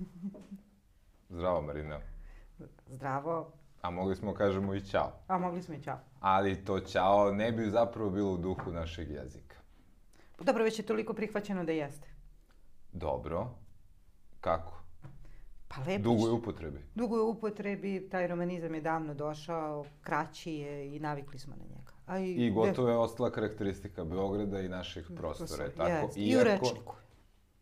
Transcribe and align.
Zdravo, 1.28 1.62
Marina. 1.62 2.00
Zdravo. 2.86 3.52
A 3.82 3.90
mogli 3.90 4.16
smo 4.16 4.34
kažemo 4.34 4.74
i 4.74 4.80
ćao. 4.80 5.12
A 5.26 5.38
mogli 5.38 5.62
smo 5.62 5.74
i 5.74 5.82
ćao. 5.82 5.98
Ali 6.20 6.64
to 6.64 6.80
ćao 6.80 7.32
ne 7.32 7.52
bi 7.52 7.70
zapravo 7.70 8.10
bilo 8.10 8.32
u 8.32 8.36
duhu 8.36 8.70
našeg 8.72 9.10
jezika. 9.10 9.56
Pa 10.36 10.44
dobro, 10.44 10.64
već 10.64 10.78
je 10.78 10.86
toliko 10.86 11.14
prihvaćeno 11.14 11.64
da 11.64 11.72
jeste. 11.72 12.08
Dobro. 12.92 13.48
Kako? 14.40 14.80
Pa 15.68 15.80
lepo. 15.86 16.02
Dugo 16.02 16.26
je 16.26 16.32
upotrebi. 16.32 16.78
Dugo 16.94 17.16
je 17.16 17.22
upotrebi, 17.22 18.08
taj 18.10 18.26
romanizam 18.26 18.74
je 18.74 18.80
davno 18.80 19.14
došao, 19.14 19.84
kraći 20.00 20.52
je 20.52 20.96
i 20.96 21.00
navikli 21.00 21.38
smo 21.38 21.56
na 21.56 21.64
njega. 21.64 21.92
A 22.06 22.18
i, 22.18 22.46
I 22.46 22.50
gotovo 22.50 22.88
je 22.88 22.96
ostala 22.96 23.30
karakteristika 23.30 24.04
Beograda 24.04 24.60
i 24.60 24.68
naših 24.68 25.10
prostora. 25.16 25.64
Je 25.64 25.74
tako? 25.74 25.90
Jest. 25.90 26.16
I 26.16 26.36
u 26.36 26.44
rečniku. 26.44 26.94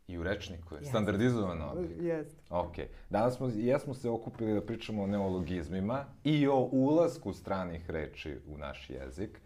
I 0.09 0.19
u 0.19 0.23
rečniku 0.23 0.75
je. 0.75 0.85
Standardizovano. 0.85 1.75
Jeste. 2.01 2.41
Ok. 2.51 2.77
Danas 3.11 3.37
smo, 3.37 3.49
jesmo 3.55 3.95
se 3.95 4.11
okupili 4.11 4.55
da 4.55 4.67
pričamo 4.67 5.03
o 5.03 5.07
neologizmima 5.07 6.05
i 6.25 6.49
o 6.49 6.69
ulasku 6.73 7.33
stranih 7.33 7.91
reči 7.91 8.39
u 8.49 8.59
naš 8.59 8.91
jezik. 8.91 9.41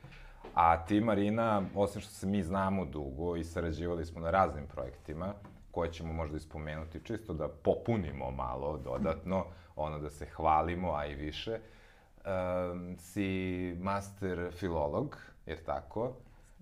A 0.54 0.84
ti, 0.86 1.00
Marina, 1.00 1.62
osim 1.74 2.00
što 2.00 2.10
se 2.10 2.26
mi 2.26 2.42
znamo 2.42 2.84
dugo 2.84 3.36
i 3.36 3.44
sarađivali 3.44 4.06
smo 4.06 4.20
na 4.20 4.30
raznim 4.30 4.66
projektima, 4.66 5.34
koje 5.70 5.92
ćemo 5.92 6.12
možda 6.12 6.36
ispomenuti, 6.36 7.04
čisto 7.04 7.34
da 7.34 7.48
popunimo 7.48 8.30
malo 8.30 8.78
dodatno, 8.78 9.44
ono 9.76 9.98
da 9.98 10.10
se 10.10 10.26
hvalimo, 10.26 10.92
a 10.94 11.06
i 11.06 11.14
više, 11.14 11.58
um, 11.60 12.96
si 12.98 13.76
master 13.80 14.52
filolog, 14.52 15.18
jer 15.46 15.64
tako? 15.64 16.12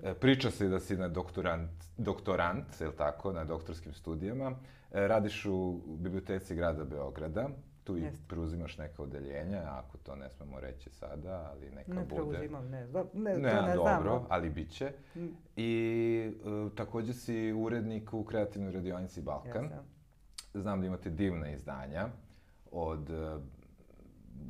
E, 0.04 0.14
priča 0.14 0.50
se 0.50 0.68
da 0.68 0.80
si 0.80 0.96
na 0.96 1.08
doktorant, 1.08 1.70
doktorant, 1.96 2.80
je 2.80 2.96
tako, 2.96 3.32
na 3.32 3.44
doktorskim 3.44 3.92
studijama. 3.92 4.50
E, 4.92 5.08
radiš 5.08 5.46
u 5.46 5.80
biblioteci 5.86 6.54
grada 6.54 6.84
Beograda, 6.84 7.48
tu 7.84 7.98
i 7.98 8.02
Jeste. 8.02 8.24
preuzimaš 8.28 8.78
neka 8.78 9.02
odeljenja, 9.02 9.62
ako 9.66 9.98
to 9.98 10.16
ne 10.16 10.30
smemo 10.30 10.60
reći 10.60 10.90
sada, 10.90 11.50
ali 11.52 11.70
neka 11.70 11.94
ne 11.94 12.04
bude. 12.04 12.22
Ne 12.22 12.28
preuzimam, 12.30 12.68
ne, 12.68 12.86
znam, 12.86 13.06
ne, 13.14 13.38
ne, 13.38 13.50
to 13.50 13.62
ne 13.62 13.74
dobro, 13.74 13.82
znam. 13.82 14.04
Dobro, 14.04 14.26
ali 14.28 14.50
bit 14.50 14.70
će. 14.70 14.92
Mm. 15.16 15.26
I 15.56 16.32
uh, 16.44 16.72
takođe 16.72 17.12
si 17.12 17.52
urednik 17.52 18.14
u 18.14 18.24
kreativnoj 18.24 18.72
radionici 18.72 19.22
Balkan. 19.22 19.64
Jeste. 19.64 19.78
Znam 20.54 20.80
da 20.80 20.86
imate 20.86 21.10
divna 21.10 21.50
izdanja 21.50 22.08
od 22.70 23.10
uh, 23.10 23.42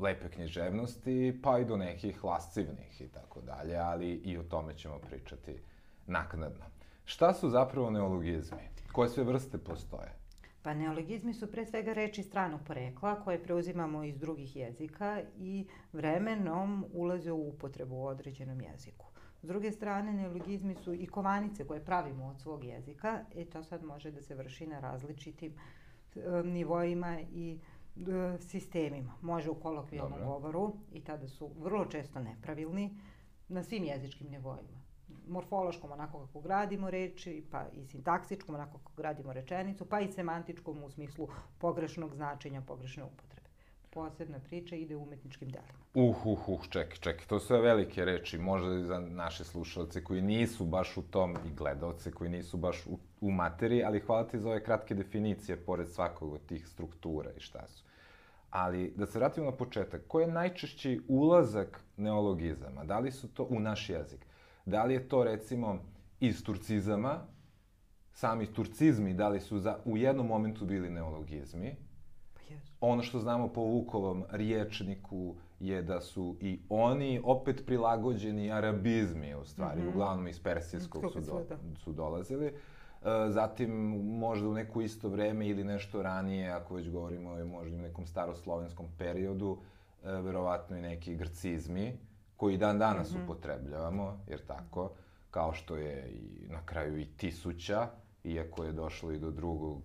lepe 0.00 0.28
književnosti, 0.28 1.40
pa 1.42 1.58
i 1.58 1.64
do 1.64 1.76
nekih 1.76 2.24
lascivnih 2.24 3.00
i 3.00 3.08
tako 3.08 3.40
dalje, 3.40 3.76
ali 3.76 4.10
i 4.12 4.38
o 4.38 4.42
tome 4.42 4.74
ćemo 4.74 4.98
pričati 4.98 5.56
naknadno. 6.06 6.64
Šta 7.04 7.34
su 7.34 7.48
zapravo 7.48 7.90
neologizmi? 7.90 8.68
Koje 8.92 9.08
sve 9.08 9.24
vrste 9.24 9.58
postoje? 9.58 10.12
Pa 10.62 10.74
neologizmi 10.74 11.34
su 11.34 11.46
pre 11.52 11.66
svega 11.66 11.92
reči 11.92 12.22
stranog 12.22 12.60
porekla 12.66 13.24
koje 13.24 13.42
preuzimamo 13.42 14.04
iz 14.04 14.18
drugih 14.18 14.56
jezika 14.56 15.22
i 15.38 15.66
vremenom 15.92 16.86
ulaze 16.92 17.32
u 17.32 17.48
upotrebu 17.48 17.96
u 17.96 18.06
određenom 18.06 18.60
jeziku. 18.60 19.06
S 19.42 19.46
druge 19.46 19.72
strane, 19.72 20.12
neologizmi 20.12 20.74
su 20.74 20.94
i 20.94 21.06
kovanice 21.06 21.66
koje 21.66 21.84
pravimo 21.84 22.26
od 22.26 22.40
svog 22.40 22.64
jezika 22.64 23.24
i 23.34 23.44
to 23.44 23.62
sad 23.62 23.84
može 23.84 24.10
da 24.10 24.22
se 24.22 24.34
vrši 24.34 24.66
na 24.66 24.80
različitim 24.80 25.52
e, 25.52 26.20
nivoima 26.44 27.20
i 27.20 27.58
e, 27.58 27.79
sistemima. 28.40 29.14
Može 29.22 29.50
u 29.50 29.54
kolokvijalnom 29.54 30.18
govoru 30.24 30.72
i 30.92 31.00
tada 31.00 31.28
su 31.28 31.50
vrlo 31.58 31.84
često 31.84 32.20
nepravilni 32.20 32.96
na 33.48 33.62
svim 33.62 33.84
jezičkim 33.84 34.30
nivoima 34.30 34.80
morfološkom 35.30 35.92
onako 35.92 36.26
kako 36.26 36.40
gradimo 36.40 36.90
reči, 36.90 37.44
pa 37.50 37.64
i 37.72 37.86
sintaksičkom 37.86 38.54
onako 38.54 38.78
kako 38.78 38.92
gradimo 38.96 39.32
rečenicu, 39.32 39.84
pa 39.84 40.00
i 40.00 40.12
semantičkom 40.12 40.82
u 40.84 40.90
smislu 40.90 41.28
pogrešnog 41.58 42.14
značenja, 42.14 42.60
pogrešne 42.60 43.04
upotrebe. 43.04 43.29
Posebna 43.92 44.38
priča 44.38 44.76
ide 44.76 44.96
u 44.96 45.02
umetničkim 45.02 45.48
delima. 45.48 45.78
Uh, 45.94 46.26
uh, 46.26 46.48
uh, 46.48 46.68
čekaj, 46.68 46.96
čekaj, 46.96 47.26
to 47.26 47.40
su 47.40 47.54
velike 47.54 48.04
reči, 48.04 48.38
možda 48.38 48.74
i 48.74 48.84
za 48.84 48.98
naše 48.98 49.44
slušalce 49.44 50.04
koji 50.04 50.22
nisu 50.22 50.64
baš 50.64 50.96
u 50.96 51.02
tom, 51.02 51.36
i 51.46 51.54
gledalce 51.54 52.10
koji 52.10 52.30
nisu 52.30 52.56
baš 52.56 52.86
u, 52.86 52.98
u 53.20 53.30
materiji, 53.30 53.84
ali 53.84 54.00
hvala 54.00 54.26
ti 54.28 54.38
za 54.38 54.48
ove 54.48 54.64
kratke 54.64 54.94
definicije, 54.94 55.56
pored 55.56 55.88
svakog 55.88 56.32
od 56.32 56.46
tih 56.46 56.68
struktura 56.68 57.30
i 57.36 57.40
šta 57.40 57.68
su. 57.68 57.84
Ali, 58.50 58.92
da 58.96 59.06
se 59.06 59.18
vratimo 59.18 59.46
na 59.46 59.56
početak, 59.56 60.02
ko 60.08 60.20
je 60.20 60.26
najčešći 60.26 61.00
ulazak 61.08 61.84
neologizama? 61.96 62.84
Da 62.84 62.98
li 62.98 63.12
su 63.12 63.28
to 63.28 63.46
u 63.50 63.60
naš 63.60 63.90
jezik? 63.90 64.26
Da 64.66 64.84
li 64.84 64.94
je 64.94 65.08
to 65.08 65.24
recimo 65.24 65.78
iz 66.20 66.44
turcizama, 66.44 67.26
sami 68.12 68.46
turcizmi, 68.46 69.14
da 69.14 69.28
li 69.28 69.40
su 69.40 69.58
za, 69.58 69.78
u 69.84 69.96
jednom 69.96 70.26
momentu 70.26 70.64
bili 70.64 70.90
neologizmi. 70.90 71.76
Ono 72.80 73.02
što 73.02 73.18
znamo 73.18 73.48
po 73.48 73.60
Vukovom 73.60 74.24
riječniku 74.30 75.34
je 75.60 75.82
da 75.82 76.00
su 76.00 76.36
i 76.40 76.60
oni 76.68 77.20
opet 77.24 77.62
prilagođeni 77.66 78.52
arabizmi, 78.52 79.34
u 79.34 79.44
stvari, 79.44 79.80
mm 79.80 79.84
-hmm. 79.84 79.88
uglavnom 79.88 80.28
iz 80.28 80.42
persijskog 80.42 81.04
su, 81.12 81.20
do, 81.20 81.44
su 81.76 81.92
dolazili. 81.92 82.46
E, 82.46 82.52
zatim, 83.28 83.70
možda 84.18 84.48
u 84.48 84.54
neko 84.54 84.80
isto 84.80 85.08
vreme 85.08 85.48
ili 85.48 85.64
nešto 85.64 86.02
ranije, 86.02 86.50
ako 86.50 86.74
već 86.74 86.90
govorimo 86.90 87.30
o 87.30 87.44
možda 87.44 87.76
u 87.76 87.80
nekom 87.80 88.06
staroslovenskom 88.06 88.86
periodu, 88.98 89.58
e, 90.04 90.12
verovatno 90.12 90.76
i 90.76 90.82
neki 90.82 91.16
grcizmi, 91.16 91.98
koji 92.36 92.56
dan 92.56 92.78
danas 92.78 93.12
mm 93.12 93.16
-hmm. 93.16 93.24
upotrebljavamo, 93.24 94.20
jer 94.28 94.40
tako, 94.46 94.90
kao 95.30 95.52
što 95.52 95.76
je 95.76 96.10
i 96.10 96.48
na 96.48 96.66
kraju 96.66 96.98
i 96.98 97.06
tisuća, 97.16 97.88
iako 98.24 98.64
je 98.64 98.72
došlo 98.72 99.12
i 99.12 99.18
do 99.18 99.30
drugog... 99.30 99.82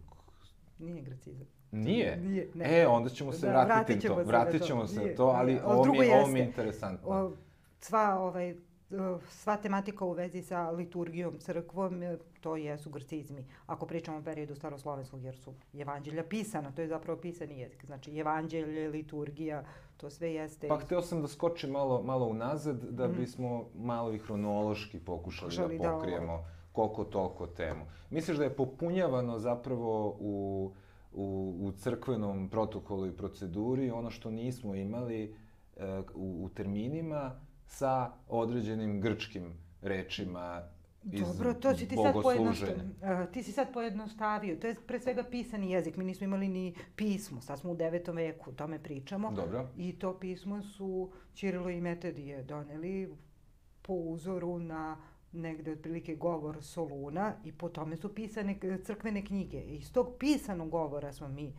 Nije 0.79 1.01
gracizam. 1.01 1.54
Nije? 1.71 2.17
Nije, 2.17 2.49
ne. 2.53 2.81
E, 2.81 2.87
onda 2.87 3.09
ćemo 3.09 3.31
se 3.31 3.47
da, 3.47 3.63
vratiti 3.63 4.01
ćemo 4.01 4.15
to. 4.15 4.23
Vratit 4.23 4.63
ćemo 4.63 4.87
se 4.87 4.99
na 4.99 5.15
to, 5.15 5.25
ali 5.25 5.59
ovo 5.65 5.85
mi, 5.85 6.09
ovo 6.09 6.27
mi 6.27 6.39
je 6.39 6.45
interesantno. 6.45 7.09
O, 7.09 7.31
sva 7.79 8.19
ovaj, 8.19 8.55
sva 9.29 9.57
tematika 9.57 10.05
u 10.05 10.11
vezi 10.11 10.41
sa 10.41 10.69
liturgijom, 10.69 11.39
crkvom, 11.39 12.03
e, 12.03 12.17
to 12.41 12.55
jesu 12.55 12.89
grcizmi. 12.89 13.45
Ako 13.65 13.85
pričamo 13.85 14.17
o 14.17 14.21
periodu 14.21 14.55
staroslovenskog, 14.55 15.23
jer 15.23 15.35
su 15.35 15.53
evanđelja 15.73 16.23
pisana, 16.23 16.71
to 16.71 16.81
je 16.81 16.87
zapravo 16.87 17.21
pisani 17.21 17.59
jezik. 17.59 17.85
Znači, 17.85 18.19
evanđelje, 18.19 18.89
liturgija, 18.89 19.63
to 19.97 20.09
sve 20.09 20.33
jeste... 20.33 20.67
Pa 20.67 20.77
hteo 20.77 21.01
sam 21.01 21.21
da 21.21 21.27
skočim 21.27 21.69
malo, 21.69 22.01
malo 22.03 22.25
unazad, 22.25 22.83
da 22.83 23.07
mm. 23.07 23.15
bismo 23.17 23.65
malo 23.75 24.13
i 24.13 24.17
hronološki 24.17 24.99
pokušali 24.99 25.51
Žali 25.51 25.77
da 25.77 25.91
pokrijemo 25.91 26.37
da, 26.37 26.49
koliko 26.71 27.03
toliko 27.03 27.47
temu. 27.47 27.85
Misliš 28.09 28.37
da 28.37 28.43
je 28.43 28.55
popunjavano 28.55 29.39
zapravo 29.39 30.17
u, 30.19 30.71
u, 31.15 31.55
u 31.61 31.71
crkvenom 31.71 32.49
protokolu 32.49 33.07
i 33.07 33.17
proceduri 33.17 33.91
ono 33.91 34.09
što 34.09 34.31
nismo 34.31 34.75
imali 34.75 35.23
e, 35.23 35.99
u, 36.15 36.45
u 36.45 36.49
terminima, 36.49 37.39
sa 37.67 38.11
određenim 38.27 39.01
grčkim 39.01 39.53
rečima 39.81 40.61
iz 41.11 41.21
Dobro, 41.21 41.53
to 41.53 41.75
si 41.75 41.87
ti 41.87 41.95
sad, 41.95 42.13
pojednostavio. 42.21 42.75
ti 43.33 43.43
si 43.43 43.51
sad 43.51 43.73
pojednostavio. 43.73 44.55
To 44.55 44.67
je 44.67 44.75
pre 44.87 44.99
svega 44.99 45.23
pisani 45.23 45.71
jezik. 45.71 45.97
Mi 45.97 46.03
nismo 46.03 46.25
imali 46.25 46.47
ni 46.47 46.75
pismo. 46.95 47.41
Sad 47.41 47.59
smo 47.59 47.71
u 47.71 47.75
devetom 47.75 48.15
veku, 48.15 48.49
o 48.49 48.53
tome 48.53 48.83
pričamo. 48.83 49.31
Dobro. 49.31 49.67
I 49.77 49.99
to 49.99 50.19
pismo 50.19 50.61
su 50.61 51.11
Čirilo 51.33 51.69
i 51.69 51.81
Metodije 51.81 52.43
doneli 52.43 53.15
po 53.81 53.93
uzoru 53.93 54.59
na 54.59 54.97
negde 55.35 55.71
otprilike 55.71 56.15
govor 56.15 56.57
Soluna 56.61 57.33
i 57.43 57.51
po 57.51 57.69
tome 57.69 57.95
su 57.95 58.15
pisane 58.15 58.59
crkvene 58.83 59.25
knjige. 59.25 59.57
I 59.57 59.75
iz 59.75 59.91
tog 59.91 60.07
pisanog 60.19 60.69
govora 60.69 61.13
smo 61.13 61.27
mi, 61.27 61.53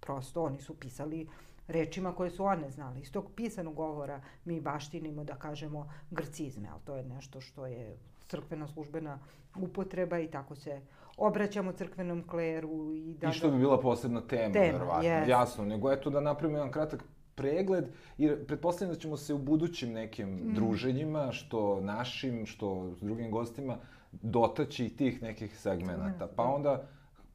prosto 0.00 0.42
oni 0.42 0.60
su 0.60 0.74
pisali 0.74 1.28
rečima 1.68 2.12
koje 2.12 2.30
su 2.30 2.44
one 2.44 2.70
znali. 2.70 3.00
Iz 3.00 3.12
tog 3.12 3.30
pisanog 3.36 3.74
govora 3.74 4.20
mi 4.44 4.60
baštinimo, 4.60 5.24
da 5.24 5.34
kažemo, 5.34 5.90
grcizme, 6.10 6.68
ali 6.72 6.80
to 6.84 6.96
je 6.96 7.04
nešto 7.04 7.40
što 7.40 7.66
je 7.66 7.96
crkvena 8.26 8.68
službena 8.68 9.18
upotreba 9.56 10.18
i 10.18 10.30
tako 10.30 10.54
se 10.54 10.80
obraćamo 11.16 11.72
crkvenom 11.72 12.22
kleru. 12.28 12.94
I, 12.94 13.14
da, 13.20 13.28
I 13.28 13.32
što 13.32 13.50
bi 13.50 13.58
bila 13.58 13.80
posebna 13.80 14.20
tema, 14.20 14.52
tema 14.52 14.78
verovatno. 14.78 15.08
Yes. 15.08 15.28
Jasno, 15.28 15.64
nego 15.64 15.92
eto 15.92 16.10
da 16.10 16.20
napravimo 16.20 16.58
jedan 16.58 16.72
kratak 16.72 17.04
pregled 17.34 17.88
i 18.18 18.30
pretpostavljam 18.46 18.94
da 18.94 19.00
ćemo 19.00 19.16
se 19.16 19.34
u 19.34 19.38
budućim 19.38 19.92
nekim 19.92 20.28
mm. 20.28 20.54
druženjima, 20.54 21.32
što 21.32 21.80
našim, 21.80 22.46
što 22.46 22.94
s 22.96 23.00
drugim 23.00 23.30
gostima, 23.30 23.76
dotaći 24.12 24.86
i 24.86 24.96
tih 24.96 25.22
nekih 25.22 25.58
segmenata. 25.58 26.26
Pa 26.26 26.42
da. 26.42 26.48
onda, 26.48 26.86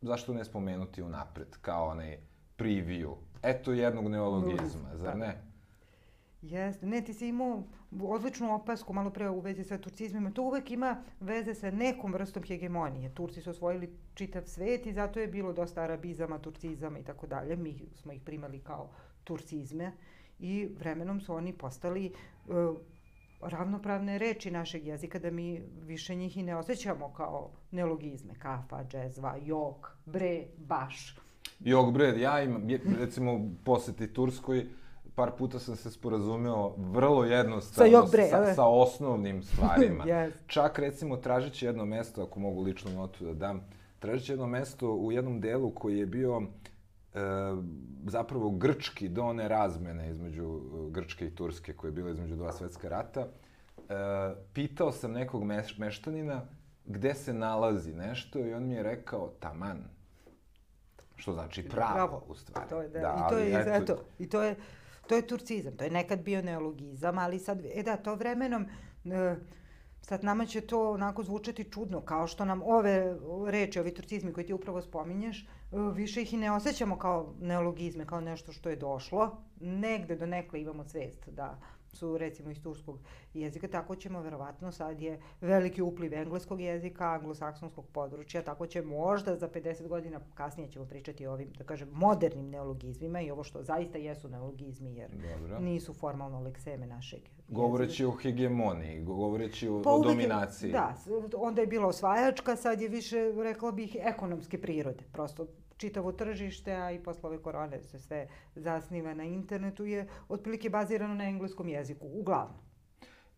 zašto 0.02 0.34
ne 0.34 0.46
spomenuti 0.46 1.02
unapred, 1.02 1.58
kao 1.62 1.88
onaj 1.88 2.18
preview 2.58 3.16
eto 3.44 3.72
jednog 3.72 4.08
neologizma, 4.08 4.90
zar 4.96 5.18
ne? 5.18 5.42
Jeste. 6.42 6.86
Ne, 6.86 7.02
ti 7.02 7.14
si 7.14 7.28
imao 7.28 7.64
odličnu 8.02 8.56
opasku 8.56 8.94
malo 8.94 9.10
pre 9.10 9.30
u 9.30 9.40
vezi 9.40 9.64
sa 9.64 9.78
turcizmima. 9.78 10.32
To 10.32 10.44
uvek 10.44 10.72
ima 10.72 11.04
veze 11.20 11.54
sa 11.54 11.72
nekom 11.72 12.14
vrstom 12.14 12.44
hegemonije. 12.44 13.14
Turci 13.14 13.42
su 13.42 13.50
osvojili 13.50 13.98
čitav 14.14 14.44
svet 14.46 14.86
i 14.86 14.94
zato 14.94 15.20
je 15.20 15.28
bilo 15.28 15.54
dosta 15.54 15.82
arabizama, 15.82 16.40
turcizama 16.40 17.00
i 17.00 17.04
tako 17.04 17.28
dalje. 17.28 17.56
Mi 17.56 17.90
smo 17.96 18.12
ih 18.14 18.22
primali 18.22 18.60
kao 18.60 18.90
turcizme 19.30 19.92
i 20.40 20.68
vremenom 20.80 21.22
su 21.22 21.34
oni 21.34 21.54
postali 21.54 22.12
uh, 22.48 22.56
ravnopravne 23.42 24.18
reči 24.18 24.52
našeg 24.52 24.88
jezika 24.88 25.20
da 25.20 25.32
mi 25.32 25.62
više 25.86 26.16
njih 26.16 26.38
i 26.38 26.44
ne 26.44 26.56
osjećamo 26.56 27.14
kao 27.14 27.50
neologizme. 27.72 28.34
Kafa, 28.40 28.84
džezva, 28.84 29.36
jok, 29.46 29.88
bre, 30.06 30.46
baš. 30.58 31.16
Jogbred, 31.60 32.18
ja 32.18 32.44
imam, 32.44 32.68
recimo, 33.00 33.40
poseti 33.66 34.14
Turskoj, 34.14 34.66
par 35.16 35.32
puta 35.38 35.60
sam 35.60 35.76
se 35.76 35.92
sporazumeo 35.92 36.74
vrlo 36.78 37.26
jednostavno 37.26 37.92
Sa 37.92 37.98
Jogbre, 37.98 38.28
sa, 38.28 38.42
a? 38.42 38.54
sa 38.54 38.66
osnovnim 38.66 39.44
stvarima. 39.44 40.06
Yes. 40.10 40.32
Čak, 40.48 40.80
recimo, 40.80 41.18
tražeći 41.18 41.66
jedno 41.66 41.86
mesto, 41.86 42.24
ako 42.24 42.40
mogu 42.40 42.62
ličnu 42.62 42.92
notu 42.92 43.26
da 43.26 43.34
dam, 43.34 43.62
tražeći 44.00 44.32
jedno 44.32 44.48
mesto 44.48 44.94
u 44.94 45.12
jednom 45.12 45.42
delu 45.42 45.72
koji 45.72 46.00
je 46.00 46.06
bio 46.06 46.42
e, 46.42 46.69
zapravo 48.06 48.52
grčki 48.52 49.10
do 49.10 49.24
one 49.24 49.48
razmene 49.48 50.10
između 50.10 50.44
e, 50.44 50.92
Grčke 50.92 51.28
i 51.28 51.36
Turske 51.36 51.74
koje 51.74 51.90
je 51.90 51.94
bilo 51.94 52.10
između 52.10 52.36
dva 52.36 52.52
svetska 52.52 52.90
rata, 52.90 53.22
e, 53.22 53.94
pitao 54.54 54.92
sam 54.92 55.12
nekog 55.12 55.44
meš, 55.44 55.78
meštanina 55.78 56.42
gde 56.86 57.14
se 57.14 57.34
nalazi 57.34 57.94
nešto 57.94 58.40
i 58.40 58.54
on 58.54 58.68
mi 58.68 58.76
je 58.76 58.84
rekao 58.84 59.28
taman. 59.40 59.84
Što 61.16 61.34
znači 61.34 61.70
pravo, 61.70 61.94
Bravo. 61.94 62.24
u 62.28 62.36
stvari. 62.36 62.70
To 62.70 62.82
je, 62.82 62.90
da, 62.90 63.00
da 63.00 63.26
I 63.26 63.30
to 63.30 63.38
je, 63.38 63.78
eto, 63.78 63.98
i 64.20 64.30
to 64.30 64.42
je, 64.42 64.56
to 65.08 65.16
je 65.16 65.28
turcizam, 65.28 65.78
to 65.78 65.84
je 65.84 65.92
nekad 65.92 66.20
bio 66.20 66.42
neologizam, 66.42 67.18
ali 67.18 67.40
sad, 67.40 67.62
e 67.74 67.84
da, 67.84 67.98
to 67.98 68.16
vremenom, 68.16 68.66
e, 69.06 69.36
sad 70.02 70.24
nama 70.24 70.46
će 70.46 70.62
to 70.62 70.92
onako 70.92 71.24
zvučati 71.24 71.72
čudno, 71.72 72.02
kao 72.02 72.28
što 72.28 72.46
nam 72.46 72.62
ove 72.64 73.18
reči, 73.48 73.80
ovi 73.80 73.94
turcizmi 73.94 74.34
koji 74.34 74.46
ti 74.46 74.54
upravo 74.54 74.82
spominješ, 74.82 75.48
više 75.72 76.22
ih 76.22 76.34
i 76.34 76.38
ne 76.38 76.52
osjećamo 76.52 76.98
kao 76.98 77.34
neologizme, 77.40 78.06
kao 78.06 78.22
nešto 78.22 78.52
što 78.52 78.70
je 78.70 78.76
došlo. 78.76 79.38
Negde 79.60 80.16
do 80.16 80.26
nekle 80.26 80.62
imamo 80.62 80.84
svest 80.84 81.30
da 81.30 81.60
su 81.94 82.18
recimo 82.18 82.52
iz 82.52 82.62
turskog 82.62 83.00
jezika, 83.34 83.68
tako 83.68 83.96
ćemo 83.96 84.22
verovatno, 84.22 84.72
sad 84.72 85.02
je 85.02 85.20
veliki 85.42 85.82
upliv 85.82 86.14
engleskog 86.14 86.62
jezika, 86.62 87.12
anglosaksonskog 87.12 87.86
područja, 87.88 88.42
tako 88.42 88.68
će 88.68 88.82
možda 88.82 89.36
za 89.36 89.50
50 89.50 89.88
godina 89.88 90.20
kasnije 90.34 90.72
ćemo 90.72 90.86
pričati 90.86 91.28
o 91.28 91.34
ovim, 91.34 91.52
da 91.58 91.64
kažem, 91.64 91.90
modernim 91.94 92.50
neologizmima 92.50 93.22
i 93.22 93.32
ovo 93.32 93.44
što 93.44 93.64
zaista 93.64 93.98
jesu 93.98 94.30
neologizmi, 94.30 94.96
jer 94.96 95.12
Dobro. 95.12 95.60
nisu 95.60 95.94
formalno 95.94 96.40
lekseme 96.40 96.88
našeg 96.88 97.20
jezika. 97.20 97.44
Govoreći 97.48 98.06
o 98.06 98.12
hegemoniji, 98.12 99.04
govoreći 99.04 99.68
o, 99.70 99.82
Pa 99.82 99.92
o 99.92 100.00
dominaciji. 100.00 100.72
Da, 100.72 100.96
onda 101.38 101.62
je 101.62 101.68
bila 101.68 101.88
osvajačka, 101.88 102.56
sad 102.56 102.82
je 102.82 102.90
više, 102.90 103.32
rekla 103.44 103.72
bih, 103.72 103.98
ekonomske 104.00 104.62
prirode. 104.62 105.04
Prosto 105.12 105.48
čitavo 105.80 106.12
tržište, 106.12 106.74
a 106.74 106.92
i 106.92 107.00
posle 107.00 107.30
ove 107.30 107.42
korone 107.42 107.82
se 107.82 108.00
sve 108.00 108.28
zasniva 108.56 109.14
na 109.14 109.24
internetu, 109.24 109.86
je 109.86 110.08
otprilike 110.30 110.70
bazirano 110.70 111.14
na 111.14 111.24
engleskom 111.24 111.70
jeziku, 111.70 112.08
uglavnom. 112.08 112.58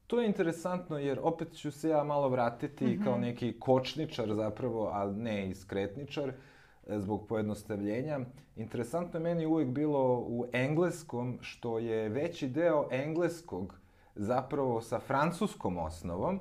To 0.08 0.22
je 0.22 0.28
interesantno 0.28 0.98
jer 0.98 1.20
opet 1.22 1.54
ću 1.58 1.72
se 1.72 1.90
ja 1.90 2.04
malo 2.04 2.30
vratiti 2.30 2.86
mm 2.86 2.90
-hmm. 2.90 3.04
kao 3.04 3.18
neki 3.18 3.60
kočničar 3.60 4.34
zapravo, 4.34 4.90
ali 4.94 5.16
ne 5.16 5.50
i 5.50 5.56
skretničar 5.56 6.30
e, 6.30 6.34
zbog 7.00 7.28
pojednostavljenja. 7.28 8.20
Interesantno 8.56 9.20
je 9.20 9.24
meni 9.24 9.46
uvijek 9.46 9.70
bilo 9.70 10.20
u 10.20 10.46
engleskom 10.54 11.38
što 11.42 11.80
je 11.80 12.10
veći 12.10 12.50
deo 12.50 12.88
engleskog 12.92 13.80
zapravo 14.16 14.82
sa 14.82 15.00
francuskom 15.00 15.78
osnovom 15.78 16.40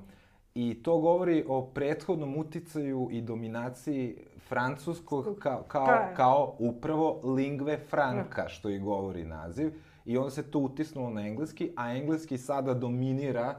i 0.54 0.82
to 0.82 0.98
govori 0.98 1.44
o 1.48 1.66
prethodnom 1.66 2.36
uticaju 2.36 3.08
i 3.10 3.20
dominaciji 3.20 4.16
francuskog 4.50 5.38
kao, 5.38 5.62
kao, 5.68 5.86
Ka- 5.86 6.14
kao 6.16 6.56
upravo 6.58 7.20
lingve 7.24 7.78
franca, 7.78 8.48
što 8.48 8.68
i 8.68 8.78
govori 8.78 9.24
naziv. 9.24 9.72
I 10.04 10.16
onda 10.18 10.30
se 10.30 10.50
to 10.50 10.58
utisnulo 10.58 11.10
na 11.10 11.26
engleski, 11.26 11.72
a 11.76 11.94
engleski 11.94 12.38
sada 12.38 12.74
dominira, 12.74 13.54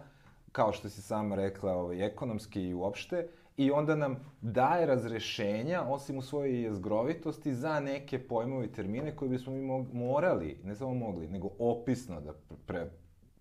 kao 0.52 0.72
što 0.74 0.90
si 0.90 1.02
sama 1.02 1.36
rekla, 1.36 1.74
ovaj, 1.74 2.06
ekonomski 2.06 2.62
i 2.62 2.74
uopšte, 2.74 3.28
i 3.58 3.72
onda 3.72 3.96
nam 3.96 4.16
daje 4.42 4.86
razrešenja, 4.86 5.84
osim 5.84 6.18
u 6.18 6.22
svojoj 6.22 6.64
jezgrovitosti, 6.64 7.54
za 7.54 7.80
neke 7.80 8.20
pojmove 8.20 8.66
i 8.66 8.72
termine 8.72 9.16
koje 9.16 9.30
bismo 9.30 9.54
mi 9.54 9.62
mog, 9.62 9.94
morali, 9.94 10.58
ne 10.64 10.76
samo 10.76 10.94
mogli, 10.94 11.28
nego 11.28 11.50
opisno 11.60 12.22
da 12.22 12.34
pre, 12.66 12.90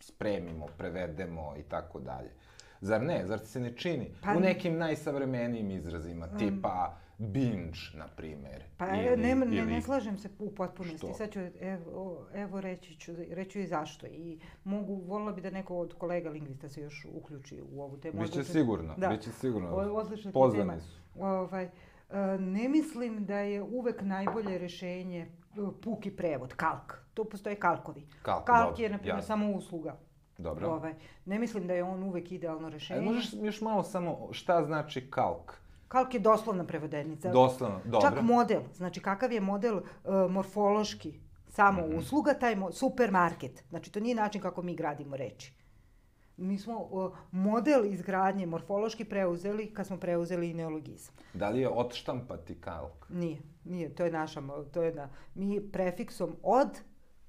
spremimo, 0.00 0.67
prevedemo 0.79 1.55
i 1.58 1.62
tako 1.62 2.00
dalje. 2.00 2.31
Zar 2.81 3.02
ne? 3.02 3.26
Zar 3.26 3.38
ti 3.38 3.47
se 3.47 3.61
ne 3.61 3.76
čini? 3.76 4.11
Pa- 4.23 4.37
u 4.37 4.41
nekim 4.41 4.79
najsavremenijim 4.79 5.70
izrazima, 5.70 6.29
tipa 6.38 6.97
binge, 7.22 7.78
na 7.94 8.08
primer. 8.08 8.62
Pa 8.76 8.87
ili, 8.88 9.17
ne, 9.17 9.34
ne, 9.37 9.56
ili... 9.56 9.67
ne 9.67 9.82
slažem 9.82 10.19
se 10.19 10.28
u 10.38 10.55
potpunosti. 10.55 10.96
Što? 10.99 11.14
Sad 11.14 11.31
ću, 11.31 11.40
evo, 11.61 12.26
evo 12.34 12.61
reći 12.61 12.94
ću, 12.96 13.12
reći 13.31 13.50
ću 13.50 13.61
i 13.61 13.67
zašto. 13.67 14.06
I 14.06 14.38
mogu, 14.64 14.94
volila 14.96 15.32
bi 15.32 15.40
da 15.40 15.50
neko 15.50 15.76
od 15.76 15.94
kolega 15.94 16.31
lingvista 16.31 16.69
se 16.69 16.82
još 16.82 17.06
uključi 17.12 17.62
u 17.72 17.82
ovu 17.82 17.96
temu. 17.96 18.20
Biće 18.20 18.32
Odlično- 18.32 18.52
sigurno, 18.52 18.94
Da. 18.96 19.08
biće 19.08 19.31
sigurno. 19.31 19.69
Odlična 19.70 20.31
ti 20.31 20.34
Pozvani 20.34 20.81
su. 20.81 21.00
Ovaj, 21.19 21.64
e, 21.64 21.70
ne 22.38 22.69
mislim 22.69 23.26
da 23.26 23.38
je 23.38 23.62
uvek 23.62 24.02
najbolje 24.02 24.58
rešenje 24.58 25.19
e, 25.20 25.28
puki 25.82 26.11
prevod, 26.11 26.55
kalk. 26.55 27.05
Tu 27.14 27.25
postoje 27.25 27.56
kalkovi. 27.56 28.06
Kalk, 28.23 28.44
Kalk 28.44 28.69
dobro, 28.69 28.82
je, 28.82 28.90
na 28.90 28.99
primjer, 28.99 29.25
samo 29.25 29.50
usluga. 29.50 29.96
Dobro. 30.38 30.69
Ovaj, 30.69 30.94
ne 31.25 31.38
mislim 31.38 31.66
da 31.66 31.75
je 31.75 31.82
on 31.84 32.02
uvek 32.02 32.32
idealno 32.32 32.69
E, 32.69 32.70
rešenje. 32.70 33.00
možeš 33.00 33.32
još 33.43 33.61
malo 33.61 33.82
samo, 33.82 34.28
šta 34.32 34.64
znači 34.64 35.11
kalk? 35.11 35.61
Kalk 35.90 36.14
je 36.14 36.20
doslovna 36.20 36.64
prevodenica. 36.64 37.31
Doslovno, 37.31 37.81
dobro. 37.84 38.00
Čak 38.00 38.22
model, 38.22 38.60
znači 38.75 39.00
kakav 39.00 39.32
je 39.32 39.40
model 39.40 39.76
uh, 39.76 39.82
morfološki, 40.31 41.20
samo 41.48 41.82
Mhm. 41.82 41.98
usluga, 41.98 42.34
taj 42.34 42.56
supermarket. 42.72 43.64
Znači 43.69 43.92
to 43.92 44.00
nije 44.00 44.14
način 44.14 44.40
kako 44.40 44.62
mi 44.62 44.76
gradimo 44.76 45.16
reči. 45.16 45.52
Mi 46.37 46.58
smo 46.58 46.78
uh, 46.81 47.12
model 47.32 47.84
izgradnje 47.84 48.46
morfološki 48.46 49.04
preuzeli 49.04 49.75
kad 49.75 49.87
smo 49.87 49.96
preuzeli 49.96 50.50
i 50.50 50.54
neologizam. 50.54 51.14
Da 51.34 51.48
li 51.48 51.60
je 51.60 51.69
odštampati 51.69 52.54
kalk? 52.54 53.06
Nije, 53.08 53.38
nije, 53.64 53.94
to 53.94 54.04
je 54.04 54.12
naša, 54.12 54.40
to 54.72 54.82
je 54.82 54.92
da, 54.92 55.08
mi 55.34 55.60
prefiksom 55.62 56.37
od, 56.42 56.69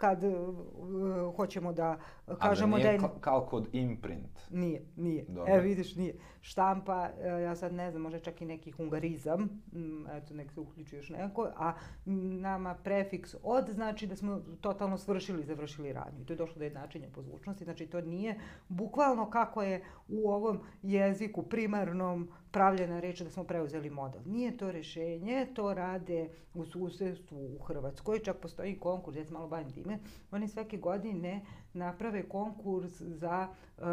kad 0.01 0.24
uh, 0.24 0.33
uh, 0.33 1.36
hoćemo 1.36 1.74
da 1.74 1.98
uh, 2.27 2.38
kažemo 2.38 2.75
A 2.75 2.80
da, 2.80 2.83
da 2.83 2.89
je... 2.89 2.98
nije 2.98 3.09
ka- 3.09 3.19
kalk 3.19 3.53
od 3.53 3.68
imprint? 3.71 4.39
Nije, 4.50 4.86
nije. 4.95 5.25
Dobro. 5.27 5.53
E, 5.53 5.59
vidiš, 5.59 5.95
nije. 5.95 6.15
Štampa, 6.42 7.09
e, 7.21 7.27
ja 7.27 7.56
sad 7.56 7.74
ne 7.74 7.92
znam, 7.92 8.01
može 8.01 8.19
čak 8.19 8.42
i 8.42 8.45
neki 8.45 8.71
hungarizam, 8.71 9.42
mm, 9.74 10.07
eto, 10.12 10.33
nek 10.33 10.51
se 10.51 10.59
uključi 10.59 10.95
još 10.95 11.09
neko, 11.09 11.50
a 11.57 11.74
nama 12.06 12.75
prefiks 12.83 13.36
od 13.44 13.69
znači 13.69 14.07
da 14.07 14.15
smo 14.15 14.42
totalno 14.62 14.98
svršili, 14.98 15.44
završili 15.44 15.94
radnju. 15.94 16.21
I 16.21 16.25
to 16.25 16.33
je 16.33 16.38
došlo 16.38 16.56
do 16.59 16.63
jednačenja 16.63 17.07
po 17.15 17.21
zvučnosti, 17.21 17.63
znači 17.63 17.88
to 17.88 18.01
nije 18.01 18.39
bukvalno 18.68 19.30
kako 19.30 19.63
je 19.63 19.83
u 20.07 20.30
ovom 20.30 20.59
jeziku 20.81 21.44
primarnom 21.44 22.31
pravljena 22.51 23.00
reč 23.00 23.21
da 23.21 23.30
smo 23.30 23.44
preuzeli 23.44 23.89
model. 23.89 24.21
Nije 24.25 24.57
to 24.57 24.71
rešenje, 24.71 25.48
to 25.53 25.74
rade 25.74 26.30
u 26.53 26.65
susedstvu 26.65 27.56
u 27.56 27.63
Hrvatskoj, 27.63 28.19
čak 28.19 28.38
postoji 28.38 28.80
konkurs, 28.80 29.18
ja 29.18 29.25
se 29.25 29.33
malo 29.33 29.48
bavim 29.48 29.72
time, 29.72 30.00
oni 30.31 30.48
svake 30.48 30.77
godine 30.77 31.41
naprave 31.74 32.24
konkurs 32.29 33.01
za 33.01 33.48
uh, 33.77 33.84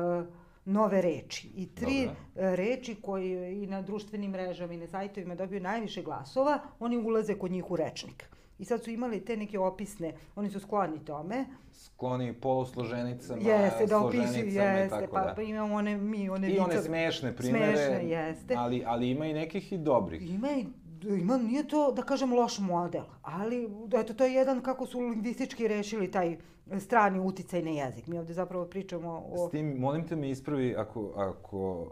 nove 0.65 1.03
reči. 1.03 1.49
I 1.55 1.67
tri 1.67 2.07
Dobro. 2.07 2.53
e, 2.53 2.57
reči 2.57 2.95
koje 3.03 3.63
i 3.63 3.67
na 3.67 3.83
društvenim 3.83 4.31
mrežama 4.31 4.73
i 4.73 4.77
na 4.77 4.87
sajtovima 4.87 5.35
dobiju 5.35 5.61
najviše 5.61 6.03
glasova, 6.03 6.61
oni 6.79 6.99
ulaze 6.99 7.35
kod 7.35 7.51
njih 7.51 7.71
u 7.71 7.77
rečnik. 7.77 8.31
I 8.59 8.65
sad 8.65 8.85
su 8.85 8.91
imali 8.91 9.21
te 9.21 9.37
neke 9.37 9.59
opisne, 9.59 10.15
oni 10.37 10.51
su 10.51 10.61
skloni 10.61 11.05
tome. 11.05 11.45
Skloni 11.73 12.33
polusloženicama, 12.33 13.43
Jeste, 13.43 13.87
da 13.87 13.99
opisuju, 13.99 14.47
jeste, 14.47 14.89
tako 14.91 15.13
pa, 15.13 15.21
da. 15.21 15.33
pa 15.35 15.43
imamo 15.43 15.75
one, 15.75 15.97
mi, 15.97 16.29
one 16.29 16.49
I 16.49 16.59
one 16.59 16.65
vicove. 16.65 16.83
smešne 16.83 17.37
primere, 17.37 17.67
Smešne, 17.67 18.09
jeste. 18.09 18.55
ali, 18.57 18.83
ali 18.87 19.11
ima 19.11 19.27
i 19.27 19.33
nekih 19.33 19.73
i 19.73 19.79
dobrih. 19.79 20.31
Ima 20.31 20.49
i 20.51 20.67
ima, 21.11 21.37
nije 21.39 21.69
to, 21.69 21.93
da 21.93 22.03
kažem, 22.03 22.33
loš 22.33 22.59
model, 22.59 23.03
ali 23.23 23.69
eto, 23.95 24.15
to 24.15 24.25
je 24.25 24.35
jedan 24.35 24.61
kako 24.61 24.87
su 24.87 25.01
lingvistički 25.01 25.69
rešili 25.69 26.11
taj 26.11 26.37
strani 26.79 27.21
uticaj 27.21 27.63
na 27.63 27.71
jezik. 27.71 28.07
Mi 28.07 28.19
ovde 28.19 28.33
zapravo 28.33 28.65
pričamo 28.65 29.25
o... 29.29 29.49
S 29.49 29.51
tim, 29.51 29.77
molim 29.77 30.07
te 30.07 30.17
me 30.17 30.31
ispravi 30.31 30.75
ako, 30.77 31.13
ako 31.17 31.87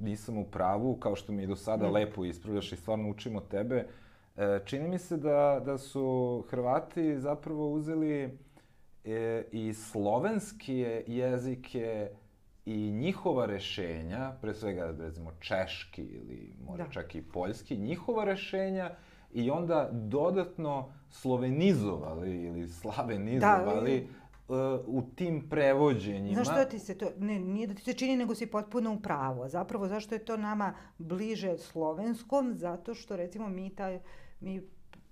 nisam 0.00 0.38
u 0.38 0.44
pravu, 0.44 0.96
kao 0.96 1.16
što 1.16 1.32
mi 1.32 1.42
i 1.42 1.46
do 1.46 1.56
sada 1.56 1.88
Mm. 1.88 1.92
lepo 1.92 2.24
ispravljaš 2.24 2.72
i 2.72 2.76
stvarno 2.76 3.10
učimo 3.10 3.40
tebe. 3.40 3.76
E, 3.76 3.86
čini 4.64 4.88
mi 4.88 4.98
se 4.98 5.16
da, 5.16 5.62
da 5.64 5.78
su 5.78 6.44
Hrvati 6.50 7.18
zapravo 7.20 7.70
uzeli 7.70 8.38
e, 9.04 9.44
i 9.52 9.72
slovenske 9.74 11.04
jezike 11.06 12.10
i 12.66 12.90
njihova 12.90 13.46
rešenja, 13.46 14.32
pre 14.40 14.54
svega 14.54 14.94
recimo 14.98 15.30
češki 15.40 16.02
ili 16.02 16.54
možda 16.66 16.84
Da. 16.84 16.90
čak 16.90 17.14
i 17.14 17.22
poljski, 17.22 17.76
njihova 17.76 18.24
rešenja 18.24 18.90
i 19.32 19.50
onda 19.50 19.88
dodatno 19.92 20.92
slovenizovali 21.10 22.42
ili 22.42 22.68
slavenizovali 22.68 23.96
e, 23.96 24.06
u 24.86 25.02
tim 25.16 25.48
prevođenjima. 25.50 26.34
Znaš 26.34 26.56
što 26.56 26.70
ti 26.70 26.78
se 26.78 26.98
to, 26.98 27.06
ne, 27.18 27.38
nije 27.38 27.66
da 27.66 27.74
ti 27.74 27.82
se 27.82 27.92
čini, 27.92 28.16
nego 28.16 28.34
si 28.34 28.46
potpuno 28.46 28.92
u 28.92 29.00
pravu. 29.00 29.48
Zapravo, 29.48 29.88
zašto 29.88 30.14
je 30.14 30.24
to 30.24 30.36
nama 30.36 30.74
bliže 30.98 31.58
slovenskom? 31.58 32.54
Zato 32.54 32.94
što, 32.94 33.16
recimo, 33.16 33.48
mi, 33.48 33.70
taj, 33.70 34.00
mi 34.44 34.62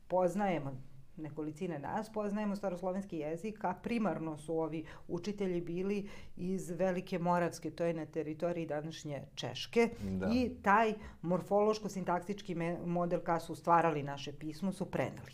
poznajemo, 0.09 0.73
nekolicina 1.17 1.79
nas, 1.79 2.12
poznajemo 2.12 2.57
staroslovenski 2.57 3.19
jezik, 3.19 3.65
a 3.65 3.75
primarno 3.75 4.39
su 4.39 4.59
ovi 4.59 4.85
učitelji 5.09 5.61
bili 5.61 6.09
iz 6.37 6.71
Velike 6.71 7.19
Moravske, 7.19 7.71
to 7.71 7.85
je 7.85 7.95
na 7.95 8.07
teritoriji 8.07 8.67
današnje 8.67 9.23
Češke. 9.35 9.89
Da. 10.21 10.31
I 10.33 10.51
taj 10.62 10.95
morfološko-sintaktički 11.23 12.85
model 12.87 13.21
kad 13.21 13.43
su 13.43 13.55
stvarali 13.55 14.03
naše 14.03 14.33
pismo 14.33 14.73
su 14.73 14.91
preneli. 14.91 15.33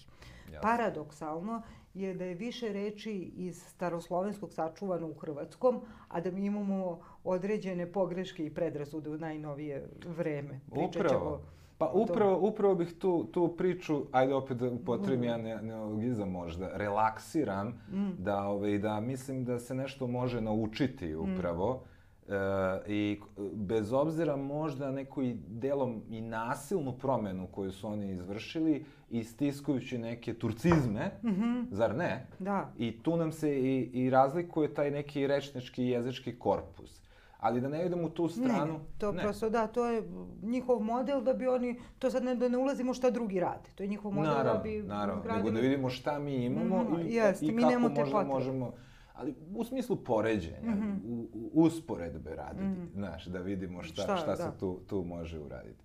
paradoksalno 0.63 1.63
je 1.95 2.15
da 2.15 2.25
je 2.25 2.35
više 2.35 2.73
reči 2.73 3.13
iz 3.37 3.63
staroslovenskog 3.63 4.53
sačuvano 4.53 5.07
u 5.09 5.15
hrvatskom, 5.15 5.81
a 6.09 6.21
da 6.21 6.31
mi 6.31 6.47
imamo 6.47 7.01
određene 7.25 7.93
pogreške 7.93 8.47
i 8.47 8.55
predrasude 8.55 9.11
u 9.11 9.19
najnovije 9.19 9.89
vreme. 10.07 10.61
Pričat 10.71 10.97
Upravo. 10.97 11.41
Pa 11.79 11.91
upravo, 11.95 12.49
upravo 12.49 12.75
bih 12.75 12.95
tu, 12.99 13.29
tu 13.33 13.55
priču, 13.59 14.03
ajde 14.13 14.35
opet 14.35 14.57
da 14.57 14.71
upotrebim 14.71 15.25
ja 15.25 15.37
ne, 15.37 15.63
neologizam 15.63 16.31
možda, 16.31 16.71
relaksiram, 16.75 17.69
mm. 17.69 18.11
da, 18.19 18.43
ovaj, 18.43 18.79
da 18.79 19.01
mislim 19.01 19.45
da 19.45 19.59
se 19.59 19.75
nešto 19.75 20.07
može 20.07 20.41
naučiti 20.41 21.15
mm. 21.15 21.19
upravo. 21.19 21.85
Mm. 21.85 22.33
E, 22.33 22.93
I 22.93 23.21
bez 23.53 23.93
obzira 23.93 24.37
možda 24.37 24.91
nekoj 24.91 25.37
delom 25.49 26.03
i 26.11 26.21
nasilnu 26.21 26.93
promenu 26.93 27.47
koju 27.47 27.73
su 27.73 27.89
oni 27.89 28.13
izvršili, 28.13 28.85
istiskujući 29.11 29.99
neke 29.99 30.35
turcizme, 30.35 31.11
mm 31.23 31.29
-hmm. 31.29 31.67
zar 31.71 31.97
ne? 31.97 32.27
Da. 32.39 32.73
I 32.79 33.03
tu 33.03 33.17
nam 33.17 33.33
se 33.33 33.59
i, 33.59 33.91
i 33.93 34.11
razlikuje 34.11 34.75
taj 34.75 34.91
neki 34.91 35.27
rečnički 35.27 35.85
jezički 35.85 36.39
korpus 36.39 37.08
ali 37.39 37.61
da 37.61 37.69
ne 37.69 37.87
idemo 37.87 38.07
u 38.07 38.11
tu 38.11 38.29
stranu. 38.29 38.73
Ne, 38.73 38.79
to 38.99 39.13
ne. 39.13 39.23
prosto, 39.23 39.51
da, 39.51 39.67
to 39.67 39.87
je 39.87 40.03
njihov 40.43 40.81
model 40.81 41.21
da 41.23 41.35
bi 41.35 41.47
oni, 41.47 41.81
to 41.99 42.11
sad 42.11 42.25
ne, 42.25 42.35
da 42.35 42.49
ne 42.49 42.59
ulazimo 42.59 42.95
šta 42.95 43.11
drugi 43.11 43.41
rade. 43.41 43.71
To 43.75 43.83
je 43.83 43.89
njihov 43.89 44.13
model 44.13 44.33
naravno, 44.33 44.53
da 44.53 44.63
bi 44.63 44.83
Naravno, 44.83 45.23
gradili... 45.23 45.45
nego 45.45 45.55
da 45.57 45.61
vidimo 45.61 45.91
šta 45.91 46.19
mi 46.19 46.45
imamo 46.45 46.83
mm, 46.83 47.01
i, 47.01 47.15
jest, 47.15 47.43
i 47.43 47.47
kako 47.47 47.79
možda 47.79 47.89
potrebe. 47.89 48.25
možemo 48.25 48.73
ali 49.15 49.35
u 49.55 49.65
smislu 49.65 49.97
poređenja, 49.97 50.71
mm 50.71 50.83
-hmm. 50.83 50.99
u, 51.05 51.29
u, 51.35 51.51
usporedbe 51.53 52.35
raditi, 52.35 52.65
mm 52.65 52.77
-hmm. 52.77 52.95
znaš, 52.95 53.27
da 53.27 53.39
vidimo 53.39 53.83
šta, 53.83 54.03
šta, 54.03 54.17
šta 54.17 54.27
da. 54.27 54.37
se 54.37 54.59
tu, 54.61 54.81
tu 54.87 55.05
može 55.05 55.39
uraditi. 55.39 55.85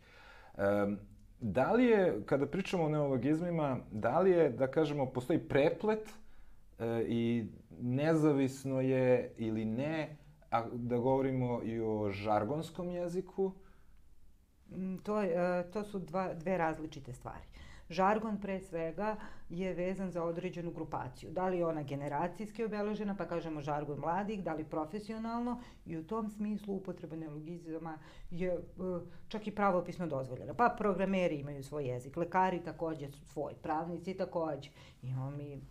Um, 0.57 0.97
da 1.39 1.71
li 1.71 1.85
je, 1.85 2.21
kada 2.25 2.45
pričamo 2.45 2.83
o 2.83 2.89
neologizmima, 2.89 3.77
da 3.91 4.19
li 4.19 4.31
je, 4.31 4.49
da 4.49 4.67
kažemo, 4.67 5.05
postoji 5.05 5.39
preplet 5.39 6.09
e, 6.79 7.05
i 7.07 7.45
nezavisno 7.81 8.81
je 8.81 9.31
ili 9.37 9.65
ne 9.65 10.17
A 10.53 10.63
da 10.73 10.97
govorimo 10.97 11.61
i 11.63 11.79
o 11.81 12.11
žargonskom 12.11 12.89
jeziku? 12.89 13.51
Mm, 14.69 14.97
to, 14.97 15.21
je, 15.21 15.71
to 15.71 15.83
su 15.83 15.99
dva, 15.99 16.33
dve 16.33 16.57
različite 16.57 17.13
stvari. 17.13 17.45
Žargon 17.89 18.37
pre 18.41 18.59
svega 18.59 19.15
je 19.49 19.73
vezan 19.73 20.11
za 20.11 20.23
određenu 20.23 20.71
grupaciju. 20.71 21.31
Da 21.31 21.47
li 21.47 21.57
je 21.57 21.65
ona 21.65 21.83
generacijski 21.83 22.63
obeležena, 22.63 23.15
pa 23.15 23.25
kažemo 23.25 23.61
žargon 23.61 23.99
mladih, 23.99 24.43
da 24.43 24.53
li 24.53 24.63
profesionalno 24.63 25.59
i 25.85 25.97
u 25.97 26.03
tom 26.07 26.29
smislu 26.29 26.75
upotreba 26.75 27.15
neologizama 27.15 27.97
je 28.31 28.51
e, 28.51 28.59
čak 29.27 29.47
i 29.47 29.55
pravopisno 29.55 30.07
dozvoljena. 30.07 30.53
Pa 30.53 30.75
programeri 30.77 31.35
imaju 31.35 31.63
svoj 31.63 31.87
jezik, 31.87 32.17
lekari 32.17 32.63
takođe 32.63 33.07
svoj, 33.11 33.53
pravnici 33.61 34.13
takođe. 34.13 34.69
Imamo 35.01 35.31
mi, 35.31 35.61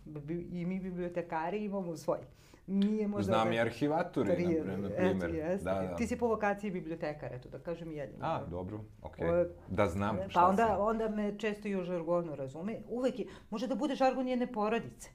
i 0.51 0.65
mi 0.65 0.79
bibliotekari 0.79 1.65
imamo 1.65 1.97
svoj. 1.97 2.19
Nije 2.67 3.07
možda... 3.07 3.33
Znam 3.33 3.47
da... 3.47 3.53
i 3.53 3.59
arhivaturi, 3.59 4.45
na, 4.65 4.77
na 4.77 4.89
primjer. 4.89 5.35
Eto, 5.35 5.63
da, 5.63 5.73
da. 5.73 5.95
Ti 5.95 6.07
si 6.07 6.17
po 6.17 6.27
vokaciji 6.27 6.71
bibliotekar, 6.71 7.33
eto, 7.33 7.49
da 7.49 7.59
kažem 7.59 7.91
jedino. 7.91 8.25
A, 8.25 8.45
dobro, 8.45 8.79
okej. 9.01 9.27
Okay. 9.27 9.47
Da 9.69 9.87
znam 9.87 10.17
šta 10.29 10.39
Pa 10.39 10.47
onda, 10.47 10.67
sam. 10.67 10.77
onda 10.79 11.09
me 11.09 11.39
često 11.39 11.67
i 11.67 11.75
o 11.75 11.83
žargonu 11.83 12.35
razume. 12.35 12.79
Uvek 12.87 13.19
je, 13.19 13.25
može 13.49 13.67
da 13.67 13.75
bude 13.75 13.95
žargon 13.95 14.27
jedne 14.27 14.51
porodice. 14.51 15.09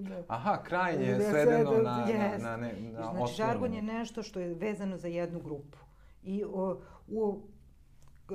Da. 0.00 0.24
Aha, 0.28 0.62
krajnje 0.62 1.04
je 1.04 1.20
svedeno 1.20 1.70
na, 1.70 1.82
na, 1.82 2.38
na, 2.38 2.56
ne, 2.56 2.74
na 2.80 3.12
znači, 3.12 3.34
žargon 3.34 3.74
je 3.74 3.82
nešto 3.82 4.22
što 4.22 4.40
je 4.40 4.54
vezano 4.54 4.96
za 4.96 5.08
jednu 5.08 5.40
grupu. 5.40 5.78
I 6.22 6.44
o, 6.44 6.80
u, 7.08 7.40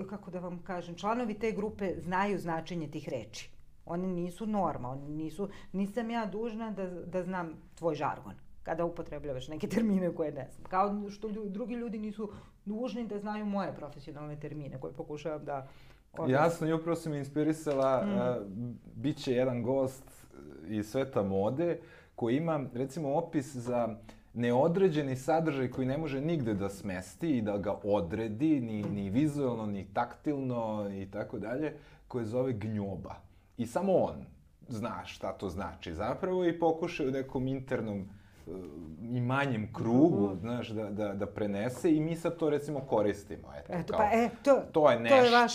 kako 0.09 0.31
da 0.31 0.39
vam 0.39 0.63
kažem, 0.63 0.95
članovi 0.95 1.33
te 1.33 1.51
grupe 1.51 1.93
znaju 1.97 2.39
značenje 2.39 2.91
tih 2.91 3.09
reči. 3.09 3.56
Oni 3.87 4.07
nisu 4.07 4.45
norma, 4.45 4.89
oni 4.89 5.09
nisu, 5.09 5.49
nisam 5.73 6.09
ja 6.09 6.25
dužna 6.25 6.71
da, 6.71 6.89
da 6.89 7.23
znam 7.23 7.53
tvoj 7.75 7.95
žargon 7.95 8.33
kada 8.63 8.85
upotrebljavaš 8.85 9.47
neke 9.47 9.67
termine 9.67 10.15
koje 10.15 10.31
ne 10.31 10.47
znam. 10.51 10.69
Kao 10.69 11.09
što 11.09 11.27
ljudi, 11.27 11.49
drugi 11.49 11.73
ljudi 11.73 11.99
nisu 11.99 12.31
dužni 12.65 13.07
da 13.07 13.19
znaju 13.19 13.45
moje 13.45 13.75
profesionalne 13.75 14.39
termine 14.39 14.79
koje 14.79 14.93
pokušavam 14.93 15.45
da 15.45 15.67
objasnim. 16.13 16.33
Jasno, 16.33 16.67
i 16.67 16.73
upravo 16.73 16.95
si 16.95 17.09
me 17.09 17.17
inspirisala, 17.17 18.03
mm. 18.05 18.09
uh, 18.09 18.47
bit 18.95 19.17
će 19.17 19.33
jedan 19.33 19.63
gost 19.63 20.25
iz 20.67 20.89
sveta 20.89 21.23
mode 21.23 21.79
koji 22.15 22.37
ima, 22.37 22.65
recimo, 22.73 23.13
opis 23.13 23.55
za 23.55 23.97
neodređeni 24.33 25.15
sadržaj 25.15 25.71
koji 25.71 25.87
ne 25.87 25.97
može 25.97 26.21
nigde 26.21 26.53
da 26.53 26.69
smesti 26.69 27.37
i 27.37 27.41
da 27.41 27.57
ga 27.57 27.79
odredi, 27.83 28.59
ni, 28.59 28.83
ni 28.83 29.09
vizualno, 29.09 29.65
ni 29.65 29.87
taktilno 29.93 30.89
i 30.93 31.11
tako 31.11 31.39
dalje, 31.39 31.73
koje 32.07 32.25
zove 32.25 32.53
gnjoba. 32.53 33.26
I 33.57 33.65
samo 33.65 33.93
on 33.93 34.25
zna 34.67 35.05
šta 35.05 35.33
to 35.33 35.49
znači. 35.49 35.93
Zapravo 35.93 36.45
i 36.45 36.59
pokuša 36.59 37.03
u 37.03 37.11
nekom 37.11 37.47
internom 37.47 38.09
i 39.01 39.21
manjem 39.21 39.73
krugu, 39.73 40.29
mm. 40.29 40.39
znaš, 40.39 40.69
da, 40.69 40.89
da, 40.89 41.13
da 41.13 41.25
prenese 41.25 41.95
i 41.95 41.99
mi 41.99 42.15
sad 42.15 42.37
to 42.37 42.49
recimo 42.49 42.79
koristimo. 42.79 43.47
Eto, 43.57 43.73
Eto 43.73 43.93
kao, 43.93 44.07
pa, 44.11 44.17
e, 44.17 44.29
to, 44.43 44.61
to 44.71 44.91
je 44.91 44.99
nešto. 44.99 45.17
To 45.17 45.25
je 45.25 45.31
vaš, 45.31 45.53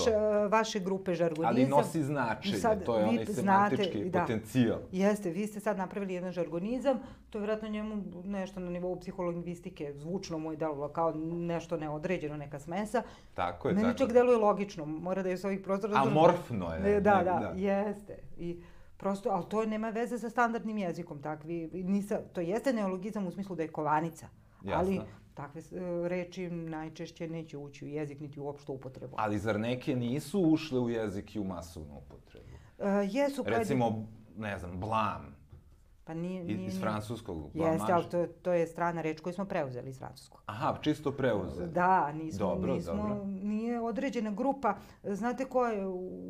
vaše 0.50 0.80
grupe 0.80 1.14
žargonizam. 1.14 1.48
Ali 1.48 1.66
nosi 1.66 2.02
značenje, 2.02 2.56
sad, 2.56 2.84
to 2.84 2.98
je 2.98 3.04
onaj 3.04 3.26
semantički 3.26 4.10
znate, 4.10 4.18
potencijal. 4.18 4.78
Da, 4.78 4.98
jeste, 4.98 5.30
vi 5.30 5.46
ste 5.46 5.60
sad 5.60 5.78
napravili 5.78 6.14
jedan 6.14 6.32
žargonizam, 6.32 6.98
to 7.30 7.38
je 7.38 7.40
vjerojatno 7.40 7.68
njemu 7.68 8.02
nešto 8.24 8.60
na 8.60 8.70
nivou 8.70 9.00
psiholingvistike, 9.00 9.92
zvučno 9.94 10.38
mu 10.38 10.50
je 10.50 10.56
delovalo 10.56 10.88
kao 10.88 11.12
nešto 11.24 11.76
neodređeno, 11.76 12.36
neka 12.36 12.58
smesa. 12.58 13.02
Tako 13.34 13.68
je, 13.68 13.74
Meni 13.74 13.88
tako. 13.88 13.98
čak 13.98 14.12
deluje 14.12 14.38
logično, 14.38 14.86
mora 14.86 15.22
da 15.22 15.28
je 15.28 15.36
s 15.36 15.44
ovih 15.44 15.60
prostora... 15.60 15.92
Amorfno 15.96 16.74
je. 16.74 17.00
Da, 17.00 17.14
da, 17.14 17.22
da, 17.22 17.52
jeste. 17.56 18.18
I, 18.38 18.62
Prosto, 19.02 19.30
ali 19.30 19.44
to 19.48 19.64
nema 19.66 19.88
veze 19.90 20.18
sa 20.18 20.30
standardnim 20.30 20.78
jezikom. 20.78 21.22
Takvi, 21.22 21.70
nisa, 21.72 22.20
to 22.32 22.40
jeste 22.40 22.72
neologizam 22.72 23.26
u 23.26 23.30
smislu 23.30 23.56
da 23.56 23.62
je 23.62 23.68
kovanica. 23.68 24.28
Jasno. 24.64 24.78
Ali 24.78 25.00
takve 25.34 25.60
uh, 25.60 26.06
reči 26.06 26.50
najčešće 26.50 27.28
neće 27.28 27.58
ući 27.58 27.84
u 27.84 27.88
jezik 27.88 28.20
niti 28.20 28.40
uopšte 28.40 28.72
upotrebu. 28.72 29.14
Ali 29.18 29.38
zar 29.38 29.60
neke 29.60 29.96
nisu 29.96 30.40
ušle 30.40 30.80
u 30.80 30.90
jezik 30.90 31.34
i 31.34 31.40
u 31.40 31.44
masovnu 31.44 31.98
upotrebu? 31.98 32.46
Uh, 32.78 32.84
jesu. 33.14 33.44
Recimo, 33.46 34.06
ne 34.36 34.58
znam, 34.58 34.80
blam. 34.80 35.42
Pa 36.04 36.14
nije, 36.14 36.44
nije, 36.44 36.66
iz 36.66 36.80
francuskog 36.80 37.50
blamaž. 37.54 37.74
Jeste, 37.74 37.92
ali 37.92 38.04
to, 38.10 38.26
to 38.42 38.52
je 38.52 38.66
strana 38.66 39.02
reč 39.02 39.20
koju 39.20 39.32
smo 39.32 39.44
preuzeli 39.44 39.90
iz 39.90 39.98
francuskog. 39.98 40.42
Aha, 40.46 40.78
čisto 40.80 41.12
preuzeli. 41.12 41.72
Da, 41.72 42.12
nismo, 42.12 42.38
dobro, 42.38 42.74
nismo, 42.74 42.94
dobro. 42.94 43.24
nije 43.24 43.80
određena 43.80 44.30
grupa. 44.30 44.76
Znate 45.02 45.44
ko 45.44 45.66
je 45.66 45.86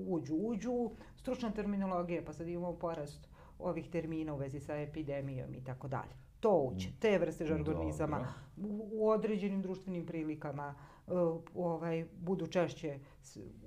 uđu? 0.06 0.34
Uđu 0.34 0.90
stručna 1.22 1.50
terminologija, 1.50 2.22
pa 2.26 2.32
sad 2.32 2.48
imamo 2.48 2.72
porast 2.72 3.28
ovih 3.58 3.90
termina 3.90 4.34
u 4.34 4.36
vezi 4.36 4.60
sa 4.60 4.76
epidemijom 4.76 5.54
i 5.54 5.64
tako 5.64 5.88
dalje. 5.88 6.12
To 6.40 6.50
uđe, 6.50 6.88
te 7.00 7.18
vrste 7.18 7.46
žargonizama 7.46 8.34
u, 8.56 8.88
u 8.92 9.08
određenim 9.08 9.62
društvenim 9.62 10.06
prilikama 10.06 10.74
uh, 11.06 11.14
ovaj, 11.54 12.06
budu 12.20 12.46
češće 12.46 12.98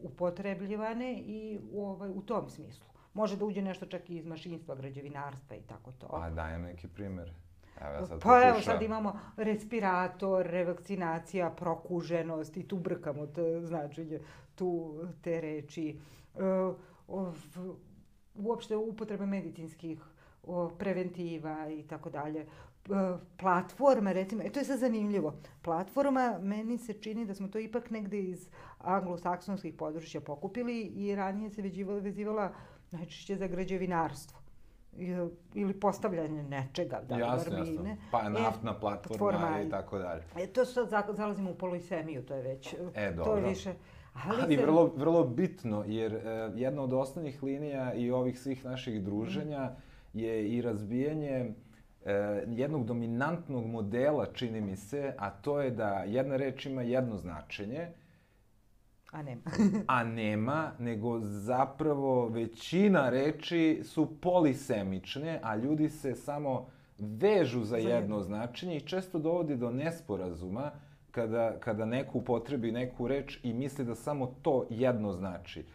upotrebljivane 0.04 1.14
i 1.14 1.60
ovaj, 1.76 2.10
u 2.10 2.22
tom 2.22 2.50
smislu. 2.50 2.86
Može 3.14 3.38
da 3.38 3.46
uđe 3.46 3.62
nešto 3.62 3.86
čak 3.86 4.10
i 4.10 4.18
iz 4.18 4.26
mašinstva, 4.26 4.76
građevinarstva 4.76 5.56
i 5.56 5.62
tako 5.62 5.92
to. 5.92 6.08
A 6.12 6.30
dajem 6.30 6.62
neki 6.62 6.88
primjer. 6.88 7.34
Evo 7.82 7.94
ja 7.94 8.06
sad 8.06 8.20
pa 8.20 8.30
pokušam. 8.30 8.50
evo 8.50 8.62
sad 8.62 8.82
imamo 8.82 9.20
respirator, 9.38 10.46
revakcinacija, 10.46 11.50
prokuženost 11.50 12.58
i 12.58 12.68
tu 12.68 12.78
brkamo 12.78 13.28
to 13.28 13.62
značenje, 13.62 14.20
tu 14.56 14.96
te 15.22 15.42
reči. 15.42 16.00
Uh, 16.34 16.76
uopšte 18.36 18.76
upotrebe 18.76 19.26
medicinskih 19.26 20.00
preventiva 20.78 21.70
i 21.70 21.84
tako 21.84 22.10
dalje. 22.10 22.40
E, 22.40 22.48
platforma, 23.38 24.12
recimo, 24.12 24.44
e, 24.44 24.50
to 24.50 24.60
je 24.60 24.66
sad 24.66 24.80
zanimljivo. 24.80 25.34
Platforma, 25.62 26.40
meni 26.42 26.78
se 26.78 26.94
čini 26.94 27.26
da 27.26 27.36
smo 27.36 27.48
to 27.48 27.60
ipak 27.60 27.90
negde 27.90 28.20
iz 28.20 28.50
anglosaksonskih 28.78 29.74
područja 29.74 30.22
pokupili 30.22 30.82
i 30.82 31.16
ranije 31.16 31.50
se 31.50 31.62
vezivala, 31.62 32.00
vezivala 32.00 32.54
najčešće 32.92 33.36
za 33.36 33.48
građevinarstvo 33.48 34.40
ili 35.54 35.80
postavljanje 35.80 36.44
nečega, 36.44 37.02
da, 37.10 37.18
jasno, 37.18 37.58
armine. 37.58 37.90
Jasno. 37.90 38.06
Pa 38.12 38.30
naftna 38.30 38.72
e, 38.72 38.80
platforma 38.80 39.62
i 39.62 39.70
tako 39.70 39.98
dalje. 39.98 40.24
E, 40.38 40.48
to 40.48 40.66
sad 40.66 40.90
zalazimo 41.10 41.52
u 41.52 41.56
polisemiju, 41.56 42.26
to 42.26 42.36
je 42.36 42.42
već, 42.42 42.74
e, 42.96 43.12
dobro. 43.12 43.24
to 43.24 43.38
je 43.38 43.50
više, 43.50 43.74
Ali, 44.24 44.42
Ali 44.42 44.56
se... 44.56 44.62
vrlo, 44.62 44.94
vrlo 44.98 45.24
bitno, 45.24 45.84
jer 45.88 46.14
e, 46.14 46.52
jedna 46.56 46.82
od 46.82 46.94
osnovnih 46.94 47.44
linija 47.44 47.94
i 47.94 48.12
ovih 48.12 48.40
svih 48.40 48.66
naših 48.66 49.04
druženja 49.04 49.72
je 50.14 50.50
i 50.50 50.62
razbijanje 50.62 51.54
e, 52.06 52.44
jednog 52.48 52.86
dominantnog 52.86 53.66
modela, 53.66 54.26
čini 54.34 54.62
mi 54.62 54.76
se, 54.76 55.14
a 55.18 55.30
to 55.30 55.62
je 55.62 55.72
da 55.72 56.04
jedna 56.08 56.38
reč 56.38 56.66
ima 56.66 56.82
jedno 56.82 57.18
značenje, 57.18 57.88
A 59.16 59.22
nema. 59.22 59.42
a 59.88 60.04
nema, 60.04 60.72
nego 60.80 61.20
zapravo 61.20 62.28
većina 62.28 63.10
reči 63.10 63.82
su 63.84 64.22
polisemične, 64.22 65.40
a 65.44 65.56
ljudi 65.56 65.90
se 65.90 66.16
samo 66.16 66.68
vežu 66.98 67.64
za 67.64 67.78
jedno 67.78 68.22
značenje 68.22 68.78
i 68.78 68.88
često 68.88 69.20
dovodi 69.20 69.56
do 69.56 69.72
nesporazuma, 69.72 70.72
kada, 71.16 71.60
kada 71.60 71.86
neko 71.86 72.18
upotrebi 72.18 72.72
neku 72.72 73.08
reč 73.08 73.40
i 73.44 73.54
misli 73.54 73.86
da 73.86 73.96
samo 73.96 74.36
to 74.42 74.66
jedno 74.70 75.14
znači. 75.14 75.66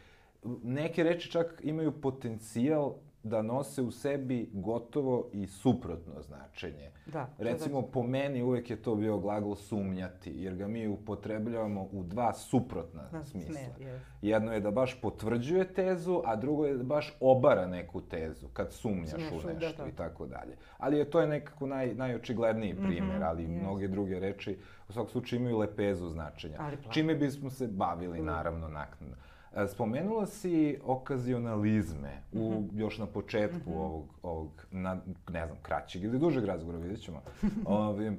Neke 0.62 1.02
reči 1.02 1.30
čak 1.30 1.61
imaju 1.64 1.92
potencijal 2.00 2.94
da 3.23 3.43
nose 3.43 3.83
u 3.83 3.91
sebi 3.91 4.50
gotovo 4.53 5.29
i 5.33 5.47
suprotno 5.47 6.12
značenje. 6.21 6.91
Da. 7.07 7.29
Recimo, 7.39 7.83
po 7.83 8.03
meni 8.03 8.43
uvek 8.43 8.71
je 8.71 8.77
to 8.77 8.95
bio 8.95 9.19
glagol 9.19 9.55
sumnjati, 9.55 10.33
jer 10.33 10.55
ga 10.55 10.69
mi 10.69 10.89
upotrebljavamo 10.89 11.83
u 11.83 12.03
dva 12.03 12.33
suprotna 12.33 13.03
Na 13.12 13.25
smisla. 13.25 13.55
smer. 13.73 13.99
Jedno 14.23 14.53
je 14.53 14.61
da 14.61 14.71
baš 14.71 15.00
potvrđuje 15.00 15.65
tezu, 15.67 16.23
a 16.25 16.37
drugo 16.37 16.67
je 16.67 16.77
da 16.77 16.85
baš 16.85 17.17
obara 17.21 17.67
neku 17.67 18.00
tezu, 18.00 18.49
kad 18.49 18.73
sumnjaš 18.73 19.11
Sumnjaš 19.11 19.33
u 19.35 19.47
da, 19.47 19.53
nešto 19.55 19.83
da. 19.83 19.89
i 19.89 19.93
tako 19.93 20.27
dalje. 20.27 20.57
Ali 20.79 20.99
je 20.99 21.11
to 21.11 21.21
je 21.21 21.27
nekako 21.29 21.67
naj, 21.67 21.95
najočigledniji 21.95 22.75
primer, 22.77 23.11
Mhm, 23.11 23.23
ali 23.23 23.43
jest. 23.43 23.55
mnoge 23.55 23.89
druge 23.89 24.21
reči 24.21 24.59
u 24.89 24.93
svakom 24.93 25.11
slučaju 25.11 25.41
imaju 25.41 25.59
lepezu 25.59 26.09
značenja. 26.09 26.57
Ali 26.59 26.77
Čime 26.91 27.15
bismo 27.15 27.50
se 27.50 27.67
bavili, 27.67 28.23
naravno, 28.23 28.69
naknadno. 28.69 29.17
E, 29.54 29.66
Spomenula 29.69 30.26
si 30.26 30.78
okazionalizme 30.85 32.23
u, 32.33 32.50
Mhm. 32.61 32.78
još 32.78 32.99
na 32.99 33.07
početku 33.07 33.71
ovog, 33.73 34.04
ovog 34.23 34.66
na, 34.71 35.00
ne 35.30 35.47
znam, 35.47 35.59
kraćeg 35.62 36.02
ili 36.04 36.19
dužeg 36.19 36.45
razgovora, 36.45 36.78
vidjet 36.78 37.00
ćemo. 37.00 37.23
Ovi, 37.64 38.07
e, 38.07 38.12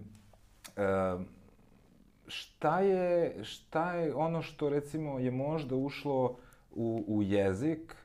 šta, 2.28 2.80
je, 2.80 3.36
šta 3.44 3.94
je 3.94 4.16
ono 4.16 4.42
što, 4.42 4.70
recimo, 4.70 5.20
je 5.20 5.32
možda 5.32 5.76
ušlo 5.76 6.38
u, 6.72 7.04
u 7.08 7.24
jezik, 7.24 7.96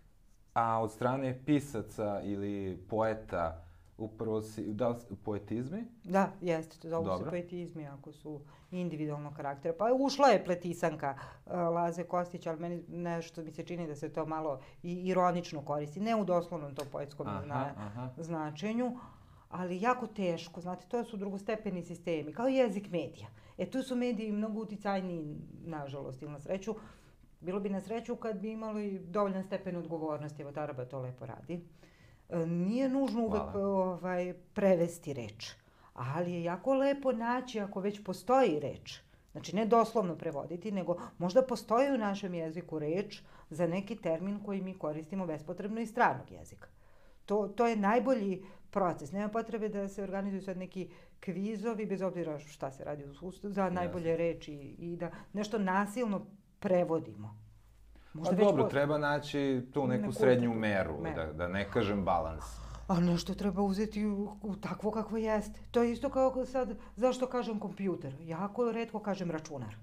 a 0.55 0.83
od 0.83 0.93
strane 0.93 1.39
pisaca 1.47 2.21
ili 2.25 2.77
poeta 2.89 3.63
upravo 3.99 4.43
si, 4.43 4.75
da 4.75 4.89
li, 4.89 4.97
poetizmi? 5.25 5.85
Da, 6.05 6.33
jeste, 6.41 6.79
to 6.79 6.89
zovu 6.89 7.05
Dobro. 7.05 7.25
se 7.25 7.31
poetizmi 7.31 7.87
ako 7.87 8.13
su 8.13 8.41
individualnog 8.71 9.35
karaktera. 9.35 9.75
Pa 9.79 9.85
ušla 9.99 10.29
je 10.29 10.45
pletisanka 10.45 11.15
uh, 11.47 11.53
Laze 11.53 12.05
Kostić, 12.05 12.47
ali 12.47 12.61
meni 12.61 12.83
nešto 12.89 13.43
mi 13.43 13.51
se 13.51 13.63
čini 13.63 13.87
da 13.87 13.95
se 13.95 14.09
to 14.09 14.27
malo 14.27 14.61
i 14.83 14.93
ironično 14.93 15.63
koristi. 15.63 16.01
Ne 16.01 16.17
u 16.17 16.25
doslovnom 16.25 16.75
to 16.75 16.85
poetskom 16.93 17.27
Aha, 17.27 17.43
zna, 17.45 17.75
aha. 17.77 18.11
značenju, 18.17 18.99
ali 19.51 19.81
jako 19.81 20.07
teško. 20.07 20.61
Znate, 20.61 20.87
to 20.89 21.05
su 21.05 21.17
drugostepeni 21.17 21.83
sistemi, 21.83 22.33
kao 22.33 22.49
jezik 22.49 22.91
medija. 22.91 23.27
E 23.59 23.71
tu 23.71 23.83
su 23.83 23.97
mediji 23.97 24.33
mnogo 24.33 24.61
uticajniji, 24.61 25.37
nažalost, 25.65 26.23
ili 26.23 26.33
na 26.33 26.41
sreću. 26.41 26.75
Bilo 27.41 27.61
bi 27.61 27.69
na 27.69 27.81
sreću 27.81 28.17
kad 28.17 28.41
bi 28.41 28.51
imali 28.53 28.99
dovoljan 28.99 29.45
stepen 29.45 29.77
odgovornosti, 29.77 30.43
evo 30.43 30.53
Taraba 30.53 30.85
to 30.85 31.01
lepo 31.01 31.27
radi. 31.27 31.55
E, 31.55 31.59
Nije 32.47 32.89
nužno 32.89 33.23
uvek 33.23 33.43
Hvala. 33.43 33.69
ovaj, 33.69 34.35
prevesti 34.55 35.13
reč, 35.13 35.53
ali 35.95 36.33
je 36.33 36.45
jako 36.45 36.75
lepo 36.75 37.13
naći 37.13 37.61
ako 37.61 37.81
već 37.81 38.05
postoji 38.05 38.61
reč. 38.61 39.01
Znači 39.33 39.57
ne 39.57 39.67
doslovno 39.67 40.17
prevoditi, 40.17 40.73
nego 40.73 40.97
možda 41.19 41.43
postoji 41.43 41.91
u 41.91 41.99
našem 41.99 42.35
jeziku 42.35 42.79
reč 42.79 43.23
za 43.51 43.67
neki 43.67 43.97
termin 43.97 44.41
koji 44.45 44.61
mi 44.61 44.79
koristimo 44.79 45.27
bespotrebno 45.27 45.81
iz 45.81 45.91
stranog 45.91 46.31
jezika. 46.31 46.69
To, 47.27 47.49
to 47.49 47.67
je 47.67 47.77
najbolji 47.77 48.45
proces. 48.71 49.13
Nema 49.13 49.29
potrebe 49.29 49.69
da 49.69 49.89
se 49.89 50.03
organizuju 50.03 50.43
sad 50.43 50.57
neki 50.57 50.91
kvizovi, 51.21 51.87
bez 51.87 52.03
obzira 52.03 52.39
šta 52.39 52.71
se 52.71 52.85
radi 52.85 53.05
u 53.05 53.15
sustavu, 53.15 53.53
za 53.53 53.71
najbolje 53.71 54.17
reči 54.17 54.55
i 54.79 54.97
da 54.97 55.11
nešto 55.33 55.59
nasilno 55.59 56.27
prevodimo. 56.61 57.46
Pa 58.25 58.31
već 58.31 58.39
dobro, 58.41 58.63
po- 58.65 58.71
treba 58.71 58.99
naći 58.99 59.67
tu 59.73 59.87
neku 59.87 60.01
Neku 60.01 60.13
srednju 60.13 60.55
meru, 60.55 60.95
meru. 61.01 61.17
da, 61.17 61.33
da 61.35 61.49
ne 61.49 61.71
kažem 61.71 62.05
balans. 62.05 62.45
A 62.89 63.01
nešto 63.01 63.35
treba 63.35 63.63
uzeti 63.63 64.07
u, 64.07 64.29
u 64.43 64.57
takvo 64.57 64.91
kakvo 64.91 65.17
jeste. 65.19 65.61
To 65.71 65.83
je 65.83 65.93
isto 65.93 66.11
kao 66.11 66.45
sad, 66.45 66.69
zašto 66.97 67.27
kažem 67.27 67.59
kompjuter? 67.59 68.15
Jako 68.21 68.73
redko 68.73 68.99
kažem 68.99 69.31
računar. 69.31 69.75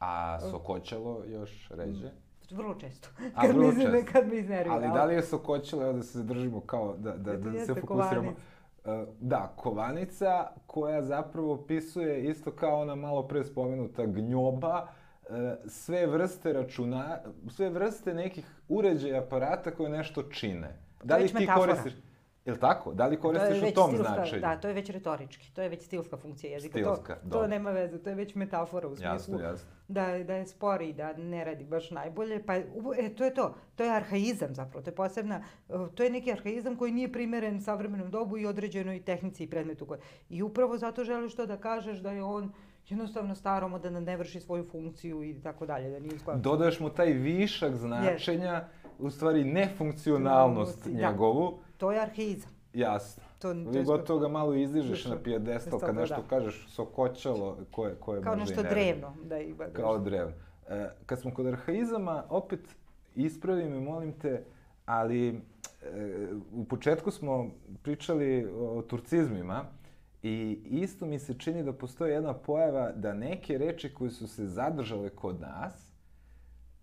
A 0.00 0.38
sokoćalo 0.40 1.22
još 1.26 1.68
ređe? 1.70 2.10
Vrlo 2.50 2.74
često. 2.74 3.08
A, 3.34 3.40
kad, 3.42 3.50
vrlo 3.50 3.68
mi, 3.68 3.82
često. 3.82 4.12
kad 4.12 4.28
mi 4.28 4.36
iznervira. 4.36 4.74
Ali 4.74 4.88
da 4.88 5.04
li 5.04 5.14
je 5.14 5.22
sokoćalo, 5.22 5.92
da 5.92 6.02
se 6.02 6.18
zadržimo 6.18 6.60
kao, 6.60 6.96
da, 6.96 7.12
da, 7.12 7.32
to 7.32 7.38
da 7.40 7.58
se 7.58 7.74
fokusiramo. 7.74 8.22
kovanica. 8.22 8.40
E, 8.84 9.06
Da, 9.20 9.52
kovanica 9.56 10.28
koja 10.66 11.02
zapravo 11.02 11.52
opisuje 11.54 12.24
isto 12.24 12.50
kao 12.50 12.80
ona 12.80 12.94
malo 12.94 13.22
pre 13.22 13.44
spomenuta 13.44 14.06
gnjoba, 14.06 14.86
sve 15.66 16.06
vrste 16.06 16.52
računa, 16.52 17.18
sve 17.48 17.70
vrste 17.70 18.14
nekih 18.14 18.44
uređaja, 18.68 19.18
aparata 19.18 19.70
koje 19.70 19.90
nešto 19.90 20.22
čine. 20.22 20.68
Da 21.02 21.16
li 21.16 21.26
ti 21.28 21.34
metafora. 21.34 21.74
koristiš, 21.74 22.02
je 22.44 22.52
li 22.52 22.60
tako? 22.60 22.92
Da 22.92 23.06
li 23.06 23.16
To 23.16 23.22
koristiš 23.22 23.58
u 23.58 23.62
već 23.62 23.74
tom 23.74 23.90
stilska, 23.90 24.14
značenju? 24.14 24.40
Da, 24.40 24.56
to 24.56 24.68
je 24.68 24.74
već 24.74 24.90
retorički. 24.90 25.50
To 25.52 25.62
je 25.62 25.68
već 25.68 25.82
stilska 25.82 26.16
funkcija 26.16 26.52
jezika. 26.52 26.72
Stilska, 26.72 27.14
to, 27.14 27.20
dobro. 27.22 27.40
to 27.40 27.46
nema 27.46 27.70
veze, 27.70 27.98
to 27.98 28.10
je 28.10 28.16
već 28.16 28.34
metafora 28.34 28.88
u 28.88 28.92
Jasno, 28.92 29.18
smislu 29.18 29.40
jasno. 29.40 29.68
da, 29.88 30.04
je- 30.04 30.24
da 30.24 30.34
je 30.34 30.46
spori, 30.46 30.92
da 30.92 31.12
ne 31.12 31.44
radi 31.44 31.64
baš 31.64 31.90
najbolje. 31.90 32.42
Pa, 32.42 32.54
u- 32.56 32.94
e, 32.96 33.08
to 33.10 33.24
je 33.24 33.34
to. 33.34 33.54
To 33.74 33.84
je 33.84 33.90
arhaizam 33.90 34.54
zapravo. 34.54 34.82
To 34.82 34.90
je 34.90 34.94
posebna, 34.94 35.36
e, 35.68 35.72
to 35.94 36.02
je 36.02 36.10
neki 36.10 36.32
arhaizam 36.32 36.76
koji 36.76 36.92
nije 36.92 37.12
primeren 37.12 37.60
savremenom 37.62 38.10
dobu 38.10 38.38
i 38.38 38.46
određenoj 38.46 39.02
tehnici 39.02 39.44
i 39.44 39.50
predmetu. 39.50 39.86
Koje, 39.86 40.00
I 40.28 40.42
upravo 40.42 40.78
zato 40.78 41.04
želiš 41.04 41.34
to 41.34 41.46
da 41.46 41.56
kažeš 41.56 41.98
da 41.98 42.12
je 42.12 42.22
on 42.22 42.52
jednostavno 42.88 43.34
staromodan, 43.34 43.92
da 43.94 44.00
ne 44.00 44.16
vrši 44.16 44.40
svoju 44.40 44.64
funkciju 44.64 45.22
i 45.22 45.34
tako 45.34 45.66
dalje, 45.66 45.90
da 45.90 45.98
nije 45.98 46.18
skoro. 46.18 46.36
Dodaješ 46.38 46.80
mu 46.80 46.90
taj 46.90 47.06
višak 47.06 47.74
značenja, 47.74 48.64
u 48.98 49.10
stvari 49.10 49.44
nefunkcionalnost 49.44 50.88
Da. 50.88 50.92
njegovu, 51.02 51.58
To 51.76 51.92
je 51.92 52.00
arhaizam. 52.00 52.50
jasno. 52.74 53.22
To, 53.38 53.50
Vi 53.50 53.84
gotovo 53.84 54.18
ga 54.18 54.28
malo 54.28 54.54
izdižeš 54.54 55.04
na 55.04 55.16
pijedestal 55.16 55.70
kad 55.72 55.80
Stoga, 55.80 56.00
nešto 56.00 56.16
da. 56.16 56.28
kažeš 56.28 56.66
sokoćalo 56.68 57.58
koje, 57.70 57.94
koje 57.94 58.22
kao 58.22 58.36
možda 58.36 58.42
i 58.44 58.48
nešto 58.48 58.62
ne 58.62 58.68
radi. 58.68 58.74
drevno. 58.74 59.14
Da 59.24 59.38
ima 59.38 59.64
Kao 59.66 59.98
drevno. 59.98 60.32
E, 60.68 60.88
kad 61.06 61.20
smo 61.20 61.30
kod 61.30 61.46
arhaizama, 61.46 62.24
opet 62.28 62.60
ispravi 63.14 63.64
me, 63.64 63.80
molim 63.80 64.12
te, 64.12 64.44
ali 64.86 65.28
e, 65.28 65.34
u 66.52 66.64
početku 66.64 67.10
smo 67.10 67.50
pričali 67.82 68.48
o 68.52 68.82
turcizmima 68.82 69.64
i 70.24 70.60
isto 70.64 71.06
mi 71.06 71.18
se 71.18 71.34
čini 71.38 71.62
da 71.62 71.72
postoji 71.72 72.12
jedna 72.12 72.34
pojava 72.34 72.92
da 72.92 73.12
neke 73.12 73.58
reči 73.58 73.94
koje 73.94 74.10
su 74.10 74.28
se 74.28 74.46
zadržale 74.46 75.10
kod 75.10 75.40
nas, 75.40 75.92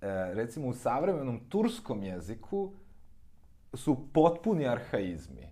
e, 0.01 0.34
recimo 0.34 0.67
u 0.67 0.73
savremenom 0.73 1.39
turskom 1.49 2.04
jeziku, 2.04 2.71
su 3.73 3.97
potpuni 4.13 4.67
arhaizmi. 4.67 5.47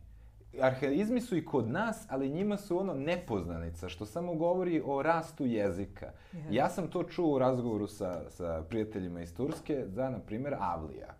Arhaizmi 0.62 1.22
su 1.22 1.38
i 1.38 1.46
kod 1.46 1.68
nas, 1.68 2.06
ali 2.10 2.30
njima 2.30 2.58
su 2.58 2.80
ono 2.80 2.94
nepoznanica, 2.94 3.90
što 3.90 4.06
samo 4.06 4.36
govori 4.36 4.82
o 4.86 5.02
rastu 5.02 5.46
jezika. 5.46 6.12
Jeste. 6.34 6.56
Ja 6.56 6.70
sam 6.70 6.88
to 6.88 7.04
čuo 7.04 7.36
u 7.36 7.40
razgovoru 7.40 7.88
sa, 7.88 8.30
sa 8.30 8.64
prijateljima 8.70 9.22
iz 9.22 9.36
Turske 9.36 9.86
za, 9.88 10.10
na 10.10 10.20
primjer, 10.20 10.56
Avlija. 10.60 11.16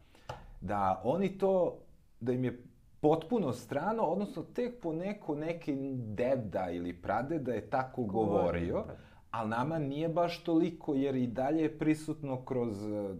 Da 0.62 1.02
oni 1.04 1.38
to, 1.38 1.78
da 2.20 2.32
im 2.32 2.44
je 2.44 2.64
potpuno 3.02 3.54
strano, 3.54 4.04
odnosno 4.04 4.44
tek 4.44 4.82
po 4.82 4.94
neko, 4.94 5.36
neki 5.36 5.76
deda 5.96 6.70
ili 6.72 6.94
pradeda 6.94 7.54
je 7.54 7.70
tako 7.70 8.04
Govorio, 8.04 8.38
govorio, 8.38 8.84
pa. 8.88 8.94
ali 9.32 9.50
nama 9.50 9.80
nije 9.80 10.10
baš 10.10 10.44
toliko, 10.44 10.96
jer 10.96 11.16
i 11.16 11.28
dalje 11.28 11.62
je 11.62 11.78
prisutno 11.78 12.46
kroz 12.46 12.86
eh, 12.86 13.16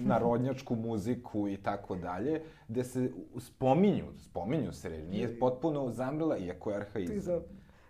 narodnjačku 0.00 0.76
muziku 0.76 1.48
i 1.48 1.56
tako 1.56 1.96
dalje, 1.96 2.42
gde 2.68 2.84
se 2.84 3.10
spominju, 3.38 4.04
spominju 4.18 4.72
se 4.72 4.88
reči, 4.88 5.08
nije 5.08 5.38
potpuno 5.38 5.90
zamrla, 5.90 6.38
iako 6.38 6.70
je 6.70 6.76
arhaizam. 6.76 7.40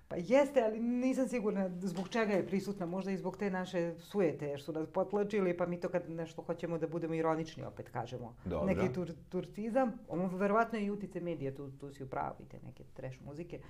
Pa 0.09 0.17
jeste, 0.17 0.63
ali 0.63 0.81
nisam 0.81 1.29
sigurna 1.29 1.71
zbog 1.81 2.09
čega 2.09 2.33
je 2.33 2.47
prisutna, 2.47 2.87
možda 2.87 3.11
i 3.11 3.17
zbog 3.17 3.37
te 3.37 3.51
naše 3.51 3.95
sujete, 3.99 4.47
jer 4.47 4.63
su 4.63 4.73
nas 4.73 4.87
potlačili, 4.89 5.57
pa 5.57 5.67
mi 5.67 5.81
to 5.81 5.89
kad 5.89 6.11
nešto 6.11 6.43
hoćemo 6.43 6.79
da 6.79 6.87
budemo 6.89 7.15
ironični, 7.15 7.65
opet 7.65 7.89
kažemo. 7.89 8.35
Dobro. 8.45 8.67
Neki 8.67 8.93
tur, 8.93 9.13
turcizam, 9.29 9.93
ono 10.09 10.27
verovatno 10.27 10.79
i 10.79 10.91
utice 10.91 11.21
medija, 11.21 11.55
tu, 11.55 11.71
tu 11.71 11.91
si 11.93 12.05
u 12.05 12.07
pravu, 12.07 12.37
i 12.41 12.45
te 12.49 12.59
neke 12.67 12.85
trash 12.95 13.19
muzike, 13.27 13.61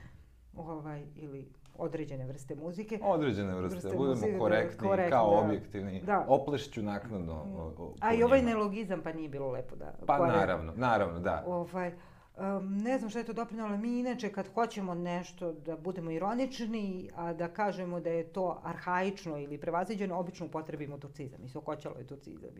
ovaj, 0.56 1.04
ili 1.16 1.48
određene 1.78 2.26
vrste 2.26 2.54
muzike. 2.54 2.98
Određene 3.02 3.54
vrste, 3.54 3.74
Vrste 3.74 3.88
da 3.88 3.96
budemo 3.96 4.14
muzike, 4.14 4.38
korektni, 4.38 4.88
korektni, 4.88 5.10
kao 5.10 5.30
da. 5.30 5.36
objektivni. 5.36 6.00
Da. 6.00 6.24
Oplešću 6.28 6.82
naknadno. 6.82 7.34
O, 7.34 7.84
o, 7.84 7.94
A 8.00 8.14
i 8.14 8.22
ovaj 8.22 8.38
njima. 8.38 8.50
nelogizam, 8.50 9.00
pa 9.02 9.12
nije 9.12 9.28
bilo 9.28 9.50
lepo 9.50 9.76
da... 9.76 9.94
Pa 10.06 10.18
korektno. 10.18 10.40
naravno, 10.40 10.72
naravno, 10.76 11.20
da. 11.20 11.44
Ovaj, 11.46 11.92
um, 12.36 12.76
ne 12.78 12.98
znam 12.98 13.10
šta 13.10 13.18
je 13.18 13.24
to 13.24 13.32
doprinalo, 13.32 13.76
mi 13.76 13.98
inače 13.98 14.32
kad 14.32 14.48
hoćemo 14.54 14.94
nešto 14.94 15.52
da 15.52 15.76
budemo 15.76 16.10
ironični, 16.10 17.10
a 17.16 17.32
da 17.32 17.48
kažemo 17.48 18.00
da 18.00 18.10
je 18.10 18.32
to 18.32 18.60
arhaično 18.64 19.38
ili 19.38 19.58
prevaziđeno, 19.58 20.18
obično 20.18 20.46
upotrebimo 20.46 20.98
turcizam 20.98 21.44
i 21.44 21.48
sokoćalo 21.48 21.98
je 21.98 22.06
turcizam. 22.06 22.50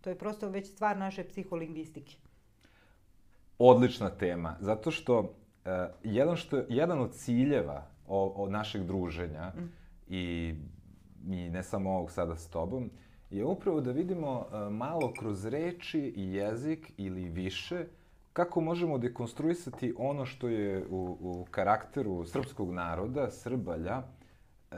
To- 0.00 0.10
je 0.10 0.18
prosto 0.18 0.48
već 0.48 0.66
stvar 0.66 0.96
naše 0.96 1.24
psiholingvistike. 1.24 2.16
Odlična 3.58 4.10
tema, 4.10 4.56
zato 4.60 4.90
što 4.90 5.18
uh, 5.18 5.26
jedan, 6.04 6.36
što, 6.36 6.62
jedan 6.68 7.00
od 7.00 7.14
ciljeva 7.14 7.86
o, 8.06 8.32
o 8.36 8.48
našeg 8.48 8.82
druženja 8.82 9.52
i, 10.08 10.54
i 11.28 11.50
ne 11.50 11.62
samo 11.62 11.90
ovog 11.90 12.10
sada 12.10 12.36
s 12.36 12.50
tobom, 12.50 12.90
je 13.30 13.44
upravo 13.44 13.80
da 13.80 13.92
vidimo 13.92 14.38
uh, 14.40 14.72
malo 14.72 15.12
kroz 15.18 15.44
reči 15.44 16.12
i 16.16 16.32
jezik 16.32 16.92
ili 16.96 17.28
više 17.28 17.86
kako 18.32 18.60
možemo 18.60 18.98
dekonstruisati 18.98 19.94
ono 19.98 20.26
što 20.26 20.48
je 20.48 20.86
u, 20.90 21.16
u 21.20 21.46
karakteru 21.50 22.24
srpskog 22.24 22.72
naroda, 22.72 23.30
Srbalja, 23.30 24.02
uh, 24.70 24.76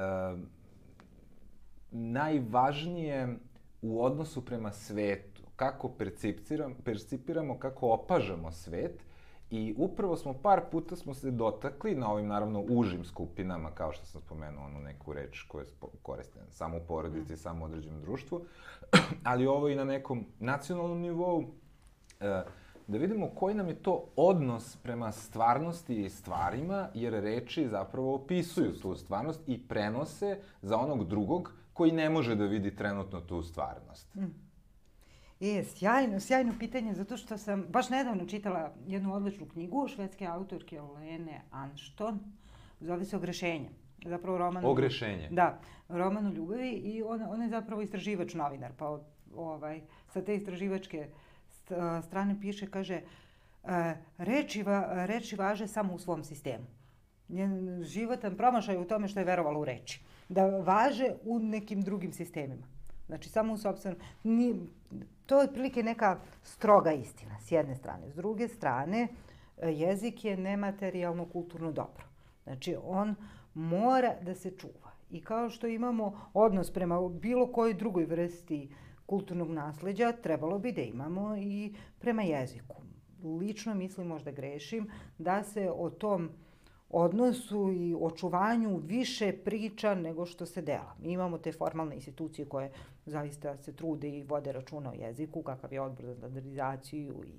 najvažnije 1.91 3.37
u 3.83 4.05
odnosu 4.05 4.45
prema 4.45 4.73
svetu. 4.73 5.43
kako 5.57 5.89
percipiramo, 5.89 6.75
percipiramo, 6.85 7.59
kako 7.59 7.89
opažamo 7.89 8.53
svet 8.53 9.05
I 9.51 9.75
upravo 9.77 10.17
smo 10.17 10.35
par 10.35 10.61
puta 10.71 10.97
smo 10.97 11.15
se 11.15 11.31
dotakli 11.31 11.95
na 11.95 12.11
ovim 12.11 12.27
naravno 12.27 12.65
užim 12.69 13.05
skupinama, 13.05 13.71
kao 13.71 13.93
što 13.93 14.07
sam 14.07 14.21
spomenuo 14.21 14.65
onu 14.65 14.81
neku 14.81 15.13
reč 15.13 15.43
koja 15.43 15.63
je 15.63 15.69
koristena 16.03 16.47
samo 16.51 16.77
u 16.77 16.81
porodici, 16.89 17.33
mm. 17.33 17.37
samo 17.37 17.65
u 17.65 17.67
određenom 17.67 18.01
društvu, 18.01 18.45
ali 19.31 19.47
ovo 19.47 19.69
i 19.69 19.75
na 19.75 19.85
nekom 19.85 20.27
nacionalnom 20.39 21.01
nivou, 21.01 21.45
e, 22.21 22.43
da 22.87 22.99
vidimo 22.99 23.29
koji 23.29 23.55
nam 23.55 23.69
je 23.69 23.75
to 23.75 24.05
odnos 24.17 24.77
prema 24.77 25.13
stvarnosti 25.13 26.05
i 26.05 26.11
stvarima, 26.11 26.89
jer 26.95 27.13
reči 27.13 27.69
zapravo 27.69 28.15
opisuju 28.15 28.73
tu 28.73 28.97
stvarnost 28.97 29.41
i 29.47 29.69
prenose 29.69 30.39
za 30.63 30.79
onog 30.79 31.09
drugog 31.09 31.53
koji 31.73 31.93
ne 31.93 32.11
može 32.11 32.35
da 32.35 32.45
vidi 32.45 32.77
trenutno 32.77 33.21
tu 33.21 33.43
stvarnost. 33.43 34.15
Mm. 34.15 34.45
E, 35.41 35.65
sjajno, 35.65 36.21
sjajno 36.21 36.53
pitanje, 36.59 36.95
zato 36.95 37.17
što 37.17 37.39
sam 37.39 37.65
baš 37.69 37.91
nedavno 37.91 38.27
čitala 38.27 38.73
jednu 38.87 39.15
odličnu 39.15 39.47
knjigu 39.47 39.89
švedske 39.89 40.27
autorke 40.27 40.81
Lene 40.81 41.43
Anston, 41.51 42.21
zove 42.81 43.05
se 43.05 43.17
Ogrešenje. 43.17 43.69
Zapravo 44.07 44.39
roman... 44.39 44.65
Ogrešenje. 44.65 45.29
Da, 45.31 45.61
roman 45.89 46.27
o 46.27 46.31
ljubavi 46.31 46.71
i 46.71 47.03
ona, 47.03 47.31
ona 47.31 47.45
je 47.45 47.51
zapravo 47.51 47.83
istraživač 47.83 48.35
novinar, 48.35 48.73
pa 48.79 49.01
ovaj, 49.35 49.81
sa 50.13 50.23
te 50.23 50.37
istraživačke 50.37 51.09
strane 52.03 52.41
piše, 52.41 52.71
kaže, 52.71 53.01
reči, 54.19 54.65
reči 54.93 55.37
važe 55.37 55.67
samo 55.67 55.95
u 55.95 55.99
svom 55.99 56.25
sistemu. 56.25 56.65
Njen 57.29 57.83
životan 57.83 58.37
promašaj 58.37 58.77
u 58.77 58.85
tome 58.85 59.09
što 59.09 59.21
je 59.21 59.25
verovala 59.25 59.59
u 59.59 59.65
reči. 59.65 60.03
Da 60.29 60.47
važe 60.47 61.15
u 61.25 61.39
nekim 61.39 61.83
drugim 61.83 62.13
sistemima. 62.13 62.67
Znači, 63.07 63.29
samo 63.29 63.53
u 63.53 63.59
sobstvenom... 63.59 64.01
To 65.27 65.41
je 65.41 65.49
otprilike 65.49 65.83
neka 65.83 66.19
stroga 66.43 66.93
istina, 66.93 67.41
s 67.41 67.53
jedne 67.53 67.77
strane. 67.77 68.11
S 68.11 68.15
druge 68.15 68.49
strane, 68.49 69.09
jezik 69.63 70.25
je 70.25 70.37
nematerijalno 70.37 71.27
kulturno 71.27 71.73
dobro. 71.73 72.05
Znači, 72.45 72.77
on 72.85 73.15
mora 73.55 74.15
da 74.23 74.35
se 74.35 74.51
čuva. 74.51 74.93
I 75.11 75.21
kao 75.21 75.51
što 75.51 75.67
imamo 75.67 76.31
odnos 76.35 76.71
prema 76.71 77.09
bilo 77.09 77.53
kojoj 77.53 77.75
drugoj 77.75 78.05
vrsti 78.05 78.75
kulturnog 79.07 79.51
nasleđa, 79.51 80.13
trebalo 80.13 80.59
bi 80.59 80.73
da 80.73 80.83
imamo 80.83 81.37
i 81.37 81.75
prema 81.99 82.23
jeziku. 82.23 82.77
Lično 83.41 83.75
mislim, 83.75 84.07
možda 84.07 84.31
grešim, 84.31 84.91
da 85.19 85.43
se 85.43 85.71
o 85.71 85.91
tom 85.91 86.31
odnosu 86.91 87.73
i 87.73 87.97
očuvanju 88.01 88.77
više 88.77 89.33
priča 89.33 89.95
nego 89.95 90.27
što 90.27 90.47
se 90.47 90.63
dela. 90.63 90.95
Mi 90.99 91.13
imamo 91.13 91.39
te 91.39 91.53
formalne 91.53 91.95
institucije 91.95 92.49
koje 92.49 92.73
zaista 93.07 93.57
se 93.57 93.73
trude 93.73 94.09
i 94.09 94.23
vode 94.23 94.53
računa 94.53 94.91
o 94.91 94.95
jeziku, 94.95 95.43
kakav 95.43 95.73
je 95.73 95.81
odbor 95.81 96.07
za 96.07 96.15
standardizaciju 96.15 97.25
i 97.27 97.35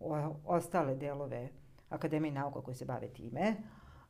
o, 0.00 0.34
ostale 0.46 0.94
delove 0.94 1.48
Akademije 1.88 2.32
nauka 2.32 2.60
koje 2.60 2.74
se 2.74 2.84
bave 2.84 3.08
time. 3.08 3.56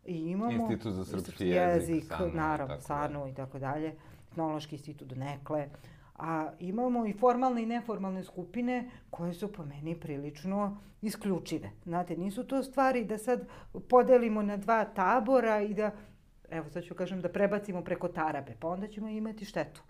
I 0.07 0.17
imamo 0.17 0.53
Institut 0.53 0.93
za 0.93 1.05
srpski 1.05 1.49
jezik, 1.49 1.89
jezik 1.89 2.05
SANU, 2.09 2.33
naravno, 2.35 2.81
SANU 2.81 3.29
i 3.29 3.35
tako 3.35 3.59
dalje, 3.59 3.95
Etnološki 4.31 4.77
institut 4.77 5.17
Nekle. 5.17 5.69
A 6.19 6.51
imamo 6.59 7.07
i 7.07 7.13
formalne 7.13 7.63
i 7.63 7.67
neformalne 7.67 8.25
skupine 8.25 8.91
koje 9.11 9.35
su 9.35 9.53
po 9.53 9.65
meni 9.65 10.01
prilično 10.01 10.79
isključive. 11.03 11.71
Znate, 11.85 12.17
nisu 12.17 12.45
to 12.45 12.63
stvari 12.63 13.05
da 13.05 13.19
sad 13.19 13.47
podelimo 13.89 14.43
na 14.43 14.57
dva 14.57 14.85
tabora 14.85 15.61
i 15.61 15.75
da, 15.75 15.91
evo 16.51 16.71
sad 16.71 16.83
ću 16.83 16.95
kažem, 16.95 17.21
da 17.21 17.29
prebacimo 17.29 17.83
preko 17.83 18.09
tarabe, 18.09 18.57
pa 18.61 18.69
onda 18.69 18.87
ćemo 18.87 19.09
imati 19.09 19.45
štetu. 19.45 19.83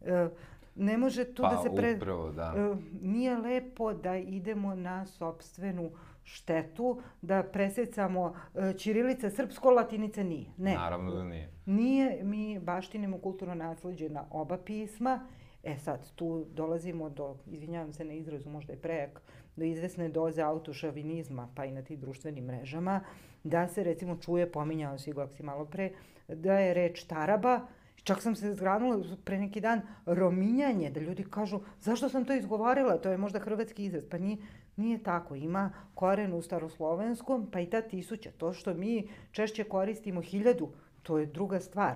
E, 0.00 0.28
ne 0.74 0.98
može 0.98 1.24
tu 1.34 1.42
pa, 1.42 1.48
da 1.48 1.62
se 1.62 1.76
pre... 1.76 1.94
upravo, 1.94 2.30
da. 2.32 2.54
E, 2.56 2.76
nije 3.02 3.38
lepo 3.38 3.92
da 3.92 4.16
idemo 4.16 4.74
na 4.74 5.06
sobstvenu 5.06 5.90
štetu, 6.22 7.02
da 7.22 7.42
presecamo 7.42 8.34
e, 8.54 8.72
Ćirilica, 8.78 9.30
srpsko, 9.30 9.70
latinica 9.70 10.22
nije. 10.22 10.50
Ne. 10.56 10.74
Naravno 10.74 11.14
da 11.14 11.24
nije. 11.24 11.50
Nije, 11.66 12.24
mi 12.24 12.58
baštinimo 12.58 13.18
kulturno 13.18 13.54
nasledđe 13.54 14.08
na 14.08 14.24
oba 14.30 14.58
pisma 14.58 15.26
E 15.64 15.76
sad, 15.78 16.10
tu 16.14 16.46
dolazimo 16.54 17.10
do, 17.10 17.36
izvinjavam 17.46 17.92
se 17.92 18.04
na 18.04 18.12
izrazu, 18.12 18.50
možda 18.50 18.72
je 18.72 18.78
prejak, 18.78 19.22
do 19.56 19.64
izvesne 19.64 20.08
doze 20.08 20.42
autošavinizma, 20.42 21.48
pa 21.54 21.64
i 21.64 21.72
na 21.72 21.82
tih 21.82 21.98
društvenim 21.98 22.44
mrežama, 22.44 23.00
da 23.44 23.68
se 23.68 23.84
recimo 23.84 24.16
čuje, 24.16 24.52
pominjao 24.52 24.98
si 24.98 25.12
Goksi 25.12 25.42
malo 25.42 25.64
pre, 25.64 25.90
da 26.28 26.58
je 26.58 26.74
reč 26.74 27.04
taraba, 27.04 27.60
Čak 28.04 28.22
sam 28.22 28.34
se 28.36 28.52
zgranula 28.54 29.16
pre 29.24 29.38
neki 29.38 29.60
dan 29.60 29.80
rominjanje, 30.06 30.90
da 30.90 31.00
ljudi 31.00 31.24
kažu 31.24 31.60
zašto 31.80 32.08
sam 32.08 32.24
to 32.24 32.34
izgovorila, 32.34 32.98
to 32.98 33.10
je 33.10 33.18
možda 33.18 33.40
hrvatski 33.40 33.84
izraz. 33.84 34.04
Pa 34.10 34.18
nije, 34.18 34.36
nije 34.76 35.02
tako, 35.02 35.34
ima 35.34 35.70
koren 35.94 36.34
u 36.34 36.42
staroslovenskom, 36.42 37.48
pa 37.52 37.60
i 37.60 37.70
ta 37.70 37.80
tisuća. 37.82 38.30
To 38.38 38.52
što 38.52 38.74
mi 38.74 39.08
češće 39.32 39.64
koristimo 39.64 40.20
hiljadu, 40.20 40.68
to 41.02 41.18
je 41.18 41.26
druga 41.26 41.60
stvar. 41.60 41.94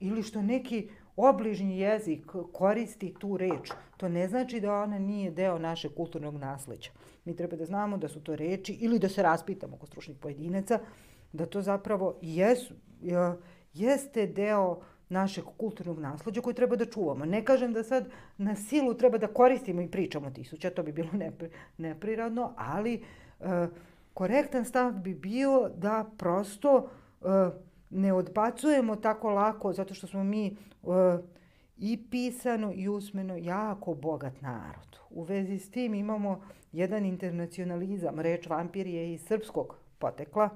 Ili 0.00 0.22
što 0.22 0.42
neki 0.42 0.88
obližnji 1.16 1.78
jezik 1.78 2.26
koristi 2.52 3.14
tu 3.18 3.36
reč, 3.36 3.70
to 3.96 4.08
ne 4.08 4.28
znači 4.28 4.60
da 4.60 4.74
ona 4.74 4.98
nije 4.98 5.30
deo 5.30 5.58
našeg 5.58 5.94
kulturnog 5.94 6.36
nasleđa. 6.36 6.90
Mi 7.24 7.36
treba 7.36 7.56
da 7.56 7.64
znamo 7.64 7.98
da 7.98 8.08
su 8.08 8.20
to 8.20 8.36
reči 8.36 8.72
ili 8.72 8.98
da 8.98 9.08
se 9.08 9.22
raspitamo 9.22 9.76
oko 9.76 9.86
stručnih 9.86 10.16
pojedinaca, 10.16 10.78
da 11.32 11.46
to 11.46 11.62
zapravo 11.62 12.14
jesu, 12.22 12.74
jeste 13.74 14.26
deo 14.26 14.80
našeg 15.08 15.44
kulturnog 15.56 15.98
nasleđa 15.98 16.40
koji 16.40 16.54
treba 16.54 16.76
da 16.76 16.86
čuvamo. 16.86 17.24
Ne 17.24 17.44
kažem 17.44 17.72
da 17.72 17.82
sad 17.82 18.08
na 18.38 18.54
silu 18.54 18.94
treba 18.94 19.18
da 19.18 19.26
koristimo 19.26 19.82
i 19.82 19.88
pričamo 19.88 20.30
tisuća, 20.30 20.70
to 20.70 20.82
bi 20.82 20.92
bilo 20.92 21.12
nepri, 21.12 21.50
neprirodno, 21.78 22.52
ali 22.56 22.94
e, 23.40 23.66
korektan 24.14 24.64
stav 24.64 24.92
bi 24.92 25.14
bio 25.14 25.70
da 25.76 26.10
prosto 26.18 26.88
e, 27.22 27.26
ne 27.90 28.12
odbacujemo 28.12 28.96
tako 28.96 29.30
lako 29.30 29.72
zato 29.72 29.94
što 29.94 30.06
smo 30.06 30.24
mi 30.24 30.56
uh, 30.82 30.94
i 31.76 32.10
pisano 32.10 32.72
i 32.74 32.88
usmeno 32.88 33.36
jako 33.36 33.94
bogat 33.94 34.40
narod. 34.40 34.98
U 35.10 35.22
vezi 35.22 35.58
s 35.58 35.70
tim 35.70 35.94
imamo 35.94 36.40
jedan 36.72 37.04
internacionalizam. 37.04 38.20
Reč 38.20 38.46
vampir 38.46 38.86
je 38.86 39.12
iz 39.12 39.22
srpskog 39.26 39.76
potekla, 39.98 40.48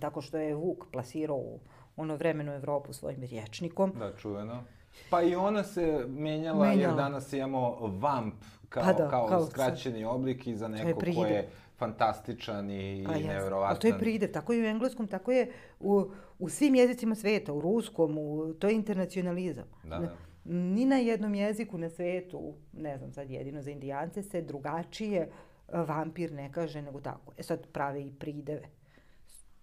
tako 0.00 0.20
što 0.20 0.38
je 0.38 0.54
Vuk 0.54 0.84
plasirao 0.92 1.36
u 1.36 1.60
ono 1.96 2.16
vremenu 2.16 2.52
Evropu 2.52 2.92
svojim 2.92 3.22
rječnikom. 3.22 3.92
Da, 3.98 4.16
čuveno. 4.16 4.64
Pa 5.10 5.22
i 5.22 5.34
ona 5.34 5.64
se 5.64 6.04
menjala, 6.08 6.66
menjala. 6.66 6.80
jer 6.80 6.94
danas 6.94 7.32
imamo 7.32 7.76
vamp 7.80 8.34
kao, 8.68 8.82
pa 8.82 8.92
da, 8.92 9.08
kao, 9.08 9.26
kao 9.26 9.46
skraćeni 9.46 10.04
oblik 10.04 10.46
i 10.46 10.56
za 10.56 10.68
neko 10.68 11.00
ko 11.00 11.26
je 11.26 11.48
fantastičan 11.78 12.70
i, 12.70 13.04
pa, 13.06 13.16
i 13.16 13.24
nevjerovatan. 13.24 13.80
to 13.80 13.86
je 13.86 13.98
pridev, 13.98 14.32
tako 14.32 14.52
je 14.52 14.62
u 14.62 14.66
engleskom, 14.66 15.06
tako 15.06 15.32
je 15.32 15.52
u, 15.80 16.10
u 16.38 16.48
svim 16.48 16.74
jezicima 16.74 17.14
sveta, 17.14 17.52
u 17.52 17.60
ruskom, 17.60 18.18
u, 18.18 18.54
to 18.54 18.68
je 18.68 18.74
internacionalizam. 18.74 19.64
Da, 19.84 19.98
da. 19.98 20.16
Ni 20.44 20.84
na 20.84 20.96
jednom 20.96 21.34
jeziku 21.34 21.78
na 21.78 21.90
svetu, 21.90 22.54
ne 22.72 22.98
znam 22.98 23.12
sad 23.12 23.30
jedino 23.30 23.62
za 23.62 23.70
indijance, 23.70 24.22
se 24.22 24.42
drugačije 24.42 25.20
e, 25.20 25.28
vampir 25.68 26.32
ne 26.32 26.52
kaže 26.52 26.82
nego 26.82 27.00
tako. 27.00 27.32
E 27.36 27.42
sad 27.42 27.66
prave 27.66 28.06
i 28.06 28.12
prideve. 28.18 28.68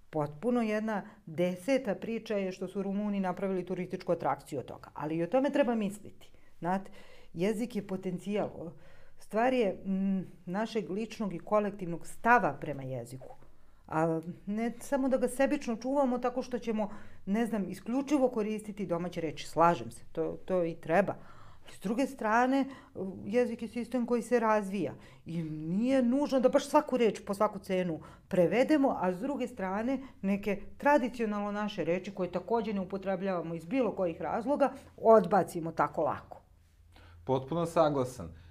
Potpuno 0.10 0.62
jedna 0.62 1.02
deseta 1.26 1.96
priča 1.96 2.36
je 2.36 2.52
što 2.52 2.68
su 2.68 2.84
Rumuni 2.84 3.20
napravili 3.20 3.66
turističku 3.66 4.12
atrakciju 4.12 4.60
od 4.60 4.66
toga. 4.66 4.90
Ali 4.94 5.16
i 5.18 5.24
o 5.24 5.28
tome 5.28 5.50
treba 5.50 5.76
misliti. 5.76 6.30
Znate, 6.60 6.92
jezik 7.34 7.76
je 7.76 7.88
potencijal. 7.88 8.72
Stvar 9.24 9.54
je 9.54 9.78
m, 9.86 10.26
našeg 10.46 10.90
ličnog 10.90 11.34
i 11.34 11.40
kolektivnog 11.40 12.08
stava 12.08 12.54
prema 12.54 12.84
jeziku. 12.84 13.36
A 13.88 14.22
ne 14.46 14.74
samo 14.80 15.10
da 15.10 15.18
ga 15.18 15.28
sebično 15.28 15.76
čuvamo 15.76 16.18
tako 16.18 16.42
što 16.42 16.60
ćemo, 16.60 16.90
ne 17.26 17.46
znam, 17.46 17.70
isključivo 17.70 18.30
koristiti 18.30 18.86
domaće 18.86 19.22
reči. 19.22 19.48
Slažem 19.48 19.92
se, 19.92 20.04
to, 20.12 20.38
to 20.46 20.64
i 20.64 20.76
treba. 20.76 21.16
S 21.72 21.80
druge 21.80 22.08
strane, 22.08 22.66
jezik 23.26 23.62
je 23.62 23.68
sistem 23.68 24.06
koji 24.06 24.22
se 24.22 24.40
razvija 24.40 24.94
i 25.26 25.44
nije 25.44 26.04
nužno 26.04 26.40
da 26.40 26.50
baš 26.50 26.68
svaku 26.70 26.98
reč 26.98 27.22
po 27.26 27.34
svaku 27.34 27.60
cenu 27.60 28.00
prevedemo, 28.28 28.98
a 29.02 29.14
s 29.14 29.20
druge 29.20 29.48
strane 29.48 30.00
neke 30.22 30.62
tradicionalno 30.78 31.52
naše 31.52 31.84
reči 31.84 32.12
koje 32.12 32.32
takođe 32.32 32.74
ne 32.74 32.82
upotrebljavamo 32.82 33.56
iz 33.56 33.66
bilo 33.66 33.96
kojih 33.96 34.22
razloga 34.22 34.74
odbacimo 34.98 35.72
tako 35.72 36.02
lako. 36.02 36.42
Potpuno 37.24 37.66
saglasan 37.66 38.43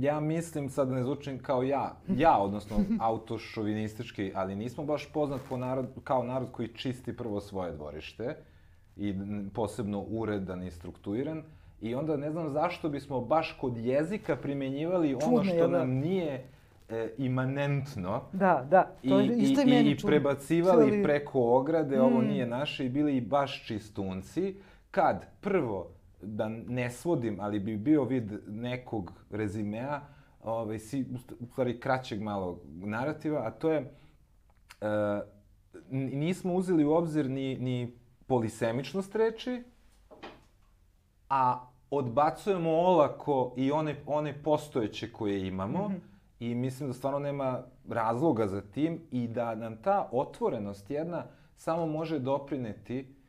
ja 0.00 0.20
mislim, 0.20 0.70
sad 0.70 0.88
da 0.88 0.94
ne 0.94 1.02
zvučim 1.02 1.38
kao 1.38 1.62
ja, 1.62 1.96
ja, 2.16 2.38
odnosno 2.38 2.76
autošovinistički, 3.00 4.32
ali 4.34 4.54
nismo 4.54 4.84
baš 4.84 5.12
poznat 5.12 5.40
po 5.48 5.56
narod, 5.56 5.86
kao 6.04 6.22
narod 6.22 6.48
koji 6.52 6.68
čisti 6.68 7.16
prvo 7.16 7.40
svoje 7.40 7.72
dvorište 7.72 8.36
i 8.96 9.14
posebno 9.54 10.00
uredan 10.00 10.62
i 10.62 10.70
strukturiran. 10.70 11.42
I 11.80 11.94
onda 11.94 12.16
ne 12.16 12.30
znam 12.30 12.50
zašto 12.50 12.88
bismo 12.88 13.20
baš 13.20 13.56
kod 13.60 13.76
jezika 13.76 14.36
primenjivali 14.36 15.14
ono 15.14 15.44
Čudno, 15.44 15.44
što 15.44 15.68
nam 15.68 15.90
nije 15.90 16.44
e, 16.88 17.10
imanentno. 17.18 18.22
Da, 18.32 18.66
da, 18.70 18.82
to 19.08 19.20
I, 19.20 19.26
isto 19.26 19.62
i, 19.62 19.66
meni 19.66 19.90
I 19.90 19.96
prebacivali 20.06 20.90
Čuli... 20.90 21.02
preko 21.02 21.40
ograde, 21.40 21.96
mm. 21.98 22.00
ovo 22.00 22.22
nije 22.22 22.46
naše, 22.46 22.86
i 22.86 22.88
bili 22.88 23.16
i 23.16 23.20
baš 23.20 23.66
čistunci, 23.66 24.54
kad 24.90 25.26
prvo 25.40 25.88
da 26.22 26.48
ne 26.48 26.90
svodim, 26.90 27.40
ali 27.40 27.60
bi 27.60 27.76
bio 27.76 28.04
vid 28.04 28.32
nekog 28.48 29.12
rezimea, 29.30 30.00
ovaj, 30.42 30.78
si, 30.78 31.04
u 31.40 31.46
stvari 31.46 31.80
kraćeg 31.80 32.22
malo 32.22 32.60
narativa, 32.64 33.46
a 33.46 33.50
to 33.50 33.70
je, 33.70 33.94
e, 34.80 35.20
nismo 35.90 36.54
uzeli 36.54 36.84
u 36.84 36.92
obzir 36.92 37.30
ni, 37.30 37.58
ni 37.58 37.96
polisemičnost 38.26 39.14
reči, 39.14 39.62
a 41.28 41.68
odbacujemo 41.90 42.70
olako 42.70 43.54
i 43.56 43.72
one, 43.72 43.96
one 44.06 44.42
postojeće 44.42 45.12
koje 45.12 45.46
imamo 45.46 45.88
mm 45.88 45.92
-hmm. 45.92 46.00
i 46.40 46.54
mislim 46.54 46.88
da 46.88 46.94
stvarno 46.94 47.18
nema 47.18 47.62
razloga 47.88 48.46
za 48.46 48.60
tim 48.60 49.00
i 49.10 49.28
da 49.28 49.54
nam 49.54 49.76
ta 49.82 50.08
otvorenost 50.12 50.90
jedna 50.90 51.24
samo 51.56 51.86
može 51.86 52.18
doprineti 52.18 53.21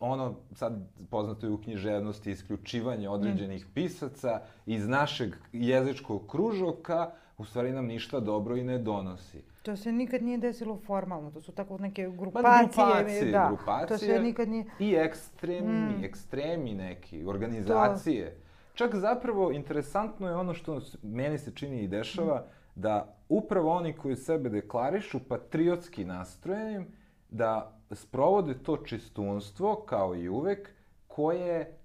ono 0.00 0.34
sad 0.52 0.72
poznato 1.10 1.46
je 1.46 1.52
u 1.52 1.60
književnosti 1.60 2.30
isključivanje 2.30 3.08
određenih 3.08 3.66
mm. 3.66 3.70
pisaca 3.74 4.40
iz 4.66 4.88
našeg 4.88 5.34
jezičkog 5.52 6.26
kružoka 6.28 7.10
u 7.38 7.44
stvari 7.44 7.72
nam 7.72 7.86
ništa 7.86 8.20
dobro 8.20 8.56
i 8.56 8.64
ne 8.64 8.78
donosi. 8.78 9.42
To 9.62 9.76
se 9.76 9.92
nikad 9.92 10.22
nije 10.22 10.38
desilo 10.38 10.76
formalno, 10.76 11.30
to 11.30 11.40
su 11.40 11.52
tako 11.52 11.78
neke 11.78 12.10
grupacije. 12.10 12.52
grupacije, 12.62 13.32
da, 13.32 13.46
grupacije 13.48 13.86
to 13.86 13.98
se 13.98 14.20
nikad 14.20 14.48
nije... 14.48 14.64
i 14.78 14.94
ekstremni, 14.94 15.98
mm. 15.98 16.04
ekstremi 16.04 16.74
neki, 16.74 17.24
organizacije. 17.24 18.30
To... 18.30 18.40
Čak 18.74 18.94
zapravo 18.94 19.52
interesantno 19.52 20.28
je 20.28 20.36
ono 20.36 20.54
što 20.54 20.80
meni 21.02 21.38
se 21.38 21.54
čini 21.54 21.82
i 21.82 21.88
dešava, 21.88 22.36
mm. 22.36 22.80
da 22.80 23.16
upravo 23.28 23.70
oni 23.70 23.92
koji 23.92 24.16
sebe 24.16 24.48
deklarišu 24.48 25.20
patriotski 25.28 26.04
nastrojenim, 26.04 26.86
da 27.30 27.79
sprovode 27.92 28.54
to 28.54 28.76
čistunstvo, 28.76 29.76
kao 29.76 30.16
i 30.16 30.28
uvek, 30.28 30.70
koje 31.06 31.76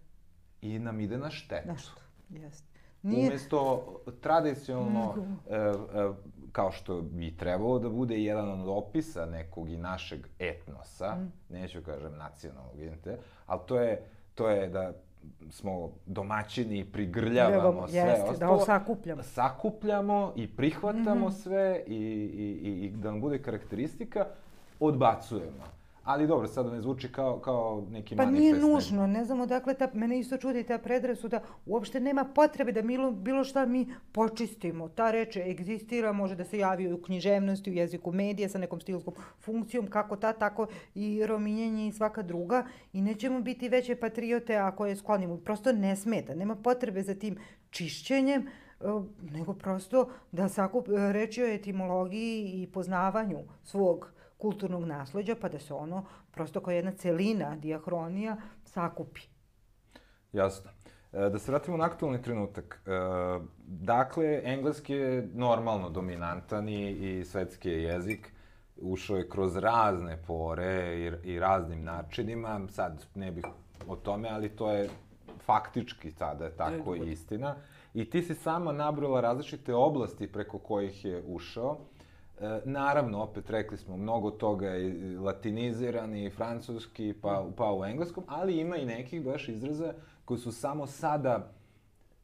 i 0.61 0.79
nam 0.79 0.99
ide 0.99 1.17
na 1.17 1.29
štetu. 1.29 1.67
Na 1.67 1.77
štetu, 1.77 2.01
jeste. 2.29 2.75
Nije... 3.01 3.27
Umesto 3.27 3.85
tradicionalno, 4.21 5.15
e, 5.49 5.55
e, 5.55 5.71
kao 6.51 6.71
što 6.71 7.01
bi 7.01 7.37
trebalo 7.37 7.79
da 7.79 7.89
bude 7.89 8.19
jedan 8.19 8.61
od 8.61 8.67
opisa 8.69 9.25
nekog 9.25 9.69
i 9.69 9.77
našeg 9.77 10.27
etnosa, 10.39 11.15
mm. 11.15 11.31
neću 11.49 11.81
kažem 11.85 12.17
nacionalnog, 12.17 12.75
vidite, 12.75 13.17
ali 13.45 13.59
to 13.65 13.79
je, 13.79 14.05
to 14.35 14.49
je 14.49 14.67
da 14.69 14.93
smo 15.49 15.91
domaćini 16.05 16.79
i 16.79 16.85
prigrljavamo 16.85 17.67
Ljubamo, 17.67 17.87
sve 17.87 17.99
jeste, 17.99 18.23
da 18.23 18.31
ostalo. 18.31 18.57
Da 18.57 18.65
sakupljamo. 18.65 19.23
Sakupljamo 19.23 20.33
i 20.35 20.47
prihvatamo 20.47 21.27
mm 21.27 21.31
-hmm. 21.31 21.43
sve 21.43 21.83
i, 21.87 21.93
i, 21.93 22.69
i, 22.69 22.85
i 22.85 22.89
da 22.89 23.11
nam 23.11 23.21
bude 23.21 23.41
karakteristika, 23.41 24.25
odbacujemo. 24.79 25.63
Ali 26.05 26.27
dobro, 26.27 26.47
sad 26.47 26.65
ne 26.65 26.81
zvuči 26.81 27.11
kao, 27.11 27.39
kao 27.39 27.83
neki 27.91 28.15
pa 28.15 28.25
manifest. 28.25 28.51
Pa 28.51 28.59
nije 28.59 28.73
nužno, 28.73 29.07
ne 29.07 29.25
znamo 29.25 29.45
dakle, 29.45 29.73
ta, 29.73 29.89
mene 29.93 30.19
isto 30.19 30.37
čudi 30.37 30.63
ta 30.63 30.77
predrasuda, 30.77 31.39
uopšte 31.65 31.99
nema 31.99 32.25
potrebe 32.25 32.71
da 32.71 32.81
milo, 32.81 33.11
bilo 33.11 33.43
šta 33.43 33.65
mi 33.65 33.87
počistimo. 34.11 34.89
Ta 34.89 35.11
reč 35.11 35.37
egzistira, 35.37 36.11
može 36.11 36.35
da 36.35 36.43
se 36.45 36.57
javi 36.57 36.93
u 36.93 37.01
književnosti, 37.01 37.71
u 37.71 37.73
jeziku 37.73 38.11
medija 38.11 38.49
sa 38.49 38.57
nekom 38.57 38.81
stilskom 38.81 39.13
funkcijom, 39.41 39.87
kako 39.87 40.15
ta, 40.15 40.33
tako 40.33 40.67
i 40.95 41.25
rominjenje 41.25 41.87
i 41.87 41.91
svaka 41.91 42.21
druga. 42.21 42.65
I 42.93 43.01
nećemo 43.01 43.41
biti 43.41 43.69
veće 43.69 43.95
patriote 43.95 44.55
ako 44.55 44.85
je 44.85 44.95
sklonimo. 44.95 45.37
Prosto 45.37 45.71
ne 45.71 45.95
smeta, 45.95 46.35
nema 46.35 46.55
potrebe 46.55 47.03
za 47.03 47.15
tim 47.15 47.37
čišćenjem, 47.69 48.41
e, 48.41 48.47
nego 49.31 49.53
prosto 49.53 50.09
da 50.31 50.49
sakup 50.49 50.87
reči 51.11 51.43
o 51.43 51.47
etimologiji 51.47 52.61
i 52.61 52.67
poznavanju 52.67 53.39
svog 53.63 54.14
kulturnog 54.37 54.85
nasleđa, 54.85 55.35
pa 55.41 55.49
da 55.49 55.59
se 55.59 55.73
ono 55.73 56.05
prosto 56.31 56.61
kao 56.61 56.73
jedna 56.73 56.91
celina, 56.91 57.55
diahronija, 57.55 58.37
sakupi. 58.63 59.21
Jasno. 60.33 60.71
E, 61.13 61.29
da 61.29 61.39
se 61.39 61.51
vratimo 61.51 61.77
na 61.77 61.85
aktualni 61.85 62.21
trenutak. 62.21 62.81
E, 62.85 62.89
dakle, 63.67 64.41
engleski 64.43 64.93
je 64.93 65.29
normalno 65.33 65.89
dominantan 65.89 66.69
i, 66.69 66.91
i 66.91 67.25
svetski 67.25 67.69
je 67.69 67.83
jezik. 67.83 68.31
Ušao 68.81 69.17
je 69.17 69.29
kroz 69.29 69.55
razne 69.55 70.17
pore 70.27 70.95
i, 70.97 71.31
i 71.31 71.39
raznim 71.39 71.83
načinima. 71.83 72.61
Sad 72.69 73.05
ne 73.15 73.31
bih 73.31 73.45
o 73.87 73.95
tome, 73.95 74.29
ali 74.29 74.49
to 74.49 74.71
je 74.71 74.89
faktički 75.45 76.11
sada 76.11 76.45
je 76.45 76.55
tako 76.55 76.95
i 76.95 77.11
istina. 77.11 77.55
I 77.93 78.09
ti 78.09 78.21
si 78.21 78.35
sama 78.35 78.71
nabrala 78.71 79.21
različite 79.21 79.73
oblasti 79.73 80.31
preko 80.31 80.59
kojih 80.59 81.05
je 81.05 81.23
ušao. 81.27 81.77
E, 82.41 82.61
naravno, 82.65 83.23
opet 83.23 83.49
rekli 83.49 83.77
smo, 83.77 83.97
mnogo 83.97 84.31
toga 84.31 84.67
je 84.67 85.19
latiniziran 85.19 86.15
i 86.15 86.29
francuski, 86.29 87.13
pa, 87.21 87.45
pa 87.57 87.73
u 87.73 87.85
engleskom, 87.85 88.23
ali 88.27 88.59
ima 88.59 88.77
i 88.77 88.85
nekih 88.85 89.23
baš 89.23 89.49
izraza 89.49 89.93
koji 90.25 90.39
su 90.39 90.51
samo 90.51 90.87
sada 90.87 91.51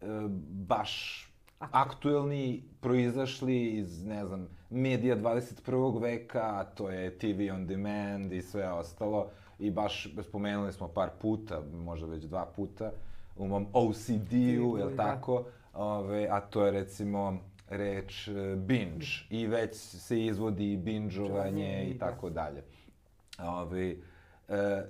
e, 0.02 0.06
baš 0.50 1.26
aktuelni, 1.60 2.64
proizašli 2.82 3.68
iz, 3.68 4.06
ne 4.06 4.26
znam, 4.26 4.48
medija 4.70 5.18
21. 5.18 6.02
veka, 6.02 6.66
to 6.76 6.90
je 6.90 7.18
TV 7.18 7.54
on 7.54 7.68
demand 7.68 8.34
i 8.34 8.42
sve 8.42 8.72
ostalo. 8.72 9.30
I 9.60 9.72
baš 9.72 10.08
spomenuli 10.24 10.74
smo 10.74 10.88
par 10.88 11.10
puta, 11.22 11.62
možda 11.74 12.08
već 12.08 12.24
dva 12.24 12.46
puta, 12.56 12.92
u 13.38 13.48
mom 13.48 13.68
OCD-u, 13.74 14.78
je 14.78 14.86
li 14.86 14.96
da. 14.96 15.04
tako? 15.04 15.46
Ove, 15.74 16.28
a 16.32 16.40
to 16.40 16.66
je 16.66 16.72
recimo 16.72 17.38
reč 17.72 18.28
e, 18.28 18.56
binge 18.56 19.06
i 19.30 19.48
već 19.48 19.76
se 19.76 20.26
izvodi 20.26 20.78
bingeovanje 20.78 21.86
i 21.90 21.94
da. 21.94 22.06
tako 22.06 22.30
dalje. 22.30 22.64
Ove, 23.40 23.90
e, 23.90 23.96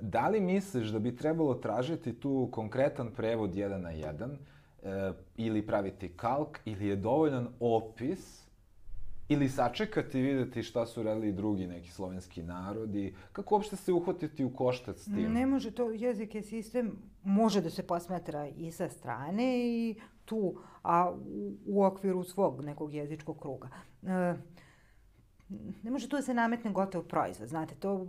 da 0.02 0.28
li 0.28 0.42
misliš 0.42 0.88
da 0.88 1.00
bi 1.00 1.16
trebalo 1.16 1.54
tražiti 1.54 2.14
tu 2.14 2.50
konkretan 2.52 3.12
prevod 3.12 3.56
jedan 3.56 3.82
na 3.82 3.92
jedan 3.92 4.32
e, 4.32 5.12
ili 5.38 5.68
praviti 5.68 6.10
kalk 6.10 6.60
ili 6.66 6.88
je 6.88 6.96
dovoljan 6.96 7.48
opis 7.60 8.42
ili 9.30 9.50
sačekati 9.50 10.20
i 10.20 10.22
videti 10.22 10.64
šta 10.64 10.86
su 10.86 11.04
radili 11.04 11.32
drugi 11.32 11.68
neki 11.68 11.92
slovenski 11.92 12.44
narodi, 12.44 13.14
kako 13.32 13.56
uopšte 13.56 13.76
se 13.76 13.94
uhvatiti 13.94 14.44
u 14.44 14.50
koštac 14.50 14.98
s 14.98 15.06
tim? 15.06 15.34
Ne 15.34 15.46
može 15.46 15.72
to, 15.72 15.92
jezik 15.92 16.36
je 16.36 16.42
sistem, 16.42 16.92
može 17.24 17.62
da 17.62 17.70
se 17.70 17.84
posmatra 17.84 18.48
i 18.48 18.72
sa 18.72 18.90
strane 18.90 19.60
i 19.60 19.96
tu, 20.26 20.56
a 20.84 21.14
u, 21.66 21.84
okviru 21.84 22.24
svog 22.24 22.64
nekog 22.64 22.94
jezičkog 22.94 23.40
kruga. 23.40 23.70
E, 24.04 24.34
ne 25.84 25.92
može 25.92 26.10
tu 26.10 26.16
da 26.16 26.22
se 26.22 26.34
nametne 26.34 26.72
gotov 26.72 27.04
proizvod, 27.04 27.50
znate, 27.50 27.76
to 27.76 28.06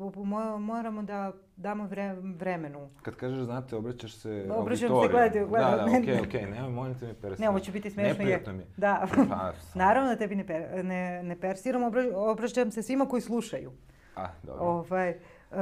moramo 0.59 1.03
da 1.03 1.33
damo 1.57 1.87
vre, 1.87 2.15
vremenu. 2.15 2.91
Kad 3.03 3.15
kažeš 3.17 3.45
znate, 3.45 3.77
obraćaš 3.77 4.15
se 4.15 4.49
Obraćam 4.51 4.89
se, 4.89 5.09
gledaju, 5.11 5.49
gledaju. 5.49 5.77
Da, 5.77 5.77
da, 5.77 5.85
okej, 5.85 6.01
okay, 6.01 6.27
okej, 6.27 6.41
okay. 6.41 6.51
nemoj, 6.51 6.71
molim 6.71 6.99
te 6.99 7.07
mi 7.07 7.15
persirati. 7.15 7.43
Ne, 7.43 7.49
ovo 7.49 7.59
će 7.59 7.73
biti 7.73 7.91
smešno. 7.91 8.13
Neprijatno 8.13 8.53
mi. 8.53 8.65
Da, 8.77 9.07
pa, 9.29 9.53
naravno 9.85 10.11
da 10.11 10.17
tebi 10.17 10.35
ne, 10.35 10.47
per, 10.47 10.85
ne, 10.85 11.23
ne 11.23 11.41
persiram, 11.41 11.83
obraćam 12.15 12.71
se 12.71 12.83
svima 12.83 13.07
koji 13.07 13.23
slušaju. 13.23 13.73
A, 14.17 14.29
dobro. 14.43 14.65
Ovaj, 14.65 15.11
uh, 15.51 15.57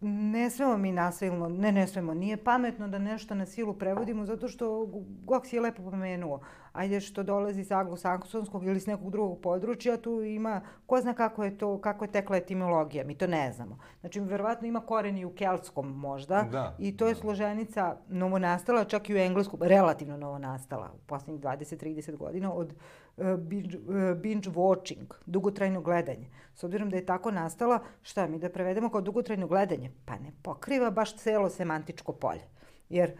ne 0.00 0.50
smemo 0.50 0.76
mi 0.76 0.92
nasilno, 0.92 1.48
ne 1.48 1.72
ne 1.72 1.86
smemo, 1.86 2.14
nije 2.14 2.36
pametno 2.36 2.88
da 2.88 2.98
nešto 2.98 3.34
na 3.34 3.46
silu 3.46 3.74
prevodimo 3.74 4.24
zato 4.24 4.48
što 4.48 4.88
Goks 5.24 5.52
je 5.52 5.60
lepo 5.60 5.82
pomenuo. 5.82 6.40
Ajde 6.72 7.00
što 7.00 7.22
dolazi 7.22 7.60
iz 7.60 7.72
anglosaksonskog 7.72 8.64
ili 8.64 8.80
s 8.80 8.86
nekog 8.86 9.10
drugog 9.10 9.40
područja, 9.40 9.96
tu 9.96 10.22
ima, 10.22 10.60
ko 10.86 11.00
zna 11.00 11.14
kako 11.14 11.44
je 11.44 11.58
to, 11.58 11.80
kako 11.80 12.04
je 12.04 12.12
tekla 12.12 12.36
etimologija, 12.36 13.04
mi 13.04 13.14
to 13.14 13.26
ne 13.26 13.52
znamo. 13.52 13.78
Znači, 14.00 14.20
verovatno 14.20 14.68
ima 14.68 14.80
koren 14.80 15.18
i 15.18 15.24
u 15.24 15.30
keltskom 15.30 15.98
možda 15.98 16.42
da, 16.52 16.76
i 16.78 16.96
to 16.96 17.06
je 17.06 17.14
da. 17.14 17.20
složenica 17.20 17.96
novonastala, 18.08 18.84
čak 18.84 19.10
i 19.10 19.14
u 19.14 19.18
engleskom, 19.18 19.60
relativno 19.62 20.16
novonastala 20.16 20.92
u 20.94 20.98
poslednjih 21.06 21.40
20-30 21.40 22.16
godina 22.16 22.52
od 22.52 22.66
uh, 22.66 23.05
binge, 23.38 23.78
uh, 23.78 24.18
binge 24.18 24.50
watching, 24.50 25.14
dugotrajno 25.26 25.80
gledanje. 25.80 26.30
S 26.54 26.64
obzirom 26.64 26.90
da 26.90 26.96
je 26.96 27.06
tako 27.06 27.30
nastala, 27.30 27.80
šta 28.02 28.26
mi 28.26 28.38
da 28.38 28.48
prevedemo 28.48 28.90
kao 28.90 29.00
dugotrajno 29.00 29.46
gledanje? 29.46 29.90
Pa 30.04 30.18
ne 30.18 30.32
pokriva 30.42 30.90
baš 30.90 31.16
celo 31.16 31.50
semantičko 31.50 32.12
polje. 32.12 32.42
Jer 32.88 33.10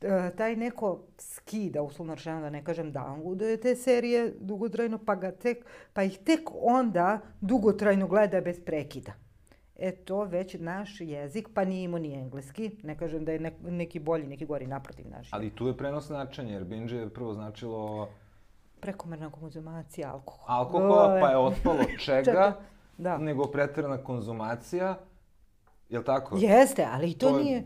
e, 0.00 0.30
taj 0.36 0.56
neko 0.56 1.02
skida, 1.18 1.82
uslovno 1.82 2.14
rečeno 2.14 2.40
da 2.40 2.50
ne 2.50 2.64
kažem 2.64 2.92
downloaduje 2.92 3.62
te 3.62 3.76
serije 3.76 4.34
dugotrajno, 4.40 4.98
pa, 4.98 5.14
ga 5.14 5.32
tek, 5.32 5.66
pa 5.92 6.02
ih 6.02 6.18
tek 6.18 6.40
onda 6.54 7.20
dugotrajno 7.40 8.06
gleda 8.06 8.40
bez 8.40 8.60
prekida. 8.64 9.12
E 9.76 9.92
to 9.92 10.24
već 10.24 10.56
naš 10.58 11.00
jezik, 11.00 11.48
pa 11.54 11.64
nije 11.64 11.84
imao 11.84 11.98
ni 11.98 12.14
engleski, 12.14 12.70
ne 12.82 12.98
kažem 12.98 13.24
da 13.24 13.32
je 13.32 13.40
ne, 13.40 13.52
neki 13.62 13.98
bolji, 13.98 14.26
neki 14.26 14.46
gori, 14.46 14.66
naprotiv 14.66 15.08
naš. 15.08 15.28
Ali 15.30 15.50
tu 15.50 15.66
je 15.66 15.76
prenos 15.76 16.06
značenja, 16.06 16.52
jer 16.52 16.64
binge 16.64 16.94
je 16.94 17.14
prvo 17.14 17.34
značilo... 17.34 18.08
Prekomerna 18.84 19.30
konzumacija 19.30 20.12
alkohola. 20.12 20.58
Alkohola, 20.58 21.18
pa 21.20 21.30
je 21.30 21.36
otpalo 21.36 21.84
čega? 22.04 22.52
da. 22.98 23.18
nego 23.18 23.46
pretrana 23.46 23.98
konzumacija, 23.98 24.98
je 25.88 25.98
li 25.98 26.04
tako? 26.04 26.36
Jeste, 26.36 26.86
ali 26.92 27.10
i 27.10 27.14
to, 27.14 27.28
to 27.28 27.38
nije... 27.38 27.64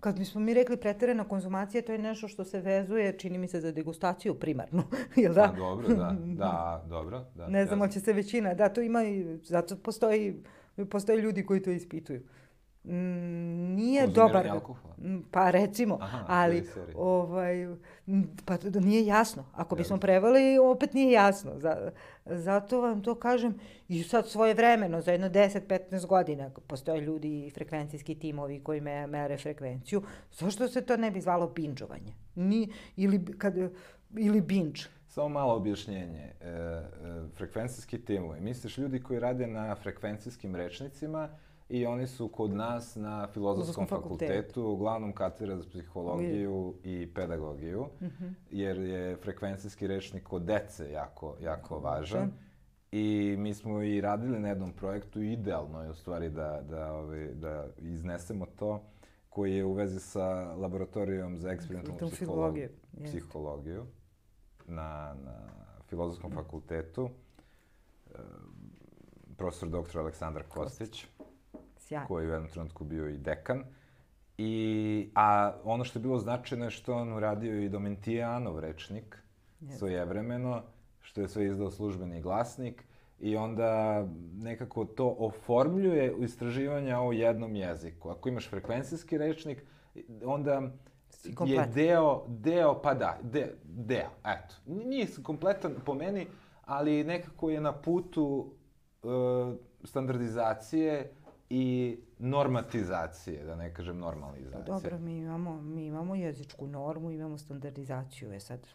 Kad 0.00 0.18
bismo 0.18 0.40
mi 0.40 0.54
rekli 0.54 0.76
preterana 0.76 1.24
konzumacija, 1.28 1.82
to 1.82 1.92
je 1.92 1.98
nešto 1.98 2.28
što 2.28 2.44
se 2.44 2.60
vezuje, 2.60 3.18
čini 3.18 3.38
mi 3.38 3.48
se, 3.48 3.60
za 3.60 3.72
degustaciju 3.72 4.34
primarnu, 4.34 4.82
jel 5.16 5.34
da? 5.34 5.42
A, 5.42 5.52
dobro, 5.56 5.88
da, 5.88 6.16
da, 6.20 6.84
dobro. 6.88 7.24
Da, 7.34 7.48
ne 7.48 7.66
znam, 7.66 7.90
će 7.90 8.00
se 8.00 8.12
većina, 8.12 8.54
da, 8.54 8.68
to 8.68 8.80
ima 8.80 9.04
i, 9.04 9.38
zato 9.42 9.76
postoji, 9.76 10.42
postoje 10.90 11.18
ljudi 11.18 11.46
koji 11.46 11.62
to 11.62 11.70
ispituju. 11.70 12.22
Mm, 12.84 13.74
nije 13.74 14.06
dobar. 14.06 14.46
alkohola? 14.48 14.94
Mm, 14.98 15.18
Pa 15.30 15.50
recimo, 15.50 15.98
Aha, 16.00 16.24
ali 16.28 16.64
serije. 16.64 16.94
ovaj, 16.96 17.62
m, 17.62 17.76
pa 18.44 18.56
to 18.56 18.80
nije 18.80 19.06
jasno. 19.06 19.44
Ako 19.52 19.76
bismo 19.76 19.96
preveli, 19.96 20.58
opet 20.58 20.94
nije 20.94 21.12
jasno. 21.12 21.52
Za, 21.56 21.90
zato 22.24 22.80
vam 22.80 23.02
to 23.02 23.14
kažem 23.14 23.58
i 23.88 24.02
sad 24.02 24.28
svoje 24.28 24.54
vremeno, 24.54 25.00
za 25.00 25.12
jedno 25.12 25.28
10-15 25.28 26.06
godina, 26.06 26.50
postoje 26.66 27.00
ljudi 27.00 27.46
i 27.46 27.50
frekvencijski 27.50 28.14
timovi 28.14 28.60
koji 28.60 28.80
me, 28.80 29.06
mere 29.06 29.36
frekvenciju, 29.38 30.02
zašto 30.32 30.68
se 30.68 30.80
to 30.80 30.96
ne 30.96 31.10
bi 31.10 31.20
zvalo 31.20 31.48
binđovanje? 31.48 32.14
Ni, 32.34 32.72
ili, 32.96 33.24
kad, 33.38 33.54
ili 34.16 34.40
binđ. 34.40 34.82
Samo 35.08 35.28
malo 35.28 35.54
objašnjenje. 35.54 36.32
E, 36.40 36.48
e, 36.48 36.82
frekvencijski 37.34 38.04
timovi. 38.04 38.40
Misliš 38.40 38.78
ljudi 38.78 39.02
koji 39.02 39.20
rade 39.20 39.46
na 39.46 39.74
frekvencijskim 39.74 40.56
rečnicima 40.56 41.28
i 41.70 41.86
oni 41.86 42.06
su 42.06 42.28
kod 42.28 42.50
nas 42.50 42.96
na 42.96 43.26
filozofskom 43.26 43.86
fakultetu. 43.86 44.32
fakultetu, 44.32 44.64
uglavnom 44.64 45.12
katedra 45.12 45.56
za 45.56 45.64
psihologiju 45.68 46.74
i 46.84 47.08
pedagogiju, 47.14 47.86
jer 48.50 48.78
je 48.78 49.16
frekvencijski 49.16 49.86
rečnik 49.86 50.22
kod 50.22 50.42
dece 50.42 50.92
jako, 50.92 51.36
jako 51.40 51.78
važan. 51.78 52.32
I 52.92 53.36
mi 53.38 53.54
smo 53.54 53.82
i 53.82 54.00
radili 54.00 54.40
na 54.40 54.48
jednom 54.48 54.72
projektu, 54.72 55.22
idealno 55.22 55.82
je 55.82 55.90
u 55.90 55.94
stvari 55.94 56.30
da, 56.30 56.60
da, 56.70 56.92
ove, 56.92 57.34
da 57.34 57.66
iznesemo 57.78 58.46
to, 58.46 58.82
koji 59.28 59.54
je 59.54 59.64
u 59.64 59.72
vezi 59.72 60.00
sa 60.00 60.54
laboratorijom 60.54 61.36
za 61.38 61.50
eksperimentalnu 61.50 62.10
psihologiju, 62.10 62.68
psihologiju 63.04 63.86
na, 64.66 65.14
na 65.24 65.48
Filozofskom 65.88 66.32
fakultetu. 66.32 67.10
E, 68.14 68.18
profesor 69.36 69.68
dr. 69.68 69.98
Aleksandar 69.98 70.42
Kostić, 70.48 71.06
Sjajno. 71.90 72.06
koji 72.06 72.24
je 72.24 72.30
u 72.30 72.32
jednom 72.32 72.50
trenutku 72.50 72.84
bio 72.84 73.08
i 73.08 73.18
dekan. 73.18 73.64
I, 74.38 75.10
a 75.14 75.52
ono 75.64 75.84
što 75.84 75.98
je 75.98 76.02
bilo 76.02 76.18
značajno 76.18 76.64
je 76.64 76.70
što 76.70 76.94
on 76.94 77.12
uradio 77.12 77.62
i 77.62 77.68
Domentijanov 77.68 78.60
rečnik, 78.60 79.18
Jeste. 79.60 79.78
svojevremeno, 79.78 80.62
što 81.00 81.20
je 81.20 81.28
sve 81.28 81.46
izdao 81.46 81.70
službeni 81.70 82.20
glasnik 82.20 82.84
i 83.18 83.36
onda 83.36 84.04
nekako 84.32 84.84
to 84.84 85.16
oformljuje 85.18 86.14
istraživanja 86.20 87.00
o 87.00 87.12
jednom 87.12 87.56
jeziku. 87.56 88.10
Ako 88.10 88.28
imaš 88.28 88.50
frekvencijski 88.50 89.18
rečnik, 89.18 89.64
onda 90.24 90.70
je 91.46 91.66
deo, 91.74 92.24
deo, 92.28 92.82
pa 92.82 92.94
da, 92.94 93.18
de, 93.22 93.54
deo, 93.64 94.10
eto. 94.24 94.54
Nije 94.66 95.06
kompletan 95.22 95.74
po 95.84 95.94
meni, 95.94 96.26
ali 96.64 97.04
nekako 97.04 97.50
je 97.50 97.60
na 97.60 97.72
putu 97.72 98.52
e, 99.02 99.06
standardizacije 99.84 101.12
i 101.50 101.98
normatizacije, 102.18 103.44
da 103.44 103.56
ne 103.56 103.74
kažem 103.74 103.94
Pa 103.94 104.00
normalizacije. 104.00 104.64
dobro, 104.64 104.98
mi 104.98 105.18
imamo, 105.18 105.62
mi 105.62 105.86
imamo 105.86 106.14
jezičku 106.14 106.66
normu, 106.66 107.10
imamo 107.10 107.38
standardizaciju. 107.38 108.32
E 108.32 108.40
sad, 108.40 108.66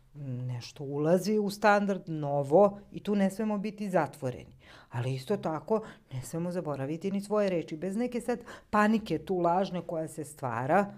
nešto 0.47 0.83
ulazi 0.83 1.38
u 1.38 1.49
standard 1.49 2.01
novo 2.09 2.79
i 2.91 3.03
tu 3.03 3.15
ne 3.15 3.29
smemo 3.29 3.57
biti 3.57 3.89
zatvoreni. 3.89 4.55
Ali 4.89 5.13
isto 5.13 5.38
tako, 5.38 5.81
ne 6.13 6.21
smemo 6.21 6.51
zaboraviti 6.51 7.11
ni 7.11 7.21
svoje 7.21 7.49
reči. 7.49 7.77
Bez 7.77 7.95
neke 7.95 8.21
sad 8.21 8.39
panike 8.69 9.17
tu 9.17 9.38
lažne 9.39 9.81
koja 9.81 10.07
se 10.07 10.23
stvara, 10.23 10.93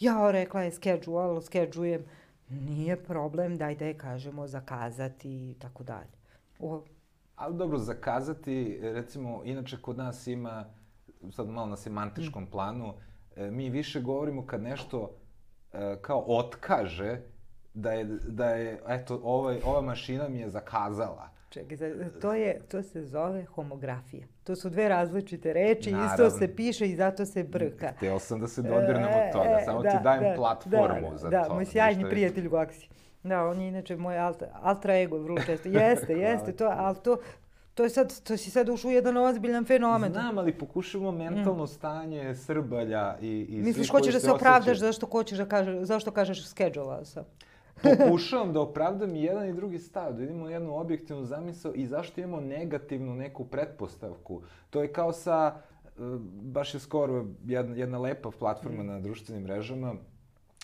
ja 0.00 0.30
rekla 0.30 0.62
je 0.62 0.72
schedule, 0.72 1.42
schedujem, 1.42 2.04
nije 2.48 3.04
problem, 3.04 3.56
daj 3.56 3.76
da 3.76 3.84
je 3.84 3.98
kažemo 3.98 4.46
zakazati 4.46 5.50
i 5.50 5.54
tako 5.58 5.84
dalje. 5.84 6.18
O, 6.58 6.84
Ali 7.36 7.56
dobro, 7.56 7.78
zakazati, 7.78 8.78
recimo, 8.82 9.42
inače 9.44 9.76
kod 9.82 9.98
nas 9.98 10.26
ima, 10.26 10.64
sad 11.30 11.48
malo 11.48 11.66
na 11.66 11.76
semantičkom 11.76 12.46
planu, 12.46 12.94
e, 13.36 13.50
mi 13.50 13.70
više 13.70 14.00
govorimo 14.00 14.46
kad 14.46 14.62
nešto 14.62 15.10
e, 15.72 15.96
kao 16.00 16.24
otkaže, 16.26 17.20
da 17.74 17.92
je, 17.92 18.04
da 18.28 18.46
je 18.50 18.80
eto, 18.88 19.20
ovaj, 19.24 19.60
ova 19.64 19.80
mašina 19.80 20.28
mi 20.28 20.38
je 20.38 20.48
zakazala. 20.50 21.28
Čekaj, 21.48 21.76
to, 22.20 22.34
je, 22.34 22.60
to 22.68 22.82
se 22.82 23.02
zove 23.02 23.44
homografija. 23.44 24.26
To 24.44 24.56
su 24.56 24.70
dve 24.70 24.88
različite 24.88 25.52
reči, 25.52 25.92
Naravno. 25.92 26.26
isto 26.26 26.38
se 26.38 26.54
piše 26.56 26.86
i 26.86 26.96
zato 26.96 27.26
se 27.26 27.44
brka. 27.44 27.92
Hteo 27.96 28.18
sam 28.18 28.40
da 28.40 28.48
se 28.48 28.62
dodirnem 28.62 29.04
od 29.04 29.32
toga, 29.32 29.58
E, 29.60 29.64
samo 29.64 29.82
da, 29.82 29.90
ti 29.90 29.96
dajem 30.02 30.22
da, 30.22 30.34
platformu 30.36 31.10
da, 31.10 31.16
za 31.16 31.28
da, 31.28 31.44
to. 31.44 31.54
moj 31.54 31.64
sjajni 31.64 31.96
Ništa 31.96 32.10
prijatelj 32.10 32.48
Goksi. 32.48 32.88
Da, 33.22 33.44
on 33.44 33.60
je 33.60 33.68
inače 33.68 33.96
moj 33.96 34.18
alta, 34.18 34.46
altra 34.62 34.98
ego, 34.98 35.18
vrlo 35.18 35.38
često. 35.46 35.68
Jeste, 35.68 36.12
jeste, 36.26 36.52
to, 36.52 36.72
ali 36.76 36.96
to, 37.04 37.16
to 37.78 37.84
je 37.84 37.90
sad, 37.90 38.20
to 38.20 38.36
si 38.36 38.50
sad 38.50 38.68
ušao 38.68 38.88
u 38.88 38.92
jedan 38.92 39.16
ozbiljan 39.16 39.64
fenomen. 39.64 40.12
Znam, 40.12 40.38
ali 40.38 40.52
pokušamo 40.52 41.12
mentalno 41.12 41.66
stanje 41.66 42.34
Srbalja 42.34 43.18
i, 43.20 43.46
i 43.48 43.56
Mm. 43.56 43.64
Misliš, 43.64 43.90
hoćeš 43.90 44.14
da 44.14 44.20
se 44.20 44.32
opravdaš 44.32 44.78
zašto 44.78 45.06
hoćeš 45.06 45.38
da 45.38 45.46
kažeš, 45.46 45.82
zašto 45.82 46.10
kažeš 46.10 46.46
schedule 46.46 47.04
sam. 47.04 47.24
Pokušavam 47.82 48.52
da 48.52 48.60
opravdam 48.60 49.14
i 49.16 49.22
jedan 49.22 49.48
i 49.48 49.52
drugi 49.52 49.78
stav, 49.78 50.12
da 50.12 50.18
vidimo 50.18 50.48
jednu 50.48 50.76
objektivnu 50.76 51.24
zamisao 51.24 51.72
i 51.74 51.86
zašto 51.86 52.20
imamo 52.20 52.40
negativnu 52.40 53.14
neku 53.14 53.44
pretpostavku. 53.44 54.42
To 54.70 54.82
je 54.82 54.92
kao 54.92 55.12
sa, 55.12 55.54
e, 55.84 55.90
baš 56.42 56.74
je 56.74 56.80
skoro 56.80 57.26
jedna, 57.46 57.76
jedna 57.76 57.98
lepa 57.98 58.30
platforma 58.38 58.82
na 58.82 59.00
društvenim 59.00 59.42
mrežama 59.42 59.94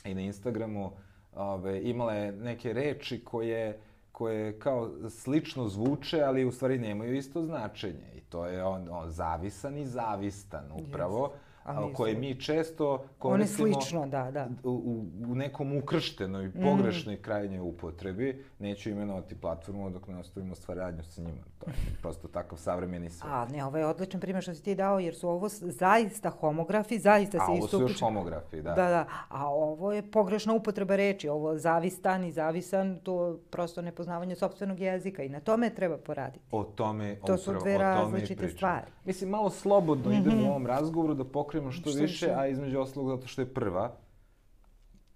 i 0.05 0.14
na 0.14 0.20
Instagramu, 0.20 0.90
ove, 1.37 1.83
imala 1.83 2.14
je 2.14 2.33
neke 2.33 2.72
reči 2.72 3.24
koje 3.24 3.79
koje 4.14 4.59
kao 4.59 4.90
slično 5.11 5.68
zvuče, 5.68 6.20
ali 6.20 6.44
u 6.44 6.53
stvari 6.53 6.79
nemaju 6.79 7.14
isto 7.14 7.42
značenje. 7.42 8.12
I 8.16 8.20
to 8.20 8.46
je 8.46 8.64
on, 8.64 8.88
on 8.90 9.11
zavisan 9.11 9.77
i 9.77 9.87
zavistan 9.87 10.64
upravo, 10.72 11.33
Ali 11.64 11.90
a, 11.90 11.94
koje 11.94 12.14
mi 12.14 12.40
često 12.40 13.05
koristimo 13.18 13.72
slično, 13.72 14.07
da, 14.07 14.31
da. 14.31 14.48
u, 14.64 15.05
u, 15.29 15.35
nekom 15.35 15.77
ukrštenoj, 15.77 16.48
Mhm. 16.48 16.62
pogrešnoj 16.62 17.22
krajnjoj 17.22 17.61
upotrebi. 17.61 18.44
Neću 18.64 18.90
imenovati 18.90 19.35
platformu 19.35 19.90
dok 19.90 20.09
ne 20.09 20.18
ostavimo 20.18 20.55
stvaradnju 20.55 21.03
sa 21.03 21.20
njima. 21.22 21.42
To 21.59 21.70
je 21.70 21.74
prosto 22.03 22.29
takav 22.29 22.59
savremeni 22.59 23.11
svet. 23.11 23.33
A 23.33 23.46
ne, 23.50 23.64
ovo 23.64 23.77
je 23.77 23.87
odličan 23.87 24.20
primjer 24.20 24.42
što 24.42 24.55
si 24.55 24.62
ti 24.62 24.74
dao, 24.74 24.98
jer 24.98 25.14
su 25.14 25.29
ovo 25.29 25.48
zaista 25.48 26.31
homografi, 26.31 26.98
zaista 26.98 27.38
A 27.38 27.46
se 27.46 27.53
ovo 27.53 27.64
isto 27.64 27.79
su 27.79 27.83
još 27.83 28.00
homografi, 28.00 28.62
da. 28.62 28.70
Da, 28.74 28.88
da. 28.88 29.07
A 29.29 29.48
ovo 29.48 29.92
je 29.92 30.11
pogrešna 30.11 30.53
upotreba 30.53 30.96
reči. 30.96 31.29
Ovo 31.29 31.59
zavistan 31.59 32.24
i 32.24 32.33
zavisan, 32.33 33.00
to 33.03 33.38
prosto 33.50 33.83
nepoznavanje 33.83 34.37
sopstvenog 34.37 34.81
jezika 34.81 35.22
i 35.22 35.29
na 35.29 35.40
tome 35.40 35.70
treba 35.70 35.96
poraditi. 35.96 36.44
O 36.50 36.64
tome, 36.64 37.16
To 37.27 37.37
su 37.37 37.50
dve 37.50 37.59
o 37.59 37.62
tome 37.62 37.74
i 37.74 37.79
različite 37.79 38.48
stvari. 38.48 38.87
Mhm. 38.87 38.98
Mislim, 39.05 39.31
malo 39.31 39.50
slobodno 39.50 40.12
idemo 40.12 40.46
u 40.46 40.50
ovom 40.50 40.66
razgovoru 40.66 41.14
da 41.14 41.24
pokrijemo 41.24 41.70
što, 41.70 41.90
Što 41.90 42.00
više, 42.00 42.27
više. 42.27 42.35
a 42.37 42.46
između 42.46 42.81
ostalog 42.81 43.09
zato 43.09 43.27
što 43.27 43.42
je 43.42 43.55
prva 43.55 43.92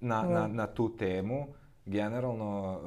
na, 0.00 0.22
Da. 0.22 0.28
na, 0.28 0.46
na 0.46 0.66
tu 0.66 0.96
temu, 0.96 1.46
generalno 1.88 2.78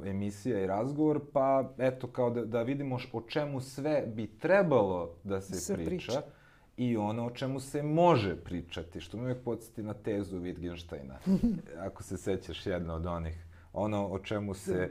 uh, 0.00 0.08
emisija 0.08 0.60
i 0.60 0.66
razgovor, 0.66 1.20
pa 1.32 1.72
eto 1.78 2.06
kao 2.06 2.30
da, 2.30 2.44
da 2.44 2.62
vidimo 2.62 2.96
š- 2.96 3.08
o 3.12 3.20
čemu 3.20 3.60
sve 3.60 4.04
bi 4.06 4.26
trebalo 4.28 5.14
da 5.24 5.40
se, 5.40 5.54
Se 5.54 5.74
priča, 5.74 5.88
priča. 5.88 6.22
i 6.76 6.96
ono 6.96 7.26
o 7.26 7.30
čemu 7.30 7.60
se 7.60 7.82
može 7.82 8.36
pričati, 8.36 9.00
što 9.00 9.16
me 9.16 9.22
uvijek 9.22 9.38
podsjeti 9.38 9.82
na 9.82 9.94
tezu 9.94 10.38
Wittgensteina, 10.38 11.14
ako 11.86 12.02
se 12.02 12.16
sećaš 12.16 12.66
jedna 12.66 12.94
od 12.94 13.06
onih, 13.06 13.44
ono 13.72 14.06
o 14.06 14.18
čemu 14.18 14.54
se 14.54 14.90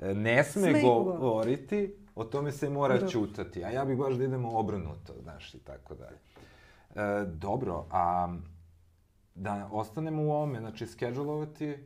e, 0.00 0.14
ne 0.14 0.44
sme, 0.44 0.62
Sme 0.62 0.82
govoriti, 0.82 1.94
o 2.14 2.24
tome 2.24 2.52
se 2.52 2.68
mora 2.70 2.98
Da. 2.98 3.06
ćutati, 3.06 3.64
a 3.64 3.70
ja 3.70 3.84
bih 3.84 3.98
baš 3.98 4.14
da 4.14 4.24
idemo 4.24 4.50
obrnuto, 4.50 5.12
znaš, 5.14 5.54
i 5.54 5.58
tako 5.58 5.94
dalje. 5.94 6.18
E, 6.90 7.24
dobro, 7.26 7.86
a 7.90 8.36
da 9.34 9.68
ostanemo 9.72 10.22
u 10.22 10.30
ovome, 10.30 10.58
znači, 10.60 10.86
skedžulovati 10.86 11.76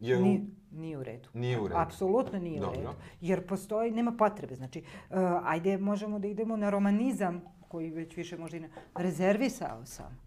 je 0.00 0.18
u... 0.18 0.22
Nije, 0.22 0.40
nije 0.72 0.98
u 0.98 1.02
redu. 1.02 1.28
Nije 1.34 1.60
u 1.60 1.68
redu. 1.68 1.80
Apsolutno 1.80 2.38
nije 2.38 2.60
Dobro. 2.60 2.80
u 2.80 2.82
redu. 2.82 2.94
Jer 3.20 3.46
postoji, 3.46 3.90
nema 3.90 4.12
potrebe. 4.12 4.54
Znači, 4.54 4.82
uh, 5.10 5.16
ajde, 5.44 5.78
možemo 5.78 6.18
da 6.18 6.28
idemo 6.28 6.56
na 6.56 6.70
romanizam, 6.70 7.42
koji 7.68 7.90
već 7.90 8.16
više 8.16 8.38
možda 8.38 8.56
i 8.56 8.60
ne... 8.60 8.70
Rezervisao 8.94 9.86
sam 9.86 10.18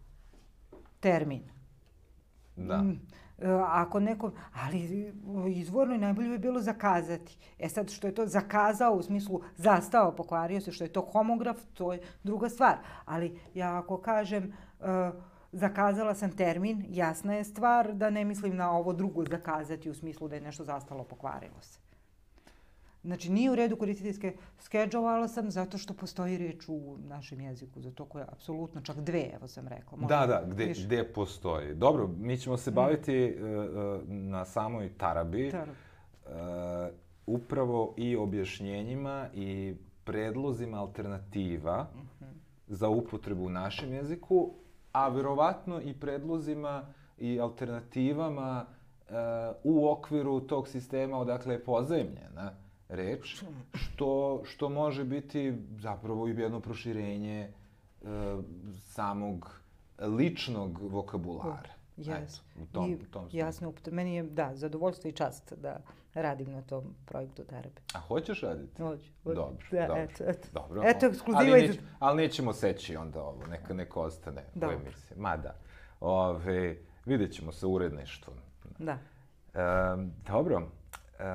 termin. 1.00 1.44
Da. 2.56 2.78
Mm, 2.78 3.00
e, 3.40 3.48
ako 3.68 4.00
neko, 4.00 4.32
ali 4.54 5.14
izvorno 5.56 5.98
najbolje 5.98 6.30
bi 6.30 6.38
bilo 6.38 6.62
zakazati. 6.62 7.38
E 7.60 7.70
sad, 7.70 7.92
što 7.92 8.08
je 8.08 8.16
to 8.16 8.26
zakazao 8.28 8.94
u 8.94 9.02
smislu 9.02 9.42
zastao, 9.56 10.16
pokvario 10.16 10.62
se, 10.62 10.72
što 10.72 10.84
je 10.84 10.94
to 10.94 11.02
homograf, 11.02 11.58
to 11.74 11.94
je 11.94 12.02
druga 12.24 12.50
stvar. 12.50 12.78
Ali 13.06 13.40
ja 13.54 13.78
ako 13.78 13.98
kažem 13.98 14.44
e, 14.44 15.12
zakazala 15.54 16.16
sam 16.16 16.32
termin, 16.32 16.86
jasna 16.90 17.34
je 17.34 17.44
stvar 17.44 17.94
da 17.94 18.10
ne 18.10 18.26
mislim 18.26 18.56
na 18.56 18.72
ovo 18.72 18.94
drugo 18.94 19.24
zakazati 19.26 19.90
u 19.90 19.96
smislu 19.96 20.28
da 20.28 20.36
je 20.36 20.42
nešto 20.42 20.64
zastalo, 20.64 21.04
pokvarilo 21.04 21.62
se. 21.62 21.80
Znači, 23.04 23.32
nije 23.32 23.52
u 23.52 23.56
redu 23.56 23.76
koristiti 23.76 24.14
ske, 24.14 24.34
skedžovala 24.60 25.28
sam 25.28 25.52
zato 25.52 25.78
što 25.78 25.94
postoji 25.94 26.38
reč 26.38 26.70
u 26.70 26.98
našem 27.00 27.42
jeziku, 27.42 27.82
za 27.82 27.92
to 27.92 28.06
koja 28.06 28.26
apsolutno, 28.26 28.82
čak 28.82 28.98
dve, 28.98 29.30
evo 29.34 29.48
sam 29.48 29.68
rekla. 29.68 29.98
možda 29.98 30.18
Da, 30.18 30.28
da, 30.28 30.44
gde, 30.46 30.66
više. 30.66 30.86
gde 30.86 31.04
postoji. 31.06 31.76
Dobro, 31.76 32.10
mi 32.10 32.38
ćemo 32.38 32.58
se 32.58 32.72
baviti 32.72 33.14
e, 33.14 33.28
e, 33.28 33.34
na 34.08 34.46
samoj 34.46 34.90
tarabi, 34.90 35.52
Tarabi. 35.52 35.72
e, 35.72 36.92
upravo 37.28 37.94
i 37.98 38.16
objašnjenjima 38.16 39.28
i 39.34 39.76
predlozima 40.04 40.80
alternativa 40.80 41.88
Mhm. 41.96 42.32
za 42.68 42.90
upotrebu 42.90 43.46
u 43.46 43.50
našem 43.50 43.94
jeziku, 43.94 44.52
a 44.94 45.10
verovatno 45.10 45.82
i 45.82 45.94
predlozima 45.94 46.86
i 47.18 47.40
alternativama 47.40 48.66
uh, 48.66 49.16
u 49.64 49.90
okviru 49.90 50.40
tog 50.42 50.68
sistema 50.68 51.18
odakle 51.18 51.54
je 51.54 51.64
pozajemljena 51.64 52.54
reč, 52.90 53.44
što, 53.74 54.42
što 54.46 54.70
može 54.70 55.04
biti 55.04 55.54
zapravo 55.78 56.28
i 56.28 56.32
jedno 56.32 56.60
proširenje 56.60 57.52
uh, 58.02 58.10
samog 58.82 59.60
ličnog 60.00 60.80
vokabulara. 60.82 61.83
Jes. 61.98 62.42
u 62.62 62.66
tom, 62.72 62.92
I, 62.92 62.98
tom 63.12 63.30
jasno, 63.32 63.74
meni 63.92 64.16
je, 64.16 64.24
da, 64.24 64.56
zadovoljstvo 64.56 65.10
i 65.10 65.14
čast 65.14 65.54
da 65.54 65.82
radim 66.14 66.52
na 66.52 66.62
tom 66.62 66.96
projektu 67.06 67.44
terapije. 67.44 67.84
A 67.94 68.00
hoćeš 68.00 68.42
raditi? 68.42 68.82
Hoću. 68.82 69.10
Dobro, 69.24 69.56
da, 69.72 69.88
dobro. 69.88 70.02
Eto, 70.02 70.24
eto. 70.28 70.48
dobro. 70.54 70.82
Eto, 70.86 71.06
ekskluziva. 71.06 71.54
Ali, 71.54 71.68
neć, 71.68 71.80
ali 72.00 72.22
nećemo 72.22 72.54
seći 72.54 72.96
onda 72.96 73.24
ovo, 73.24 73.48
neka, 73.48 73.74
neka 73.74 74.00
ostane 74.00 74.44
dobro. 74.56 74.78
u 74.78 74.80
emisiji. 74.80 75.18
Ma 75.18 75.38
da. 75.38 75.56
Ove, 76.00 76.78
vidjet 77.06 77.32
ćemo 77.34 77.52
sa 77.52 77.68
uredništvom. 77.68 78.38
Da. 78.80 78.98
Um, 79.94 80.12
dobro. 80.28 80.58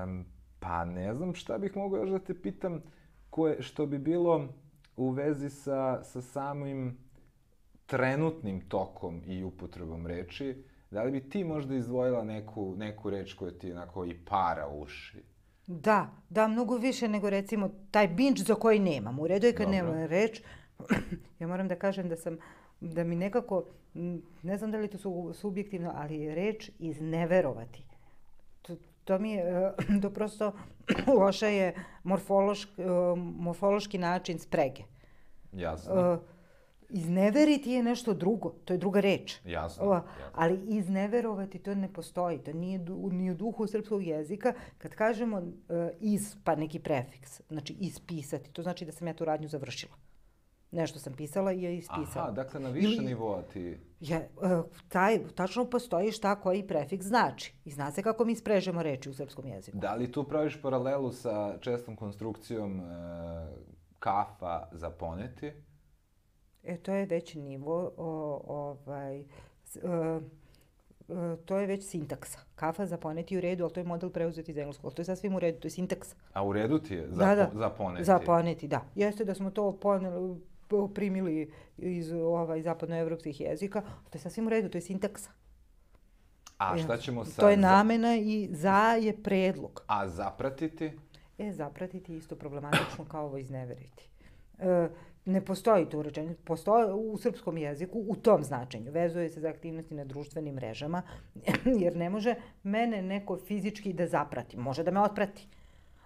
Um, 0.02 0.26
pa 0.60 0.84
ne 0.84 1.14
znam 1.14 1.34
šta 1.34 1.58
bih 1.58 1.76
mogao 1.76 2.00
još 2.00 2.10
da 2.10 2.18
te 2.18 2.42
pitam 2.42 2.82
koje, 3.30 3.62
što 3.62 3.86
bi 3.86 3.98
bilo 3.98 4.48
u 4.96 5.10
vezi 5.10 5.50
sa, 5.50 6.04
sa 6.04 6.22
samim 6.22 6.98
trenutnim 7.88 8.60
tokom 8.60 9.22
i 9.26 9.44
upotrebom 9.44 10.06
reči, 10.06 10.64
da 10.90 11.02
li 11.02 11.10
bi 11.10 11.28
ti 11.30 11.44
možda 11.44 11.74
izdvojila 11.74 12.24
neku, 12.24 12.74
neku 12.76 13.10
reč 13.10 13.34
koja 13.34 13.52
ti 13.52 13.72
onako 13.72 14.04
i 14.04 14.14
para 14.24 14.68
uši? 14.68 15.22
Da, 15.66 16.10
da, 16.30 16.48
mnogo 16.48 16.76
više 16.76 17.08
nego 17.08 17.30
recimo 17.30 17.70
taj 17.90 18.08
binge 18.08 18.42
za 18.42 18.54
koji 18.54 18.78
nemam. 18.78 19.18
U 19.18 19.26
redu 19.26 19.46
je 19.46 19.54
kad 19.54 19.66
Dobro. 19.66 19.76
nemam 19.76 20.06
reč. 20.06 20.42
ja 21.40 21.46
moram 21.46 21.68
da 21.68 21.76
kažem 21.76 22.08
da 22.08 22.16
sam, 22.16 22.38
da 22.80 23.04
mi 23.04 23.16
nekako, 23.16 23.64
ne 24.42 24.58
znam 24.58 24.70
da 24.70 24.78
li 24.78 24.88
to 24.88 24.98
su 24.98 25.32
subjektivno, 25.34 25.92
ali 25.94 26.34
reč 26.34 26.70
izneverovati. 26.78 27.84
To, 28.62 28.76
to 29.04 29.18
mi 29.18 29.32
je, 29.32 29.72
to 30.02 30.10
prosto 30.10 30.52
loša 31.20 31.46
je 31.46 31.74
morfološki, 32.02 32.82
morfološki 33.16 33.98
način 33.98 34.38
sprege. 34.38 34.82
Jasno. 35.52 36.12
Uh, 36.12 36.37
Izneveriti 36.88 37.70
je 37.70 37.82
nešto 37.82 38.14
drugo, 38.14 38.50
to 38.64 38.72
je 38.72 38.78
druga 38.78 39.00
reč. 39.00 39.40
Jasno, 39.44 39.84
o. 39.84 40.00
Ali 40.34 40.60
izneverovati 40.66 41.58
to 41.58 41.74
ne 41.74 41.92
postoji, 41.92 42.38
to 42.38 42.52
nije 42.52 42.78
du, 42.78 43.08
ni 43.12 43.30
u 43.30 43.34
duhu 43.34 43.66
srpskog 43.66 44.02
jezika. 44.02 44.52
Kad 44.78 44.94
kažemo 44.94 45.38
uh, 45.38 45.44
iz, 46.00 46.36
pa 46.44 46.54
neki 46.54 46.78
prefiks, 46.78 47.40
znači 47.48 47.76
ispisati, 47.80 48.52
to 48.52 48.62
znači 48.62 48.84
da 48.84 48.92
sam 48.92 49.06
ja 49.06 49.14
tu 49.14 49.24
radnju 49.24 49.48
završila. 49.48 49.92
Nešto 50.70 50.98
sam 50.98 51.12
pisala 51.12 51.52
i 51.52 51.62
je 51.62 51.76
ispisala. 51.76 52.24
Aha, 52.24 52.30
dakle 52.30 52.60
na 52.60 52.68
više 52.68 52.88
Ili, 52.88 53.04
nivoa 53.04 53.42
ti... 53.42 53.78
Ja, 54.00 54.20
uh, 54.36 54.64
taj, 54.88 55.20
tačno 55.34 55.64
postoji 55.64 56.12
šta 56.12 56.40
koji 56.40 56.66
prefiks 56.66 57.06
znači. 57.06 57.54
I 57.64 57.70
zna 57.70 57.90
se 57.90 58.02
kako 58.02 58.24
mi 58.24 58.36
sprežemo 58.36 58.82
reči 58.82 59.10
u 59.10 59.14
srpskom 59.14 59.46
jeziku. 59.46 59.78
Da 59.78 59.94
li 59.94 60.12
tu 60.12 60.24
praviš 60.24 60.62
paralelu 60.62 61.12
sa 61.12 61.58
čestom 61.60 61.96
konstrukcijom 61.96 62.80
uh, 62.80 62.86
kafa 63.98 64.68
za 64.72 64.90
poneti? 64.90 65.52
E, 66.68 66.76
to 66.76 66.92
je 66.92 67.06
već 67.06 67.34
nivo, 67.34 67.92
o, 67.96 68.42
ovaj, 68.46 69.24
o, 69.82 70.20
o, 71.08 71.36
to 71.36 71.58
je 71.58 71.66
već 71.66 71.84
sintaksa. 71.84 72.38
Kafa 72.54 72.86
za 72.86 72.96
poneti 72.96 73.38
u 73.38 73.40
redu, 73.40 73.64
ali 73.64 73.72
to 73.72 73.80
je 73.80 73.84
model 73.84 74.10
preuzet 74.10 74.48
iz 74.48 74.56
engleskog. 74.56 74.94
To 74.94 75.00
je 75.00 75.06
sasvim 75.06 75.34
u 75.34 75.38
redu, 75.38 75.60
to 75.60 75.66
je 75.66 75.70
sintaksa. 75.70 76.16
A 76.32 76.44
u 76.44 76.52
redu 76.52 76.78
ti 76.78 76.94
je 76.94 77.08
za, 77.08 77.26
da, 77.26 77.34
da. 77.34 77.50
za 77.54 77.70
poneti? 77.70 78.04
Za 78.04 78.18
poneti, 78.18 78.68
da. 78.68 78.84
Jeste 78.94 79.24
da 79.24 79.34
smo 79.34 79.50
to 79.50 79.72
poneli, 79.72 80.40
primili 80.94 81.52
iz 81.76 82.12
ovaj, 82.12 82.62
zapadnoevropskih 82.62 83.40
jezika, 83.40 83.80
to 83.80 84.18
je 84.18 84.20
sasvim 84.20 84.46
u 84.46 84.50
redu, 84.50 84.68
to 84.68 84.78
je 84.78 84.82
sintaksa. 84.82 85.30
A 86.58 86.78
šta 86.78 86.96
ćemo 86.96 87.24
sa... 87.24 87.40
To 87.40 87.48
je 87.48 87.56
namena 87.56 88.16
i 88.16 88.48
za 88.52 88.96
je 89.00 89.22
predlog. 89.22 89.82
A 89.86 90.08
zapratiti? 90.08 90.92
E, 91.38 91.52
zapratiti 91.52 92.16
isto 92.16 92.36
problematično 92.36 93.04
kao 93.04 93.24
ovo 93.24 93.38
izneveriti. 93.38 94.08
E, 94.58 94.88
ne 95.28 95.44
postoji 95.44 95.88
tu 95.88 96.02
rečenica, 96.02 96.40
postoji 96.44 96.92
u 96.92 97.18
srpskom 97.18 97.58
jeziku 97.58 98.04
u 98.08 98.16
tom 98.16 98.44
značenju. 98.44 98.92
Vezuje 98.92 99.28
se 99.28 99.40
za 99.40 99.48
aktivnosti 99.48 99.94
na 99.94 100.04
društvenim 100.04 100.54
mrežama, 100.54 101.02
jer 101.82 101.96
ne 101.96 102.10
može 102.10 102.34
mene 102.62 103.02
neko 103.02 103.38
fizički 103.46 103.92
da 103.92 104.06
zaprati. 104.06 104.56
Može 104.56 104.82
da 104.82 104.90
me 104.90 105.00
otprati. 105.00 105.48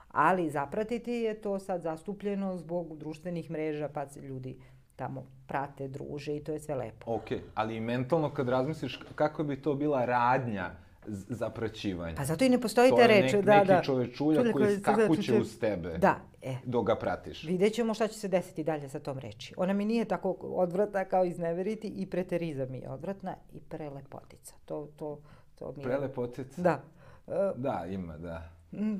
Ali 0.09 0.51
zapratiti 0.51 1.13
je 1.13 1.35
to 1.41 1.59
sad 1.59 1.83
zastupljeno 1.83 2.57
zbog 2.57 2.97
društvenih 2.99 3.51
mreža, 3.51 3.89
pa 3.89 4.07
ljudi 4.23 4.57
tamo 4.97 5.27
prate, 5.47 5.89
druže 5.89 6.37
i 6.37 6.45
to 6.45 6.53
je 6.53 6.61
sve 6.61 6.75
lepo. 6.75 7.15
Ok, 7.15 7.31
ali 7.55 7.81
mentalno 7.81 8.31
kad 8.31 8.49
razmisliš 8.49 9.01
kako 9.15 9.45
bi 9.45 9.63
to 9.63 9.75
bila 9.75 10.05
radnja 10.05 10.71
zapraćivanja. 11.07 12.17
Pa 12.17 12.25
zato 12.25 12.45
i 12.45 12.49
ne 12.49 12.61
postoji 12.61 12.93
te 12.97 13.07
reči. 13.07 13.37
To 13.37 13.43
da, 13.43 13.53
je 13.53 13.59
neki 13.59 13.73
da. 13.73 13.83
čovečulja 13.83 14.53
koji 14.53 14.79
skakuće 14.79 15.41
uz 15.41 15.59
tebe. 15.59 15.99
Da, 15.99 16.17
e. 16.43 16.57
Dok 16.65 16.87
ga 16.87 16.97
pratiš. 16.97 17.45
Vidjet 17.45 17.73
ćemo 17.73 17.95
šta 17.95 18.09
će 18.09 18.19
se 18.19 18.29
desiti 18.29 18.65
dalje 18.65 18.89
sa 18.89 19.01
tom 19.01 19.19
reči. 19.19 19.55
Ona 19.57 19.73
mi 19.73 19.85
nije 19.85 20.05
tako 20.05 20.37
odvratna 20.41 21.05
kao 21.05 21.25
izneveriti 21.25 21.89
i 21.89 22.07
preterizam 22.07 22.71
mi 22.71 22.79
je 22.79 22.91
odvratna 22.91 23.35
i 23.53 23.61
prelepotica. 23.61 24.55
To, 24.65 24.89
to, 24.97 25.21
to 25.55 25.73
mi 25.73 25.83
je... 25.83 25.85
Prelepotica? 25.85 26.63
Da. 26.63 26.83
Uh, 27.27 27.35
da, 27.57 27.87
ima, 27.91 28.19
da. 28.19 28.51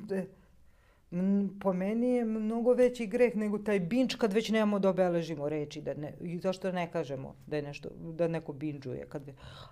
De, 0.07 0.25
po 1.61 1.73
meni 1.73 2.09
je 2.09 2.25
mnogo 2.25 2.73
veći 2.73 3.05
greh 3.07 3.35
nego 3.35 3.57
taj 3.57 3.79
binč 3.79 4.15
kad 4.15 4.33
već 4.33 4.49
nemamo 4.49 4.79
da 4.79 4.89
obeležimo 4.89 5.49
reči 5.49 5.81
da 5.81 5.93
ne, 5.93 6.13
i 6.21 6.39
zašto 6.39 6.71
ne 6.71 6.91
kažemo 6.91 7.35
da 7.47 7.55
je 7.55 7.61
nešto 7.61 7.89
da 7.99 8.27
neko 8.27 8.53
binđuje 8.53 9.05
kad 9.09 9.29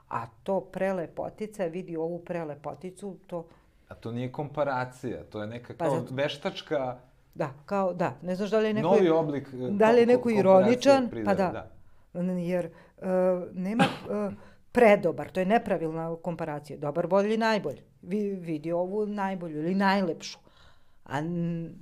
a 0.10 0.28
to 0.44 0.62
prelepotica 0.62 1.66
vidi 1.66 1.98
ovu 1.98 2.20
prelepoticu 2.20 3.18
to 3.28 3.48
a 3.88 3.96
to 3.96 4.12
nije 4.12 4.32
komparacija 4.32 5.24
to 5.24 5.42
je 5.42 5.48
neka 5.48 5.74
pa 5.78 5.86
kao 5.86 6.00
zato, 6.00 6.16
veštačka 6.16 7.00
da 7.36 7.54
kao 7.66 7.94
da 7.94 8.14
ne 8.22 8.36
znaš 8.36 8.50
da 8.50 8.60
li 8.60 8.68
je 8.68 8.74
neko 8.74 8.88
novi 8.88 9.10
oblik 9.10 9.50
da 9.54 9.92
li 9.92 10.00
je 10.00 10.06
neko 10.06 10.30
ironičan 10.30 11.10
pa 11.26 11.34
da, 11.34 11.68
da. 12.14 12.22
jer 12.22 12.66
uh, 12.98 13.06
nema 13.54 13.84
uh, 13.84 14.34
predobar, 14.72 15.30
to 15.32 15.40
je 15.40 15.46
nepravilna 15.46 16.16
komparacija. 16.22 16.78
Dobar, 16.78 17.08
bolji, 17.08 17.38
najbolji. 17.38 17.82
Vi, 18.02 18.36
vidi 18.36 18.72
ovu 18.72 19.06
najbolju 19.06 19.60
ili 19.60 19.76
najlepšu 19.76 20.40
a 21.12 21.22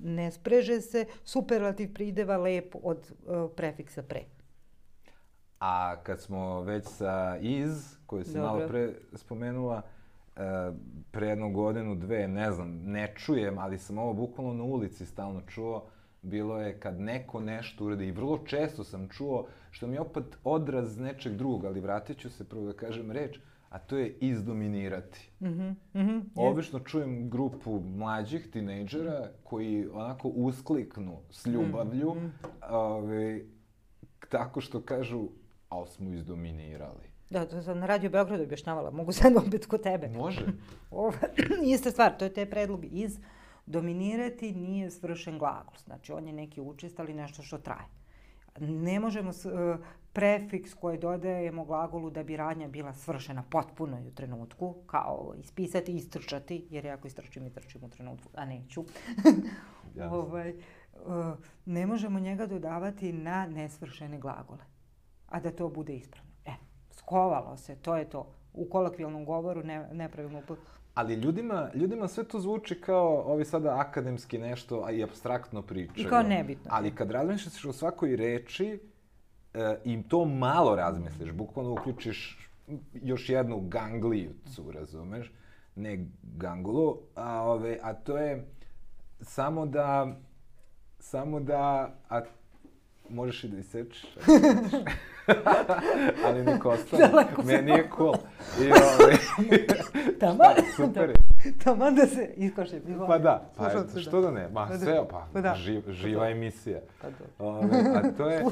ne 0.03 0.31
spreže 0.31 0.81
se 0.81 1.05
superlativ 1.23 1.93
prideva 1.93 2.37
lep 2.37 2.75
od 2.83 2.97
uh, 2.97 3.51
prefiksa 3.55 4.03
pre. 4.03 4.21
A 5.59 5.95
kad 6.03 6.21
smo 6.21 6.61
već 6.61 6.87
sa 6.87 7.37
iz, 7.41 7.97
koju 8.05 8.23
si 8.23 8.33
Dobro. 8.33 8.47
malo 8.47 8.67
pre 8.67 8.93
spomenula, 9.13 9.81
uh, 10.35 10.41
pre 11.11 11.27
jednu 11.27 11.51
godinu, 11.51 11.95
dve, 11.95 12.27
ne 12.27 12.51
znam, 12.51 12.81
ne 12.85 13.13
čujem, 13.15 13.57
ali 13.57 13.77
sam 13.77 13.97
ovo 13.97 14.13
bukvalno 14.13 14.53
na 14.53 14.63
ulici 14.63 15.05
stalno 15.05 15.41
čuo, 15.41 15.85
bilo 16.21 16.61
je 16.61 16.79
kad 16.79 16.99
neko 16.99 17.39
nešto 17.39 17.85
uradi 17.85 18.07
i 18.07 18.11
vrlo 18.11 18.37
često 18.37 18.83
sam 18.83 19.09
čuo, 19.09 19.47
što 19.71 19.87
mi 19.87 19.93
je 19.93 20.01
opet 20.01 20.37
odraz 20.43 20.97
nečeg 20.97 21.33
drugog, 21.33 21.65
ali 21.65 21.79
vratit 21.79 22.17
ću 22.17 22.29
se 22.29 22.49
prvo 22.49 22.65
da 22.65 22.73
kažem 22.73 23.11
reč, 23.11 23.39
a 23.69 23.79
to 23.79 23.97
je 23.97 24.17
izdominirati. 24.21 25.29
Mm 25.39 25.47
-hmm, 25.47 25.75
mm 25.93 25.99
-hmm, 25.99 26.23
Obično 26.35 26.79
čujem 26.79 27.29
grupu 27.29 27.79
mlađih 27.79 28.49
tinejdžera 28.51 29.29
koji 29.43 29.87
onako 29.93 30.27
uskliknu 30.27 31.17
s 31.29 31.45
ljubavlju, 31.45 32.15
mm 32.15 32.19
-hmm. 32.19 32.31
ove, 32.69 33.41
tako 34.29 34.61
što 34.61 34.81
kažu, 34.81 35.27
ali 35.69 35.87
smo 35.87 36.13
izdominirali. 36.13 37.09
Da, 37.29 37.45
to 37.45 37.61
sam 37.61 37.79
na 37.79 37.85
Radio 37.85 38.09
Beogradu 38.09 38.43
objašnjavala, 38.43 38.91
mogu 38.91 39.11
sad 39.11 39.33
opet 39.47 39.65
kod 39.65 39.83
tebe. 39.83 40.07
Može. 40.07 40.45
Ova, 40.91 41.17
ista 41.73 41.91
stvar, 41.91 42.17
to 42.17 42.25
je 42.25 42.33
te 42.33 42.45
predlog 42.45 42.85
iz 42.91 43.19
dominirati 43.65 44.51
nije 44.51 44.91
svršen 44.91 45.39
glagol. 45.39 45.73
Znači, 45.85 46.11
on 46.11 46.27
je 46.27 46.33
neki 46.33 46.61
učestali 46.61 47.13
nešto 47.13 47.43
što 47.43 47.57
traje. 47.57 47.87
Ne 48.59 48.99
možemo 48.99 49.31
prefiks 50.13 50.73
koji 50.73 50.97
dodajemo 50.97 51.65
glagolu 51.65 52.09
da 52.09 52.23
bi 52.23 52.37
radnja 52.37 52.67
bila 52.67 52.93
svršena 52.93 53.43
potpuno 53.49 53.97
u 54.07 54.11
trenutku, 54.11 54.75
kao 54.85 55.33
ispisati 55.37 55.91
i 55.91 55.95
istrčati, 55.95 56.67
jer 56.69 56.85
ja 56.85 56.93
ako 56.93 57.07
istrčim, 57.07 57.47
istrčim 57.47 57.83
u 57.83 57.89
trenutku, 57.89 58.29
a 58.35 58.45
neću. 58.45 58.85
ovaj, 60.11 60.49
uh, 60.49 61.37
ne 61.65 61.85
možemo 61.85 62.19
njega 62.19 62.45
dodavati 62.45 63.13
na 63.13 63.47
nesvršene 63.47 64.19
glagole, 64.19 64.63
a 65.27 65.39
da 65.39 65.51
to 65.51 65.69
bude 65.69 65.93
ispravno. 65.93 66.31
E, 66.45 66.51
skovalo 66.91 67.57
se, 67.57 67.75
to 67.75 67.95
je 67.95 68.09
to. 68.09 68.31
U 68.53 68.65
kolokvijalnom 68.65 69.25
govoru 69.25 69.63
ne, 69.63 69.89
nepravilno 69.93 70.41
Ali 70.95 71.13
ljudima, 71.13 71.69
ljudima 71.75 72.07
sve 72.07 72.23
to 72.23 72.39
zvuči 72.39 72.81
kao 72.81 73.23
ovi 73.25 73.45
sada 73.45 73.79
akademski 73.79 74.37
nešto, 74.37 74.83
a 74.85 74.91
i 74.91 75.03
abstraktno 75.03 75.61
pričaju. 75.61 76.07
I 76.07 76.09
kao 76.09 76.23
nebitno. 76.23 76.71
Ali 76.73 76.95
kad 76.95 77.11
razmišljaš 77.11 77.65
o 77.65 77.73
svakoj 77.73 78.15
reči, 78.15 78.79
e, 79.53 79.77
i 79.83 80.03
to 80.03 80.25
malo 80.25 80.75
razmisliš, 80.75 81.31
bukvalno 81.31 81.71
uključiš 81.71 82.49
još 82.93 83.29
jednu 83.29 83.59
ganglijucu, 83.59 84.71
razumeš? 84.71 85.33
Ne 85.75 86.05
gangulu, 86.21 86.97
a, 87.15 87.41
ove, 87.41 87.79
a 87.81 87.93
to 87.93 88.17
je 88.17 88.47
samo 89.21 89.65
da, 89.65 90.15
samo 90.99 91.39
da, 91.39 91.95
a 92.09 92.21
možeš 93.09 93.43
i 93.43 93.47
da 93.47 93.57
isečeš. 93.57 94.05
ali 96.25 96.45
niko 96.45 96.69
ostane. 96.69 97.07
Daleko 97.07 97.41
Meni 97.43 97.71
je 97.71 97.89
cool. 97.97 98.13
I, 98.61 98.65
ovaj, 98.71 99.15
Taman, 100.19 100.55
super 100.75 101.09
je. 101.09 101.15
taman 101.63 101.95
da 101.95 102.07
se 102.07 102.33
iskošem. 102.35 102.81
Pa 103.07 103.17
da, 103.17 103.51
pa 103.57 103.63
Slušalce, 103.63 103.93
da. 103.93 104.01
što 104.01 104.21
da 104.21 104.31
ne, 104.31 104.49
ma 104.49 104.67
Pa 104.67 104.73
da. 104.73 104.79
sve, 104.79 105.07
pa, 105.09 105.27
Pa 105.33 105.41
da. 105.41 105.55
živ, 105.55 105.81
živa 105.91 106.29
emisija. 106.29 106.79
Pa 107.01 107.07
dobro. 107.09 107.25
Ove, 107.39 107.79
a 107.95 108.11
to 108.17 108.29
je... 108.29 108.45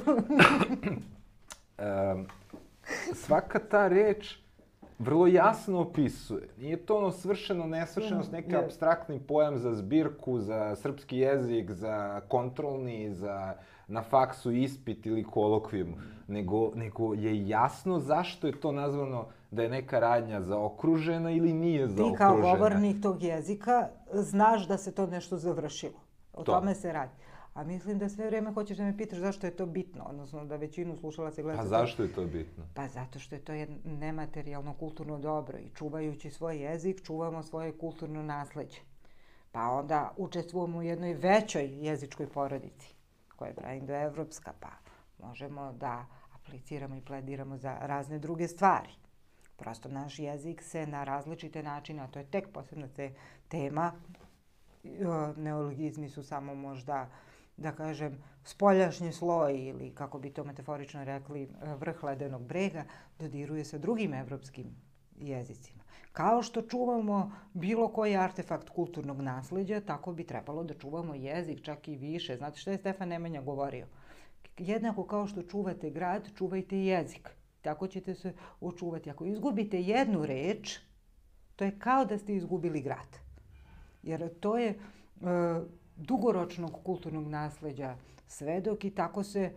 Em, 1.77 2.25
svaka 3.13 3.59
ta 3.59 3.87
reč 3.87 4.39
vrlo 4.99 5.27
jasno 5.27 5.79
opisuje. 5.79 6.49
Nije 6.57 6.77
to 6.77 6.97
ono 6.97 7.11
svršeno, 7.11 7.65
nesvršeno, 7.65 8.19
Mhm, 8.21 8.31
neki 8.31 8.51
je. 8.51 8.57
abstraktni 8.57 9.19
pojam 9.19 9.57
za 9.57 9.73
zbirku, 9.73 10.39
za 10.39 10.75
srpski 10.75 11.17
jezik, 11.17 11.71
za 11.71 12.21
kontrolni, 12.21 13.11
za 13.11 13.53
na 13.87 14.01
faksu 14.01 14.51
ispit 14.51 15.05
ili 15.05 15.23
kolokvijum, 15.23 15.93
nego, 16.27 16.71
nego 16.75 17.13
je 17.13 17.47
jasno 17.47 17.99
zašto 17.99 18.47
je 18.47 18.59
to 18.59 18.71
nazvano 18.71 19.25
da 19.51 19.63
je 19.63 19.69
neka 19.69 19.99
radnja 19.99 20.41
zaokružena 20.41 21.31
ili 21.31 21.53
nije 21.53 21.81
Ti 21.81 21.87
zaokružena. 21.87 22.17
kao 22.17 22.37
govornik 22.37 23.01
tog 23.01 23.23
jezika 23.23 23.87
znaš 24.11 24.67
da 24.67 24.77
se 24.77 24.91
to 24.91 25.05
nešto 25.07 25.37
završilo. 25.37 25.99
O 26.33 26.43
To. 26.43 26.51
tome 26.51 26.75
se 26.75 26.93
radi. 26.93 27.11
A 27.57 27.63
mislim 27.63 27.99
da 27.99 28.09
sve 28.09 28.25
vreme 28.25 28.53
hoćeš 28.53 28.77
da 28.77 28.83
me 28.83 28.97
pitaš 28.97 29.19
zašto 29.19 29.47
je 29.47 29.55
to 29.55 29.65
bitno, 29.65 30.03
odnosno 30.03 30.45
da 30.45 30.55
većinu 30.55 30.97
slušalaca 30.97 31.41
gleda... 31.41 31.57
Pa 31.57 31.67
zašto 31.67 32.03
je 32.03 32.13
to 32.13 32.25
bitno? 32.25 32.63
Pa 32.73 32.87
zato 32.87 33.19
što 33.19 33.35
je 33.35 33.41
to 33.41 33.53
jedno 33.53 33.75
nematerijalno 33.83 34.73
kulturno 34.73 35.19
dobro 35.19 35.57
i 35.57 35.69
čuvajući 35.75 36.29
svoj 36.29 36.57
jezik 36.57 37.03
čuvamo 37.03 37.43
svoje 37.43 37.77
kulturno 37.77 38.23
nasleđe. 38.23 38.79
Pa 39.51 39.69
onda 39.69 40.13
učestvujemo 40.17 40.77
u 40.77 40.83
jednoj 40.83 41.13
većoj 41.13 41.85
jezičkoj 41.87 42.27
porodici 42.29 42.95
koja 43.35 43.47
je 43.47 43.55
praindoevropska, 43.55 44.53
pa 44.59 44.69
možemo 45.27 45.73
da 45.73 46.05
apliciramo 46.35 46.95
i 46.95 47.01
plediramo 47.01 47.57
za 47.57 47.77
razne 47.81 48.19
druge 48.19 48.47
stvari. 48.47 48.91
Prosto 49.55 49.89
naš 49.89 50.19
jezik 50.19 50.61
se 50.61 50.87
na 50.87 51.03
različite 51.03 51.63
načine, 51.63 52.01
a 52.01 52.07
to 52.07 52.19
je 52.19 52.25
tek 52.25 52.49
posebna 52.53 52.87
te, 52.87 53.13
tema, 53.47 53.91
neologizmi 55.35 56.09
su 56.09 56.23
samo 56.23 56.55
možda, 56.55 57.09
da 57.57 57.71
kažem, 57.71 58.17
spoljašnji 58.43 59.11
sloj 59.11 59.67
ili, 59.67 59.95
kako 59.95 60.19
bi 60.19 60.29
to 60.29 60.43
metaforično 60.43 61.03
rekli, 61.03 61.49
vrh 61.79 62.03
ledenog 62.03 62.43
brega, 62.43 62.83
dodiruje 63.19 63.65
sa 63.65 63.77
drugim 63.77 64.13
evropskim 64.13 64.67
jezicima. 65.19 65.83
Kao 66.11 66.41
što 66.41 66.61
čuvamo 66.61 67.31
bilo 67.53 67.87
koji 67.87 68.15
artefakt 68.15 68.69
kulturnog 68.69 69.21
nasleđa, 69.21 69.81
tako 69.81 70.13
bi 70.13 70.23
trebalo 70.23 70.63
da 70.63 70.73
čuvamo 70.73 71.15
jezik 71.15 71.61
čak 71.61 71.87
i 71.87 71.95
više. 71.95 72.37
Znate 72.37 72.59
što 72.59 72.71
je 72.71 72.77
Stefan 72.77 73.09
Nemanja 73.09 73.41
govorio? 73.41 73.87
Jednako 74.57 75.03
kao 75.03 75.27
što 75.27 75.43
čuvate 75.43 75.89
grad, 75.89 76.29
čuvajte 76.37 76.77
jezik. 76.77 77.29
Tako 77.61 77.87
ćete 77.87 78.15
se 78.15 78.33
očuvati. 78.61 79.09
Ako 79.09 79.25
izgubite 79.25 79.81
jednu 79.81 80.25
reč, 80.25 80.79
to 81.55 81.65
je 81.65 81.79
kao 81.79 82.05
da 82.05 82.17
ste 82.17 82.35
izgubili 82.35 82.81
grad. 82.81 83.19
Jer 84.03 84.39
to 84.39 84.57
je 84.57 84.69
e, 84.69 84.75
dugoročnog 85.97 86.79
kulturnog 86.83 87.27
nasleđa 87.27 87.95
svedok 88.27 88.85
i 88.85 88.89
tako 88.89 89.23
se 89.23 89.51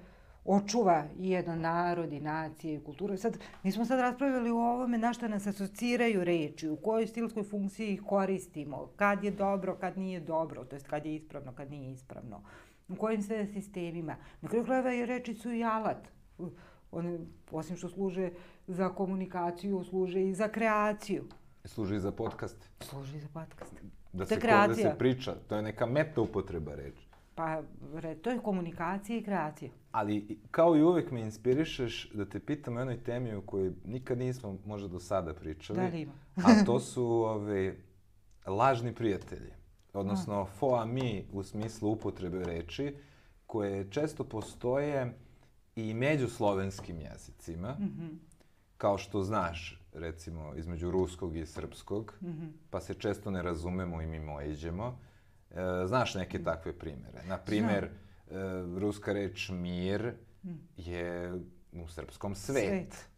očuva 0.45 1.05
i 1.18 1.30
jedan 1.30 1.61
narod 1.61 2.12
i 2.12 2.20
nacije 2.20 2.74
i 2.74 2.84
kultura. 2.84 3.16
Sad, 3.16 3.38
mi 3.62 3.72
smo 3.72 3.84
sad 3.84 4.01
raspravljali 4.01 4.51
o 4.51 4.57
ovome 4.57 4.99
na 4.99 5.12
šta 5.12 5.28
nas 5.28 5.47
asociraju 5.47 6.24
reči, 6.24 6.68
u 6.68 6.76
kojoj 6.76 7.07
stilskoj 7.07 7.43
funkciji 7.43 7.93
ih 7.93 8.03
koristimo, 8.03 8.88
kad 8.97 9.24
je 9.24 9.30
dobro, 9.30 9.76
kad 9.76 9.99
nije 9.99 10.20
dobro, 10.20 10.64
to 10.64 10.76
jest 10.76 10.86
kad 10.86 11.07
je 11.07 11.14
ispravno, 11.14 11.53
kad 11.55 11.70
nije 11.70 11.93
ispravno, 11.93 12.43
u 12.88 12.97
kojim 12.97 13.22
sve 13.22 13.47
sistemima. 13.47 14.16
Na 14.41 14.49
kraju 14.49 14.64
krajeva 14.64 14.95
i 14.95 15.07
reči 15.07 15.34
su 15.34 15.53
i 15.53 15.64
alat. 15.64 16.09
One, 16.91 17.18
osim 17.51 17.76
što 17.76 17.88
služe 17.88 18.30
za 18.66 18.88
komunikaciju, 18.88 19.84
služe 19.84 20.28
i 20.28 20.34
za 20.34 20.49
kreaciju. 20.49 21.24
Služi 21.64 21.99
za 21.99 22.12
podcast. 22.12 22.70
Služi 22.80 23.20
za 23.20 23.28
podcast. 23.28 23.99
Da 24.12 24.24
To 24.24 24.34
se, 24.34 24.40
da 24.40 24.74
se 24.74 24.94
priča. 24.98 25.34
To 25.48 25.56
je 25.56 25.62
neka 25.62 25.86
meta 25.86 26.20
upotreba 26.20 26.74
reči. 26.74 27.06
Pa, 27.34 27.62
re, 27.94 28.14
to 28.14 28.30
je 28.30 28.38
komunikacija 28.38 29.18
i 29.18 29.22
kreacija. 29.22 29.70
Ali 29.92 30.38
kao 30.50 30.76
i 30.76 30.82
uvek 30.82 31.11
me 31.11 31.20
inspirišeš 31.20 32.11
da 32.14 32.24
te 32.24 32.40
pitam 32.40 32.76
o 32.76 32.78
jednoj 32.78 33.04
temi 33.04 33.34
o 33.34 33.40
kojoj 33.40 33.72
nikad 33.84 34.18
nismo 34.18 34.58
možda 34.66 34.88
do 34.88 34.98
sada 34.98 35.34
pričali. 35.34 35.78
Da 35.78 35.86
li 35.86 36.00
ima? 36.00 36.12
a 36.36 36.64
to 36.64 36.80
su 36.80 37.04
ove, 37.04 37.76
lažni 38.46 38.94
prijatelji. 38.94 39.52
Odnosno 39.92 40.44
faux 40.44 40.82
ami 40.82 41.24
u 41.32 41.42
smislu 41.42 41.90
upotrebe 41.90 42.44
reči 42.44 42.94
koje 43.46 43.90
često 43.90 44.24
postoje 44.24 45.14
i 45.76 45.94
među 45.94 46.28
slovenskim 46.28 47.00
jezicima. 47.00 47.76
Mhm. 47.80 48.06
Kao 48.76 48.98
što 48.98 49.22
znaš, 49.22 49.80
recimo, 49.95 50.55
između 50.55 50.91
ruskog 50.91 51.36
i 51.36 51.47
srpskog, 51.47 52.14
Mhm. 52.22 52.47
pa 52.70 52.80
se 52.80 52.95
često 52.95 53.30
ne 53.30 53.43
razumemo 53.43 54.03
i 54.03 54.07
mimoiđemo. 54.07 54.99
E, 55.51 55.55
znaš 55.86 56.14
neke 56.14 56.43
takve 56.43 56.72
primere. 56.74 57.22
Na 57.24 57.38
primer, 57.38 57.84
e, 57.84 57.91
ruska 58.76 59.12
reč 59.12 59.49
mir 59.51 60.12
je 60.76 61.32
u 61.74 61.88
srpskom 61.88 62.34
svet. 62.34 62.64
Svet. 62.64 63.09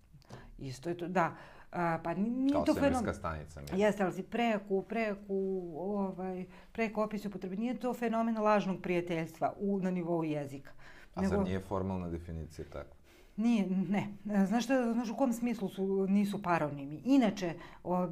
Isto 0.59 0.89
je 0.89 0.97
to, 0.97 1.09
da. 1.09 1.37
A, 1.73 1.99
pa 1.99 2.14
ni- 2.14 2.31
nije 2.31 2.53
Kao 2.53 2.64
to 2.64 2.75
svemirska 2.75 2.99
fenomen. 3.03 3.14
stanica. 3.14 3.61
mir. 3.62 3.75
Jeste, 3.77 4.03
ali 4.03 4.12
si 4.12 4.23
preku, 4.23 4.83
preku, 4.83 5.35
ovaj, 5.77 6.45
preko 6.73 7.05
opisa 7.05 7.29
upotrebe. 7.29 7.57
Nije 7.57 7.75
to 7.77 7.95
fenomen 7.95 8.39
lažnog 8.39 8.83
prijateljstva 8.83 9.55
u, 9.59 9.79
na 9.79 9.91
nivou 9.91 10.25
jezika. 10.25 10.70
A 11.14 11.27
zar 11.27 11.39
nije 11.41 11.61
formalna 11.61 12.09
definicija 12.09 12.64
takva? 12.64 12.97
Nije, 13.37 13.66
ne. 13.89 14.07
Znaš, 14.47 14.64
šta, 14.64 14.93
znaš 14.93 15.11
u 15.11 15.16
kom 15.16 15.33
smislu 15.33 15.68
su, 15.68 16.07
nisu 16.09 16.43
paronimi? 16.43 17.01
Inače, 17.05 17.55
o, 17.85 18.05
e, 18.05 18.11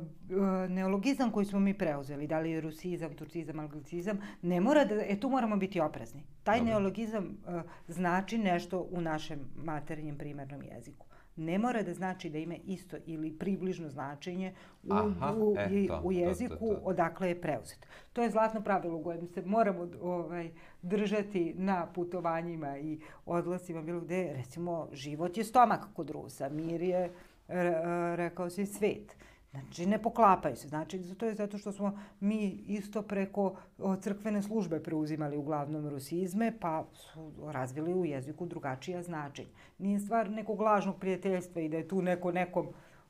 neologizam 0.68 1.30
koji 1.30 1.46
smo 1.46 1.60
mi 1.60 1.74
preuzeli, 1.74 2.26
da 2.26 2.38
li 2.38 2.50
je 2.50 2.60
rusizam, 2.60 3.14
turcizam, 3.14 3.58
anglicizam, 3.58 4.18
ne 4.42 4.60
mora 4.60 4.84
da, 4.84 4.94
e 4.94 5.20
tu 5.20 5.28
moramo 5.28 5.56
biti 5.56 5.80
oprezni. 5.80 6.22
Taj 6.44 6.58
Dobro. 6.58 6.72
neologizam 6.72 7.24
e, 7.24 7.62
znači 7.88 8.38
nešto 8.38 8.86
u 8.90 9.00
našem 9.00 9.40
materinjem 9.56 10.18
primarnom 10.18 10.62
jeziku. 10.62 11.06
Ne 11.36 11.58
mora 11.58 11.82
da 11.82 11.94
znači 11.94 12.30
da 12.30 12.38
ima 12.38 12.54
isto 12.64 12.96
ili 13.06 13.32
približno 13.32 13.88
značenje 13.88 14.54
u, 14.82 14.92
Aha, 14.92 15.34
u, 15.36 15.54
e, 15.58 15.86
to, 15.86 15.94
u 15.94 16.02
to, 16.02 16.02
to, 16.02 16.10
jeziku 16.10 16.58
to. 16.58 16.80
odakle 16.84 17.28
je 17.28 17.40
preuzet. 17.40 17.86
To 18.12 18.22
je 18.22 18.30
zlatno 18.30 18.60
pravilo 18.60 18.96
u 18.96 19.02
kojem 19.02 19.26
se 19.26 19.42
moramo 19.46 19.88
ovaj, 20.02 20.50
držati 20.82 21.54
na 21.56 21.86
putovanjima 21.86 22.78
i 22.78 23.00
odlasima 23.26 23.82
bilo 23.82 24.00
gde. 24.00 24.32
Recimo, 24.36 24.88
život 24.92 25.36
je 25.36 25.44
stomak 25.44 25.80
kod 25.94 26.10
Rusa, 26.10 26.48
mir 26.48 26.82
je, 26.82 27.10
re- 27.48 28.16
rekao 28.16 28.50
si, 28.50 28.66
svet. 28.66 29.16
Znači, 29.50 29.86
ne 29.86 29.98
poklapaju 29.98 30.56
se. 30.56 30.68
Znači, 30.68 31.14
to 31.14 31.26
je 31.26 31.34
zato 31.34 31.58
što 31.58 31.72
smo 31.72 31.90
mi 32.20 32.38
isto 32.66 33.02
preko 33.02 33.54
crkvene 34.00 34.42
službe 34.42 34.82
preuzimali 34.82 35.36
uglavnom 35.36 35.88
rusizme, 35.88 36.52
pa 36.60 36.84
su 36.92 37.20
razvili 37.44 37.94
u 37.94 38.04
jeziku 38.04 38.46
drugačija 38.46 39.02
značenja. 39.02 39.48
Nije 39.78 40.00
stvar 40.00 40.30
nekog 40.30 40.60
lažnog 40.60 40.96
prijateljstva 40.96 41.62
i 41.62 41.68
da 41.68 41.76
je 41.76 41.88
tu 41.88 42.02
neko 42.02 42.32
nekom 42.32 42.68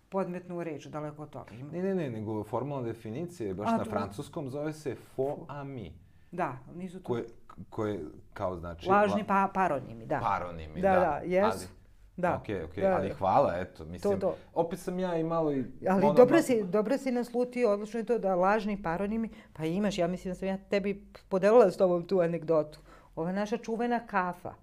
podmetnu 0.09 0.63
reč, 0.63 0.87
daleko 0.87 1.23
od 1.23 1.31
toga. 1.31 1.51
Ne, 1.73 1.83
ne, 1.83 1.95
ne, 1.95 2.11
nego 2.11 2.45
formalna 2.45 2.87
definicija 2.87 3.47
je 3.47 3.55
baš 3.55 3.69
A, 3.69 3.73
na 3.73 3.85
to- 3.85 3.91
francuskom 3.91 4.51
zove 4.51 4.73
se 4.73 4.97
faux 5.07 5.43
ami, 5.49 5.93
da, 6.33 6.59
nisu 6.75 6.99
to 6.99 7.05
koje, 7.05 7.25
koje 7.71 8.01
kao 8.33 8.57
znači... 8.57 8.89
lažni 8.89 9.21
la- 9.21 9.27
pa, 9.27 9.51
paronimi, 9.55 10.07
da. 10.07 10.21
Paronimi, 10.21 10.81
Da, 10.81 10.91
da. 10.91 11.01
da, 11.01 11.21
jesu. 11.27 11.69
Da. 12.17 12.39
Okej, 12.43 12.63
okej, 12.63 12.83
Da, 12.83 12.97
ali 12.97 13.09
da. 13.09 13.15
hvala, 13.15 13.55
eto, 13.57 13.85
mislim, 13.85 14.21
to. 14.21 14.37
opet 14.55 14.79
sam 14.79 14.99
ja 14.99 15.17
i 15.17 15.25
malo 15.25 15.53
i... 15.53 15.65
Ali 15.89 16.05
ono, 16.05 16.15
dobro 16.15 16.43
si, 16.43 16.65
dobro 16.65 16.99
si 16.99 17.13
naslutio, 17.13 17.71
odlično 17.71 18.01
je 18.01 18.07
to 18.07 18.19
da 18.19 18.35
lažni 18.35 18.83
paronimi, 18.83 19.31
pa 19.53 19.65
imaš, 19.65 19.99
ja 19.99 20.07
mislim 20.07 20.31
da 20.35 20.39
sam 20.39 20.49
ja 20.49 20.59
tebi 20.71 21.07
podelila 21.29 21.71
s 21.71 21.77
tobom 21.77 22.07
tu 22.07 22.21
anegdotu. 22.21 22.81
Ova 23.17 23.33
naša 23.33 23.57
čuvena 23.57 24.07
kafa, 24.07 24.55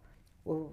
u, 0.46 0.70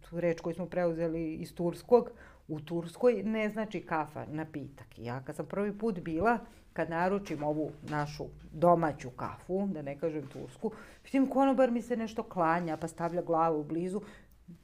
tu 0.00 0.20
reč 0.20 0.40
koju 0.40 0.54
smo 0.54 0.66
preuzeli 0.66 1.34
iz 1.34 1.54
Turskog, 1.54 2.10
u 2.48 2.60
Turskoj 2.60 3.22
ne 3.22 3.48
znači 3.48 3.80
kafa, 3.80 4.26
napitak. 4.26 4.98
Ja 4.98 5.20
kad 5.24 5.36
sam 5.36 5.46
prvi 5.46 5.78
put 5.78 6.00
bila, 6.00 6.38
kad 6.72 6.90
naručim 6.90 7.42
ovu 7.42 7.70
našu 7.88 8.24
domaću 8.52 9.10
kafu, 9.10 9.66
da 9.66 9.82
ne 9.82 9.98
kažem 9.98 10.26
tursku, 10.26 10.70
vidim 11.04 11.26
konobar 11.26 11.70
mi 11.70 11.82
se 11.82 11.96
nešto 11.96 12.22
klanja, 12.22 12.76
pa 12.76 12.88
stavlja 12.88 13.22
glavu 13.22 13.64
blizu. 13.64 14.00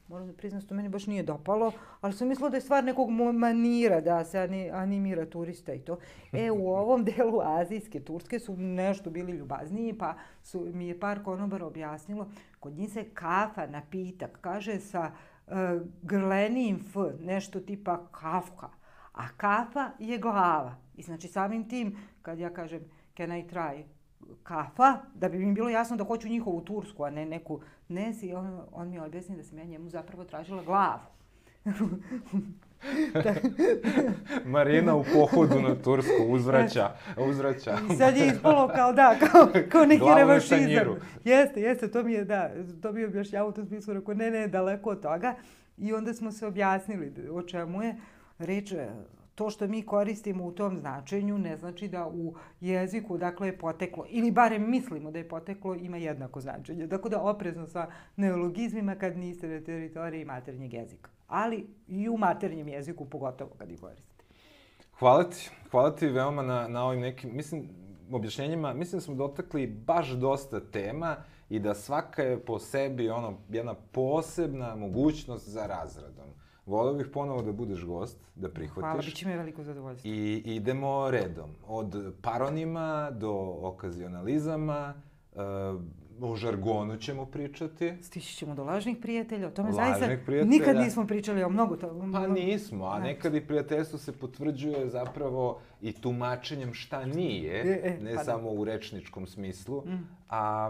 Moram 0.07 0.27
da 0.27 0.33
priznam 0.33 0.61
da 0.61 0.67
to 0.67 0.75
meni 0.75 0.89
baš 0.89 1.07
nije 1.07 1.23
dopalo, 1.23 1.71
ali 2.01 2.13
sam 2.13 2.27
mislila 2.27 2.49
da 2.49 2.57
je 2.57 2.61
stvar 2.61 2.83
nekog 2.83 3.09
manira 3.33 4.01
da 4.01 4.25
se 4.25 4.39
ani, 4.39 4.71
animira 4.71 5.25
turista 5.25 5.73
i 5.73 5.79
to. 5.79 5.97
E, 6.33 6.51
u 6.51 6.69
ovom 6.81 7.05
delu 7.05 7.41
azijske 7.43 7.99
Turske 7.99 8.39
su 8.39 8.57
nešto 8.57 9.09
bili 9.09 9.31
ljubazniji, 9.31 9.97
pa 9.97 10.13
su, 10.43 10.71
mi 10.73 10.87
je 10.87 10.99
par 10.99 11.23
konobara 11.23 11.65
objasnilo, 11.65 12.29
kod 12.59 12.73
njih 12.73 12.91
se 12.91 13.03
kafa, 13.03 13.67
napitak, 13.67 14.37
kaže 14.41 14.79
sa 14.79 15.11
uh, 15.47 15.53
grlenijim 16.01 16.75
f, 16.75 16.95
nešto 17.19 17.59
tipa 17.59 18.07
kafka, 18.11 18.69
a 19.13 19.27
kafa 19.37 19.91
je 19.99 20.17
glava. 20.17 20.75
I 20.95 21.01
znači 21.01 21.27
samim 21.27 21.69
tim, 21.69 21.97
kad 22.21 22.39
ja 22.39 22.53
kažem 22.53 22.81
can 23.17 23.31
I 23.31 23.43
try 23.43 23.83
kafa, 24.43 24.97
da 25.15 25.29
bi 25.29 25.37
mi 25.37 25.53
bilo 25.53 25.69
jasno 25.69 25.97
da 25.97 26.03
hoću 26.03 26.27
njihovu 26.27 26.61
tursku, 26.61 27.03
a 27.03 27.09
ne 27.09 27.25
neku 27.25 27.59
nesi, 27.87 28.33
on, 28.33 28.61
on 28.71 28.89
mi 28.89 28.99
objasni 28.99 29.35
da 29.35 29.43
sam 29.43 29.57
ja 29.57 29.65
njemu 29.65 29.89
zapravo 29.89 30.23
tražila 30.23 30.63
glavu. 30.63 30.99
Marina 34.45 34.95
u 34.95 35.03
pohodu 35.13 35.61
na 35.61 35.75
Tursku 35.75 36.23
uzvraća, 36.29 36.89
uzvraća. 37.17 37.77
I 37.93 37.95
sad 37.95 38.17
je 38.17 38.27
ispalo 38.27 38.67
kao 38.67 38.93
da, 38.93 39.15
kao, 39.19 39.47
kao 39.69 39.85
neki 39.85 40.05
revanšizam. 40.15 40.97
Jeste, 41.23 41.61
jeste, 41.61 41.91
to 41.91 42.03
mi 42.03 42.13
je, 42.13 42.25
da, 42.25 42.51
to 42.81 42.91
mi 42.91 43.01
je 43.01 43.07
objašnjavao 43.07 43.49
u 43.49 43.53
tom 43.53 43.65
smislu, 43.65 43.93
rekao, 43.93 44.13
ne, 44.13 44.31
ne, 44.31 44.47
daleko 44.47 44.89
od 44.89 45.01
toga. 45.01 45.35
I 45.77 45.93
onda 45.93 46.13
smo 46.13 46.31
se 46.31 46.47
objasnili 46.47 47.13
o 47.31 47.41
čemu 47.41 47.83
je 47.83 47.95
reč, 48.39 48.73
to 49.35 49.49
što 49.49 49.67
mi 49.67 49.81
koristimo 49.81 50.45
u 50.45 50.51
tom 50.51 50.77
značenju 50.79 51.37
ne 51.37 51.57
znači 51.57 51.87
da 51.87 52.07
u 52.07 52.35
jeziku, 52.61 53.17
dakle, 53.17 53.47
je 53.47 53.57
poteklo, 53.57 54.05
ili 54.09 54.31
barem 54.31 54.69
mislimo 54.69 55.11
da 55.11 55.19
je 55.19 55.29
poteklo, 55.29 55.75
ima 55.75 55.97
jednako 55.97 56.41
značenje. 56.41 56.87
Tako 56.87 57.09
da 57.09 57.21
oprezno 57.21 57.67
sa 57.67 57.87
neologizmima 58.15 58.95
kad 58.95 59.17
niste 59.17 59.47
na 59.47 59.61
teritoriji 59.61 60.25
maternjeg 60.25 60.73
jezika. 60.73 61.09
Ali 61.27 61.67
i 61.87 62.09
u 62.09 62.17
maternjem 62.17 62.67
jeziku, 62.67 63.05
pogotovo 63.05 63.51
kad 63.57 63.71
ih 63.71 63.79
koristite. 63.79 64.23
Hvala 64.99 65.29
ti, 65.29 65.49
hvala 65.71 65.95
ti 65.95 66.07
veoma 66.07 66.41
na, 66.41 66.67
na 66.67 66.85
ovim 66.85 67.01
nekim, 67.01 67.35
mislim, 67.35 67.69
objašnjenjima. 68.11 68.73
Mislim 68.73 68.99
da 68.99 69.03
smo 69.03 69.15
dotakli 69.15 69.67
baš 69.67 70.09
dosta 70.09 70.59
tema 70.59 71.15
i 71.49 71.59
da 71.59 71.73
svaka 71.73 72.21
je 72.21 72.39
po 72.39 72.59
sebi 72.59 73.09
ono, 73.09 73.37
jedna 73.49 73.73
posebna 73.91 74.75
mogućnost 74.75 75.49
za 75.49 75.67
razradom. 75.67 76.25
Voleo 76.65 76.93
bih 76.93 77.07
ponovo 77.07 77.41
da 77.41 77.51
budeš 77.51 77.83
gost, 77.83 78.19
da 78.35 78.49
prihvatiš. 78.49 78.81
Hvala, 78.81 79.01
bit 79.01 79.15
će 79.15 79.27
mi 79.27 79.37
veliko 79.37 79.63
zadovoljstvo. 79.63 80.11
I 80.11 80.41
idemo 80.45 81.11
redom. 81.11 81.49
Od 81.67 82.13
paronima 82.21 83.11
do 83.11 83.31
okazionalizama, 83.61 84.93
uh, 85.31 85.41
o 86.21 86.35
žargonu 86.35 86.97
ćemo 86.97 87.25
pričati. 87.25 87.93
Stići 88.01 88.35
ćemo 88.35 88.55
do 88.55 88.63
lažnih 88.63 88.97
prijatelja, 88.97 89.47
o 89.47 89.51
tome 89.51 89.69
Lažnih 89.69 89.95
zaista 89.99 90.25
prijatelja. 90.25 90.49
nikad 90.49 90.75
nismo 90.77 91.07
pričali 91.07 91.43
o 91.43 91.49
mnogo 91.49 91.75
toga. 91.75 92.07
Pa 92.13 92.27
nismo, 92.27 92.85
a 92.85 92.97
Da. 92.97 93.03
nekad 93.03 93.35
i 93.35 93.41
prijateljstvo 93.41 93.99
se 93.99 94.11
potvrđuje 94.11 94.89
zapravo 94.89 95.59
i 95.81 95.93
tumačenjem 95.93 96.73
šta 96.73 97.05
nije, 97.05 97.53
E, 97.55 97.81
e, 97.83 97.97
ne 98.01 98.11
pa 98.11 98.17
da. 98.17 98.23
samo 98.23 98.49
u 98.51 98.63
rečničkom 98.63 99.27
smislu. 99.27 99.81
Mm. 99.81 100.07
A 100.29 100.69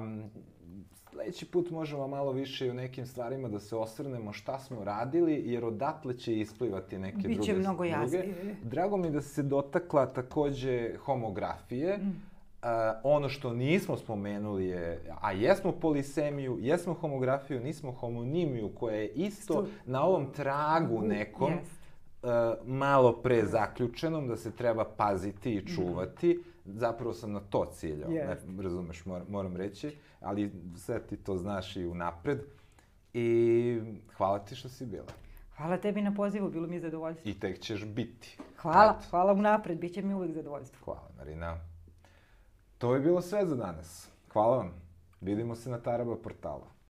sledeći 1.15 1.45
put 1.45 1.71
možemo 1.71 2.07
malo 2.07 2.31
više 2.31 2.67
i 2.67 2.69
o 2.69 2.73
nekim 2.73 3.05
stvarima 3.05 3.47
da 3.47 3.59
se 3.59 3.75
osvrnemo 3.75 4.33
šta 4.33 4.59
smo 4.59 4.83
radili, 4.83 5.41
jer 5.45 5.65
odatle 5.65 6.17
će 6.17 6.39
isplivati 6.39 6.97
neke 6.97 7.17
druge 7.17 7.35
Biće 7.37 7.53
mnogo 7.53 7.83
jasnije. 7.83 8.55
Drago 8.63 8.97
mi 8.97 9.09
da 9.09 9.21
se 9.21 9.43
dotakla 9.43 10.05
takođe 10.05 10.97
homografije. 10.97 11.97
Mm. 11.97 12.21
A, 12.61 12.99
ono 13.03 13.29
što 13.29 13.53
nismo 13.53 13.97
spomenuli 13.97 14.65
je, 14.65 15.01
a 15.21 15.31
jesmo 15.31 15.71
polisemiju, 15.71 16.57
jesmo 16.61 16.93
homografiju, 16.93 17.59
nismo 17.59 17.91
homonimiju, 17.91 18.69
koja 18.75 18.95
je 18.95 19.07
isto 19.07 19.67
na 19.85 20.03
ovom 20.03 20.31
tragu 20.33 21.01
nekom, 21.01 21.53
Jest. 21.53 21.81
uh, 22.23 22.29
malo 22.67 23.13
pre 23.21 23.45
zaključenom, 23.45 24.27
da 24.27 24.37
se 24.37 24.51
treba 24.51 24.85
paziti 24.97 25.55
i 25.55 25.67
čuvati. 25.67 26.39
Zapravo 26.65 27.13
sam 27.13 27.31
na 27.31 27.39
to 27.39 27.65
ciljao, 27.73 28.11
Jest. 28.11 28.47
ne, 28.47 28.63
razumeš, 28.63 29.05
moram, 29.05 29.25
moram 29.29 29.55
reći, 29.57 29.97
ali 30.19 30.51
sve 30.77 31.07
ti 31.07 31.17
to 31.17 31.37
znaš 31.37 31.75
i 31.75 31.87
unapred. 31.87 32.39
I 33.13 33.79
hvala 34.17 34.39
ti 34.39 34.55
što 34.55 34.69
si 34.69 34.85
bila. 34.85 35.05
Hvala 35.57 35.77
tebi 35.77 36.01
na 36.01 36.13
pozivu, 36.13 36.49
bilo 36.49 36.67
mi 36.67 36.75
je 36.75 36.79
zadovoljstvo. 36.81 37.31
I 37.31 37.39
tek 37.39 37.59
ćeš 37.59 37.85
biti. 37.85 38.37
Hvala, 38.57 38.95
Eto. 38.99 39.09
hvala 39.09 39.33
unapred, 39.33 39.77
bit 39.79 39.93
će 39.93 40.01
mi 40.01 40.13
uvek 40.13 40.31
zadovoljstvo. 40.31 40.79
Hvala, 40.85 41.09
Marina. 41.17 41.57
To 42.77 42.93
je 42.93 42.99
bilo 42.99 43.21
sve 43.21 43.45
za 43.45 43.55
danas. 43.55 44.09
Hvala 44.33 44.57
vam. 44.57 44.71
Vidimo 45.21 45.55
se 45.55 45.69
na 45.69 45.79
Taraba 45.79 46.15
portalu. 46.15 46.63